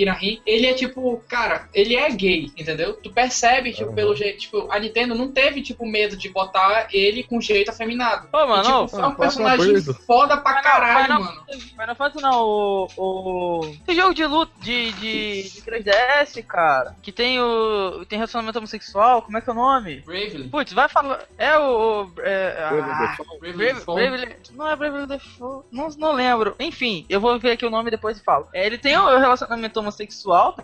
Ele 0.47 0.67
é 0.67 0.75
tipo, 0.75 1.23
cara, 1.29 1.69
ele 1.73 1.97
é 1.97 2.11
gay, 2.11 2.51
entendeu? 2.57 2.95
Tu 2.95 3.11
percebe, 3.11 3.73
tipo, 3.73 3.87
Aham. 3.87 3.95
pelo 3.95 4.17
jeito, 4.17 4.39
tipo, 4.41 4.69
a 4.71 4.79
Nintendo 4.79 5.15
não 5.15 5.29
teve, 5.31 5.63
tipo, 5.63 5.87
medo 5.87 6.17
de 6.17 6.29
botar 6.29 6.89
ele 6.93 7.23
com 7.23 7.41
jeito 7.41 7.71
afeminado. 7.71 8.29
Ô, 8.33 8.47
mano, 8.47 8.63
e, 8.63 8.67
tipo, 8.67 8.89
foi 8.89 9.03
ah, 9.03 9.09
um 9.09 9.15
personagem 9.15 9.83
foda 10.07 10.37
pra 10.37 10.53
Mas 10.55 10.65
não, 10.65 10.71
caralho, 10.71 10.99
mas 10.99 11.09
não- 11.09 11.21
mano. 11.21 11.43
Final 11.79 11.95
Fantasy 11.97 12.23
não, 12.23 12.43
o. 12.45 12.89
o... 12.97 13.77
Esse 13.87 13.95
jogo 13.99 14.15
de 14.15 14.27
luta 14.27 14.53
de, 14.61 14.93
de, 14.93 15.43
de 15.51 15.63
3DS, 15.63 16.45
cara. 16.45 16.95
Que 17.03 17.13
tem 17.13 17.41
o. 17.41 18.05
Tem 18.09 18.19
relacionamento 18.19 18.59
homossexual, 18.59 19.23
como 19.23 19.39
é 19.39 19.41
que 19.41 19.49
é 19.49 19.53
o 19.53 19.57
nome? 19.57 20.01
Bravely. 20.01 20.49
Putz, 20.49 20.73
vai 20.73 20.89
falar. 20.89 21.21
É 21.37 21.57
o. 21.59 22.05
o- 22.05 22.13
é, 22.21 22.69
Bravely 22.69 22.91
ah, 22.93 23.07
Default. 23.07 23.41
Bravely 23.41 23.57
Brave, 23.57 23.75
Default. 23.75 24.01
Bravely- 24.01 24.37
não 24.55 24.69
é 24.69 24.77
Bravely 24.77 25.07
Default, 25.07 25.67
não, 25.73 25.89
não 25.97 26.13
lembro. 26.13 26.55
Enfim, 26.59 27.07
eu 27.09 27.21
vou 27.21 27.39
ver 27.39 27.53
aqui 27.53 27.65
o 27.67 27.71
nome 27.71 27.89
e 27.89 27.91
depois 27.93 28.19
falo. 28.21 28.49
É, 28.53 28.67
ele 28.67 28.79
tem 28.79 28.99
um 28.99 29.19
relacionamento 29.19 29.79
homossexual, 29.81 29.99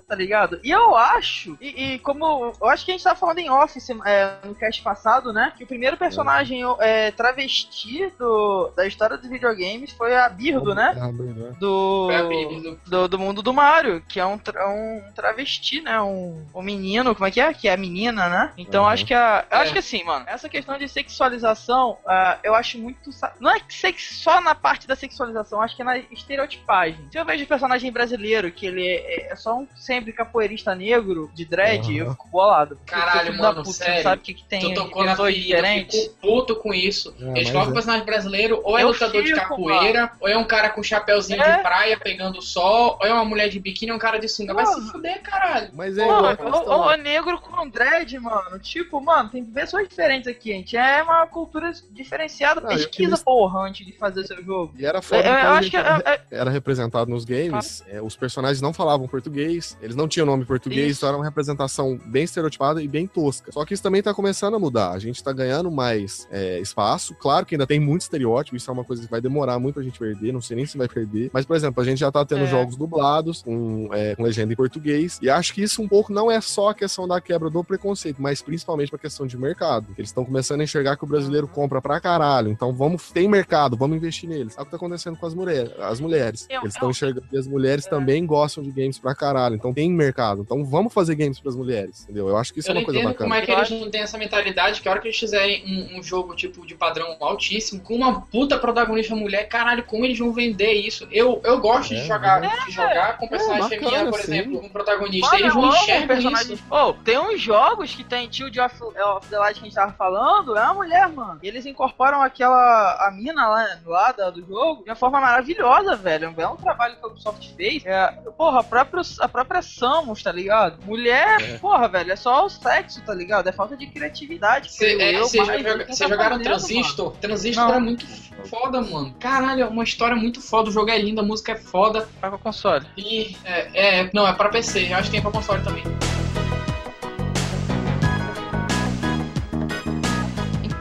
tá 0.08 0.14
ligado? 0.14 0.60
E 0.62 0.70
eu 0.70 0.96
acho, 0.96 1.56
e, 1.60 1.94
e 1.94 1.98
como 2.00 2.54
eu 2.60 2.68
acho 2.68 2.84
que 2.84 2.90
a 2.90 2.94
gente 2.94 3.04
tava 3.04 3.18
falando 3.18 3.38
em 3.38 3.50
Office 3.50 3.88
é, 4.04 4.34
no 4.44 4.54
cast 4.54 4.82
passado, 4.82 5.32
né? 5.32 5.52
Que 5.56 5.64
o 5.64 5.66
primeiro 5.66 5.96
personagem 5.96 6.62
é, 6.80 7.10
travesti 7.10 8.12
do, 8.18 8.70
da 8.76 8.86
história 8.86 9.16
dos 9.16 9.28
videogames 9.28 9.92
foi 9.92 10.14
a 10.16 10.28
Birdo, 10.28 10.74
né? 10.74 10.94
Ah, 11.00 11.10
verdade. 11.12 11.58
Do, 11.58 12.06
Foi 12.06 12.16
a 12.16 12.22
Baby 12.22 12.60
do- 12.60 12.80
do, 12.90 13.08
do 13.08 13.18
mundo 13.18 13.42
do 13.42 13.52
Mario, 13.52 14.02
que 14.08 14.18
é 14.20 14.24
um, 14.26 14.38
tra- 14.38 14.68
um 14.68 15.02
travesti, 15.14 15.80
né? 15.80 16.00
Um, 16.00 16.44
um 16.54 16.62
menino, 16.62 17.14
como 17.14 17.26
é 17.26 17.30
que 17.30 17.40
é? 17.40 17.52
Que 17.54 17.68
é 17.68 17.74
a 17.74 17.76
menina, 17.76 18.28
né? 18.28 18.52
Então 18.56 18.84
Uhum. 18.84 18.88
acho 18.90 19.04
que 19.06 19.14
a. 19.14 19.44
Eu 19.50 19.58
É. 19.58 19.62
acho 19.62 19.72
que 19.72 19.78
assim, 19.78 20.02
mano, 20.04 20.24
essa 20.28 20.48
questão 20.48 20.76
de 20.78 20.88
sexualização, 20.88 21.98
ah, 22.06 22.38
eu 22.42 22.54
acho 22.54 22.78
muito. 22.78 23.10
Não 23.40 23.50
é 23.50 23.58
sex- 23.68 24.20
só 24.22 24.40
na 24.40 24.54
parte 24.54 24.86
da 24.86 24.96
sexualização, 24.96 25.60
acho 25.60 25.74
que 25.76 25.82
é 25.82 25.84
na 25.84 25.98
estereotipagem. 25.98 27.06
Se 27.10 27.18
eu 27.18 27.24
vejo 27.24 27.46
personagem 27.46 27.90
brasileiro 27.92 28.50
que 28.50 28.66
ele 28.66 28.86
é, 28.86 29.32
é 29.32 29.36
só 29.44 29.58
um 29.58 29.68
sempre 29.76 30.10
capoeirista 30.12 30.74
negro 30.74 31.30
de 31.34 31.44
dread, 31.44 31.86
Uhum. 31.88 31.96
eu 31.98 32.10
fico 32.12 32.28
bolado. 32.28 32.78
Caralho, 32.86 33.36
mano, 33.36 33.62
puta, 33.62 33.72
sério. 33.72 34.02
sabe 34.02 34.22
o 34.22 34.24
que, 34.24 34.32
que 34.34 34.44
tem 34.44 34.60
Tu 34.60 34.72
tocou 34.74 35.04
na 35.04 35.14
ferida, 35.14 35.58
eu 35.58 35.86
fico 35.90 36.14
puto 36.20 36.56
com 36.56 36.72
isso. 36.72 37.14
Ah, 37.20 37.24
Eles 37.36 37.42
mas 37.44 37.50
colocam 37.50 37.68
é. 37.68 37.70
o 37.70 37.74
personagem 37.74 38.06
brasileiro, 38.06 38.60
ou 38.64 38.78
é 38.78 38.82
Eu 38.82 38.88
lutador 38.88 39.22
de 39.22 39.34
fico, 39.34 39.40
capoeira, 39.40 40.10
ou 40.18 40.26
é 40.28 40.36
um 40.38 40.44
cara 40.44 40.70
com 40.70 40.82
chapéuzinho 40.82 41.42
É. 41.42 41.56
de 41.58 41.62
praia 41.62 41.98
pegando 41.98 42.40
sol, 42.40 42.98
ou 43.00 43.06
é 43.06 43.12
uma 43.12 43.24
mulher 43.24 43.48
de 43.50 43.60
biquíni 43.60 43.90
ou 43.92 43.96
um 43.96 44.00
cara 44.00 44.18
de 44.18 44.28
sunga. 44.28 44.54
Vai 44.54 44.64
se 44.66 44.80
fuder, 44.90 45.20
caralho. 45.22 45.68
Mas 45.74 45.98
é 45.98 46.06
Mano, 46.06 46.18
igual 46.18 46.32
aquela 46.32 46.50
o, 46.50 46.54
o, 46.54 46.60
história. 46.62 47.00
o 47.00 47.02
negro 47.02 47.40
com 47.40 47.68
dread, 47.68 48.18
mano. 48.18 48.58
Tipo, 48.58 49.00
mano, 49.00 49.28
tem 49.28 49.44
pessoas 49.44 49.86
diferentes 49.86 50.26
aqui, 50.26 50.50
gente. 50.52 50.76
É 50.76 51.02
uma 51.02 51.26
cultura 51.26 51.70
diferenciada. 51.90 52.60
Não, 52.60 52.70
eu 52.70 52.76
Pesquisa, 52.78 53.10
queria- 53.10 53.24
porra, 53.24 53.60
antes 53.68 53.84
de 53.84 53.92
fazer 53.92 54.24
seu 54.24 54.42
jogo. 54.42 54.72
E 54.78 54.86
era 54.86 54.98
Eu, 54.98 55.02
foda 55.02 55.22
eu 55.22 55.34
quando 55.34 55.46
a 55.46 55.52
acho 55.58 55.70
que. 55.70 55.76
era, 55.76 56.02
é- 56.06 56.10
é- 56.14 56.20
era 56.30 56.50
representado 56.50 57.10
nos 57.10 57.24
games, 57.24 57.84
é, 57.88 58.00
os 58.00 58.16
personagens 58.16 58.60
não 58.60 58.72
falavam 58.72 59.06
português, 59.08 59.33
eles 59.40 59.96
não 59.96 60.06
tinham 60.08 60.26
nome 60.26 60.44
português, 60.44 60.92
Isso. 60.92 61.00
então 61.00 61.08
era 61.10 61.18
uma 61.18 61.24
representação 61.24 61.98
bem 62.06 62.24
estereotipada 62.24 62.82
e 62.82 62.88
bem 62.88 63.06
tosca. 63.06 63.52
Só 63.52 63.64
que 63.64 63.74
isso 63.74 63.82
também 63.82 64.02
tá 64.02 64.12
começando 64.14 64.54
a 64.54 64.58
mudar. 64.58 64.92
A 64.92 64.98
gente 64.98 65.22
tá 65.22 65.32
ganhando 65.32 65.70
mais 65.70 66.26
é, 66.30 66.58
espaço. 66.60 67.14
Claro 67.14 67.44
que 67.46 67.54
ainda 67.54 67.66
tem 67.66 67.80
muito 67.80 68.02
estereótipo, 68.02 68.56
isso 68.56 68.70
é 68.70 68.72
uma 68.72 68.84
coisa 68.84 69.02
que 69.02 69.10
vai 69.10 69.20
demorar 69.20 69.58
muito 69.58 69.78
a 69.80 69.82
gente 69.82 69.98
perder, 69.98 70.32
não 70.32 70.40
sei 70.40 70.56
nem 70.56 70.66
se 70.66 70.76
vai 70.78 70.88
perder. 70.88 71.30
Mas, 71.32 71.44
por 71.44 71.56
exemplo, 71.56 71.82
a 71.82 71.84
gente 71.84 71.98
já 71.98 72.10
tá 72.10 72.24
tendo 72.24 72.42
É. 72.44 72.46
jogos 72.46 72.76
dublados, 72.76 73.42
com, 73.42 73.88
é, 73.92 74.14
com 74.14 74.22
legenda 74.22 74.52
em 74.52 74.56
português, 74.56 75.18
e 75.22 75.28
acho 75.30 75.54
que 75.54 75.62
isso 75.62 75.82
um 75.82 75.88
pouco 75.88 76.12
não 76.12 76.30
é 76.30 76.40
só 76.40 76.70
a 76.70 76.74
questão 76.74 77.06
da 77.08 77.20
quebra 77.20 77.48
do 77.50 77.62
preconceito, 77.64 78.20
mas 78.20 78.42
principalmente 78.42 78.90
pra 78.90 78.98
questão 78.98 79.26
de 79.26 79.36
mercado. 79.36 79.86
Eles 79.96 80.10
estão 80.10 80.24
começando 80.24 80.60
a 80.60 80.64
enxergar 80.64 80.96
que 80.96 81.04
o 81.04 81.06
brasileiro 81.06 81.46
compra 81.48 81.80
pra 81.80 82.00
caralho, 82.00 82.50
então 82.50 82.72
vamos, 82.72 83.10
tem 83.10 83.28
mercado, 83.28 83.76
vamos 83.76 83.96
investir 83.96 84.28
neles. 84.28 84.56
É 84.58 84.62
o 84.62 84.64
que 84.64 84.70
tá 84.70 84.76
acontecendo 84.76 85.16
com 85.16 85.26
as 85.26 85.34
mulheres. 85.34 85.72
As 85.80 86.00
mulheres. 86.00 86.46
Eu- 86.50 86.62
Eles 86.62 86.74
estão 86.74 86.88
eu- 86.88 86.90
enxergando 86.90 87.26
que 87.28 87.36
as 87.36 87.46
mulheres 87.46 87.86
também 87.86 88.24
gostam 88.26 88.62
de 88.62 88.70
games 88.70 88.98
pra 88.98 89.13
caralho, 89.14 89.54
então 89.56 89.72
tem 89.72 89.90
mercado. 89.90 90.42
Então 90.42 90.64
vamos 90.64 90.92
fazer 90.92 91.14
games 91.14 91.38
pras 91.40 91.56
mulheres, 91.56 92.04
entendeu? 92.04 92.28
Eu 92.28 92.36
acho 92.36 92.52
que 92.52 92.60
isso 92.60 92.70
eu 92.70 92.74
é 92.74 92.78
uma 92.78 92.84
coisa 92.84 93.00
bacana. 93.00 93.16
como 93.18 93.34
é 93.34 93.42
que 93.42 93.50
eles 93.50 93.70
não 93.70 93.90
têm 93.90 94.02
essa 94.02 94.18
mentalidade 94.18 94.80
que 94.80 94.88
a 94.88 94.92
hora 94.92 95.00
que 95.00 95.08
eles 95.08 95.18
fizerem 95.18 95.64
um, 95.66 95.98
um 95.98 96.02
jogo 96.02 96.34
tipo 96.34 96.66
de 96.66 96.74
padrão 96.74 97.16
altíssimo, 97.20 97.80
com 97.80 97.94
uma 97.94 98.20
puta 98.22 98.58
protagonista 98.58 99.14
mulher, 99.14 99.48
caralho, 99.48 99.84
como 99.84 100.04
eles 100.04 100.18
vão 100.18 100.32
vender 100.32 100.72
isso? 100.72 101.06
Eu, 101.10 101.40
eu 101.44 101.58
gosto 101.60 101.94
É, 101.94 102.00
de 102.00 102.06
jogar, 102.06 102.40
de 102.40 102.72
jogar 102.72 103.18
com 103.18 103.28
personagem 103.28 103.62
bacana, 103.80 103.90
feminino, 103.90 104.10
por 104.10 104.20
sim. 104.20 104.32
exemplo, 104.32 104.64
um 104.64 104.68
protagonista. 104.68 105.30
Mano, 105.30 105.44
eles 105.44 105.54
não 105.54 105.64
amo 105.64 105.76
enxergam 105.76 106.06
personagens. 106.08 106.50
isso. 106.50 106.64
Pô, 106.68 106.92
tem 107.04 107.18
uns 107.18 107.40
jogos 107.40 107.94
que 107.94 108.04
tem 108.04 108.32
Shield 108.32 108.58
of, 108.60 108.82
of 108.82 109.28
the 109.28 109.38
Light 109.38 109.54
que 109.54 109.60
a 109.60 109.64
gente 109.64 109.74
tava 109.74 109.92
falando, 109.92 110.56
é 110.56 110.62
uma 110.64 110.74
mulher, 110.74 111.08
mano. 111.08 111.38
E 111.42 111.48
eles 111.48 111.66
incorporam 111.66 112.22
aquela. 112.22 113.06
a 113.06 113.10
mina 113.10 113.46
lá, 113.46 113.78
lá 113.86 114.12
do 114.12 114.44
jogo 114.44 114.82
de 114.84 114.90
uma 114.90 114.96
forma 114.96 115.20
maravilhosa, 115.20 115.94
velho. 115.96 116.24
É 116.24 116.28
um 116.28 116.32
belo 116.32 116.56
trabalho 116.56 116.96
que 116.96 117.04
a 117.04 117.08
Ubisoft 117.08 117.54
fez. 117.54 117.84
É, 117.84 118.06
porra, 118.36 118.60
o 118.60 118.64
próprio 118.64 119.03
a 119.20 119.28
própria 119.28 119.62
Samus, 119.62 120.22
tá 120.22 120.32
ligado? 120.32 120.78
Mulher, 120.84 121.40
É. 121.40 121.58
porra, 121.58 121.88
velho, 121.88 122.12
é 122.12 122.16
só 122.16 122.44
o 122.44 122.48
sexo, 122.48 123.00
tá 123.02 123.14
ligado? 123.14 123.48
É 123.48 123.52
falta 123.52 123.76
de 123.76 123.86
criatividade. 123.86 124.72
Vocês 124.72 124.92
eu, 124.92 125.00
é, 125.00 125.12
joga- 125.14 125.92
jogaram 126.08 126.38
Transistor? 126.42 127.12
Transistor 127.16 127.68
Não. 127.68 127.74
é 127.74 127.80
muito 127.80 128.06
foda, 128.48 128.80
mano. 128.80 129.14
Caralho, 129.20 129.62
é 129.62 129.66
uma 129.66 129.84
história 129.84 130.16
muito 130.16 130.40
foda. 130.40 130.68
O 130.68 130.72
jogo 130.72 130.90
é 130.90 130.98
lindo, 130.98 131.20
a 131.20 131.24
música 131.24 131.52
é 131.52 131.56
foda. 131.56 132.00
mano. 132.00 132.10
Vai 132.20 132.30
pra 132.30 132.38
console. 132.38 132.86
E 132.96 133.36
é, 133.44 134.00
é- 134.00 134.10
não, 134.12 134.26
é 134.26 134.32
pra 134.32 134.48
PC. 134.48 134.88
Eu 134.90 134.96
acho 134.96 135.04
que 135.04 135.12
tem 135.12 135.22
pra 135.22 135.30
console 135.30 135.62
também. 135.62 135.82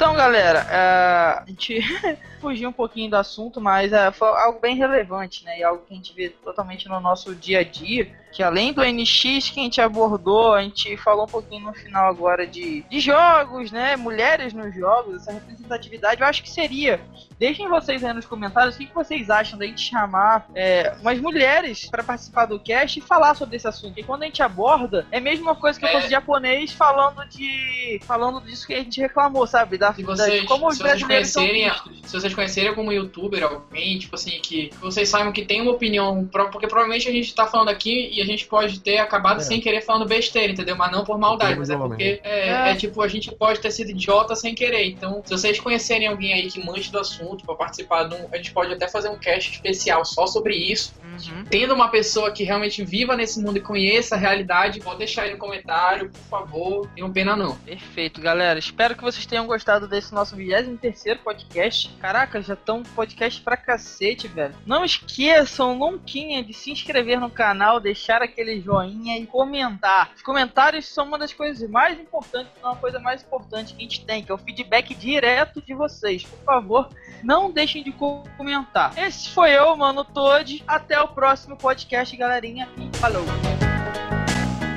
Então, 0.04 0.16
galera, 0.16 0.68
é, 0.70 1.40
a 1.40 1.46
gente 1.48 1.80
fugiu 2.42 2.68
um 2.68 2.74
pouquinho 2.74 3.10
do 3.10 3.16
assunto, 3.16 3.62
mas 3.62 3.94
é, 3.94 4.12
foi 4.12 4.28
algo 4.28 4.60
bem 4.60 4.76
relevante, 4.76 5.46
né? 5.46 5.60
E 5.60 5.64
algo 5.64 5.86
que 5.86 5.94
a 5.94 5.96
gente 5.96 6.14
vê 6.14 6.28
totalmente 6.28 6.90
no 6.90 7.00
nosso 7.00 7.34
dia 7.34 7.62
a 7.62 7.64
dia. 7.64 8.12
Que 8.34 8.42
além 8.42 8.74
do 8.74 8.82
NX 8.84 9.50
que 9.52 9.60
a 9.60 9.64
gente 9.64 9.80
abordou, 9.80 10.54
a 10.54 10.62
gente 10.64 10.98
falou 10.98 11.26
um 11.26 11.28
pouquinho 11.28 11.66
no 11.66 11.74
final 11.74 12.10
agora 12.10 12.48
de, 12.48 12.84
de 12.90 13.00
jogos, 13.00 13.72
né? 13.72 13.96
Mulheres 13.96 14.54
nos 14.54 14.74
jogos, 14.76 15.18
essa 15.18 15.32
representatividade. 15.34 16.20
Eu 16.22 16.28
acho 16.28 16.42
que 16.42 16.50
seria. 16.50 17.00
Deixem 17.38 17.68
vocês 17.68 18.04
aí 18.04 18.14
nos 18.14 18.26
comentários 18.26 18.76
o 18.76 18.78
que, 18.78 18.86
que 18.86 18.94
vocês 18.96 19.30
acham 19.30 19.58
da 19.60 19.66
gente 19.66 19.82
chamar 19.82 20.48
é, 20.56 20.94
umas 21.02 21.20
mulheres 21.20 21.90
para 21.90 22.04
participar 22.04 22.46
do 22.46 22.58
cast 22.60 22.98
e 22.98 23.02
falar 23.02 23.36
sobre 23.36 23.56
esse 23.58 23.68
assunto. 23.68 24.00
E 24.00 24.04
quando 24.04 24.24
a 24.24 24.26
gente 24.26 24.42
aborda, 24.42 25.06
é 25.12 25.18
a 25.18 25.22
mesma 25.22 25.54
coisa 25.56 25.78
que 25.78 25.86
eu 25.86 25.90
É. 25.90 25.94
fosse 25.94 26.10
japonês 26.10 26.72
falando 26.72 27.24
de. 27.30 28.00
falando 28.04 28.42
disso 28.42 28.66
que 28.66 28.74
a 28.74 28.78
gente 28.80 29.00
reclamou, 29.00 29.46
sabe? 29.46 29.78
Da, 29.78 29.90
da- 29.92 30.04
vocês, 30.04 30.42
de 30.42 30.48
como 30.48 30.68
os 30.68 30.78
brasileiros 30.78 31.28
são 31.30 31.44
vistos. 31.46 31.92
se 32.06 32.14
vocês 32.20 32.34
conhecerem 32.34 32.70
algum 32.70 32.92
youtuber, 32.92 33.44
alguém, 33.44 34.00
tipo 34.00 34.16
assim, 34.16 34.40
que, 34.42 34.72
vocês 34.82 35.08
saibam 35.10 35.32
que 35.34 35.46
tem 35.46 35.62
uma 35.62 35.72
opinião, 35.72 36.28
porque 36.52 36.68
provavelmente 36.68 37.08
a 37.10 37.12
gente 37.12 37.34
tá 37.36 37.46
falando 37.46 37.70
aqui 37.70 38.10
e 38.14 38.23
a 38.24 38.26
gente 38.26 38.46
pode 38.48 38.80
ter 38.80 38.98
acabado 38.98 39.38
É. 39.40 39.44
sem 39.44 39.60
querer 39.62 39.82
falando 39.82 40.08
besteira, 40.08 40.52
entendeu? 40.52 40.76
Mas 40.76 40.92
não 40.92 41.04
por 41.04 41.18
maldade, 41.18 41.58
mas 41.60 41.70
é 41.70 41.78
porque 41.78 42.22
é, 42.24 42.50
É. 42.50 42.72
é 42.72 42.76
tipo, 42.76 43.02
a 43.02 43.08
gente 43.08 43.32
pode 43.36 43.60
ter 43.60 43.72
sido 43.72 43.92
idiota 43.92 44.36
sem 44.36 44.56
querer. 44.56 44.86
Então, 44.86 45.22
se 45.26 45.32
vocês 45.32 45.60
conhecerem 45.60 46.08
alguém 46.08 46.34
aí 46.34 46.50
que 46.50 46.64
manje 46.66 46.92
do 46.92 47.00
assunto 47.00 47.46
pra 47.46 47.56
participar 47.56 48.04
de 48.06 48.16
um, 48.16 48.28
a 48.32 48.38
gente 48.38 48.52
pode 48.52 48.74
até 48.74 48.88
fazer 48.88 49.10
um 49.10 49.18
cast 49.18 49.52
especial 49.52 50.04
só 50.06 50.26
sobre 50.28 50.56
isso. 50.56 50.94
Uhum. 51.04 51.46
Tendo 51.50 51.74
uma 51.74 51.90
pessoa 51.90 52.32
que 52.32 52.44
realmente 52.44 52.84
viva 52.84 53.16
nesse 53.16 53.42
mundo 53.42 53.58
e 53.58 53.62
conheça 53.62 54.16
a 54.16 54.18
realidade, 54.18 54.80
pode 54.80 54.98
deixar 55.00 55.24
aí 55.24 55.32
no 55.32 55.38
comentário, 55.38 56.10
por 56.10 56.30
favor. 56.30 56.90
Não 56.98 57.12
pena 57.12 57.36
não. 57.36 57.56
Perfeito, 57.58 58.22
galera. 58.22 58.58
Espero 58.58 58.96
que 58.96 59.04
vocês 59.04 59.26
tenham 59.26 59.46
gostado 59.46 59.88
desse 59.88 60.14
nosso 60.14 60.36
23 60.36 61.20
podcast. 61.24 61.90
Caraca, 62.00 62.42
já 62.42 62.54
estão 62.54 62.84
podcast 62.84 63.42
pra 63.42 63.58
cacete, 63.58 64.28
velho. 64.28 64.56
Não 64.66 64.84
esqueçam 64.84 65.76
nunca 65.78 66.04
de 66.04 66.54
se 66.54 66.70
inscrever 66.72 67.20
no 67.20 67.30
canal, 67.30 67.80
deixar 67.80 68.13
aquele 68.22 68.62
joinha 68.62 69.18
e 69.18 69.26
comentar. 69.26 70.12
Os 70.16 70.22
comentários 70.22 70.86
são 70.88 71.06
uma 71.06 71.18
das 71.18 71.34
coisas 71.34 71.68
mais 71.70 72.00
importantes, 72.00 72.52
não 72.62 72.72
a 72.72 72.76
coisa 72.76 73.00
mais 73.00 73.24
importante 73.24 73.74
que 73.74 73.80
a 73.80 73.84
gente 73.84 74.06
tem, 74.06 74.24
que 74.24 74.32
é 74.32 74.36
o 74.36 74.38
feedback 74.38 74.94
direto 74.94 75.62
de 75.62 75.74
vocês. 75.74 76.24
Por 76.24 76.44
favor, 76.46 76.90
não 77.24 77.52
deixem 77.52 77.84
de 77.84 77.92
co- 77.92 78.24
comentar. 78.38 78.98
Esse 78.98 79.30
foi 79.30 79.52
eu, 79.52 79.76
mano 79.76 80.04
Toad. 80.06 80.64
Até 80.68 81.00
o 81.02 81.08
próximo 81.08 81.56
podcast, 81.58 82.16
galerinha. 82.16 82.70
E 82.78 82.98
falou! 82.98 83.73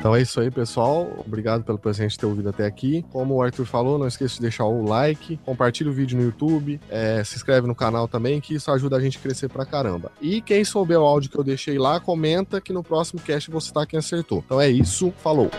Então 0.07 0.15
é 0.15 0.23
isso 0.23 0.41
aí, 0.41 0.53
pessoal. 0.53 1.25
Obrigado 1.27 1.65
pelo 1.65 1.81
presente 1.81 2.17
ter 2.17 2.27
ouvido 2.27 2.49
até 2.49 2.65
aqui. 2.65 3.05
Como 3.11 3.35
o 3.35 3.43
Arthur 3.43 3.67
falou, 3.67 3.99
não 3.99 4.07
esqueça 4.07 4.37
de 4.37 4.43
deixar 4.43 4.65
o 4.65 4.85
like, 4.85 5.37
compartilha 5.39 5.91
o 5.91 5.93
vídeo 5.93 6.17
no 6.17 6.23
YouTube, 6.23 6.81
é, 6.89 7.25
se 7.25 7.35
inscreve 7.35 7.67
no 7.67 7.75
canal 7.75 8.07
também, 8.07 8.41
que 8.41 8.55
isso 8.55 8.71
ajuda 8.71 8.99
a 8.99 9.01
gente 9.01 9.19
a 9.19 9.21
crescer 9.21 9.49
pra 9.49 9.67
caramba. 9.67 10.13
E 10.21 10.41
quem 10.41 10.65
souber 10.65 11.01
o 11.01 11.05
áudio 11.05 11.29
que 11.29 11.37
eu 11.37 11.43
deixei 11.43 11.77
lá, 11.77 11.99
comenta 11.99 12.61
que 12.61 12.73
no 12.73 12.85
próximo 12.85 13.21
cast 13.21 13.51
vou 13.51 13.61
citar 13.61 13.85
quem 13.85 13.99
acertou. 13.99 14.45
Então 14.47 14.61
é 14.61 14.69
isso, 14.69 15.13
falou. 15.19 15.51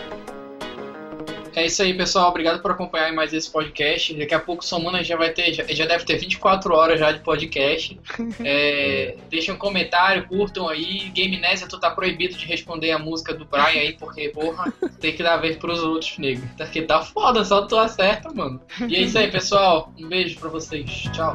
É 1.58 1.66
isso 1.66 1.82
aí, 1.82 1.92
pessoal. 1.92 2.28
Obrigado 2.28 2.62
por 2.62 2.70
acompanhar 2.70 3.12
mais 3.12 3.32
esse 3.32 3.50
podcast. 3.50 4.14
Daqui 4.14 4.32
a 4.32 4.38
pouco 4.38 4.64
somando 4.64 5.02
já 5.02 5.16
vai 5.16 5.30
ter, 5.30 5.52
já, 5.52 5.64
já 5.64 5.86
deve 5.86 6.04
ter 6.04 6.16
24 6.16 6.72
horas 6.72 7.00
já 7.00 7.10
de 7.10 7.18
podcast. 7.18 7.98
É, 8.44 9.16
deixem 9.28 9.52
um 9.52 9.58
comentário, 9.58 10.28
curtam 10.28 10.68
aí. 10.68 11.10
Game 11.10 11.36
Nésia, 11.36 11.66
tu 11.66 11.80
tá 11.80 11.90
proibido 11.90 12.36
de 12.36 12.46
responder 12.46 12.92
a 12.92 12.98
música 12.98 13.34
do 13.34 13.44
Brian 13.44 13.80
aí, 13.80 13.94
porque, 13.94 14.28
porra, 14.28 14.72
tem 15.00 15.12
que 15.16 15.22
dar 15.22 15.38
vez 15.38 15.56
pros 15.56 15.82
outros, 15.82 16.16
nego. 16.18 16.48
Porque 16.56 16.82
tá 16.82 17.02
foda, 17.02 17.44
só 17.44 17.66
tu 17.66 17.76
acerta, 17.76 18.32
mano. 18.32 18.60
E 18.88 18.94
é 18.94 19.00
isso 19.00 19.18
aí, 19.18 19.28
pessoal. 19.28 19.92
Um 19.98 20.08
beijo 20.08 20.38
pra 20.38 20.48
vocês. 20.48 20.88
Tchau. 21.12 21.34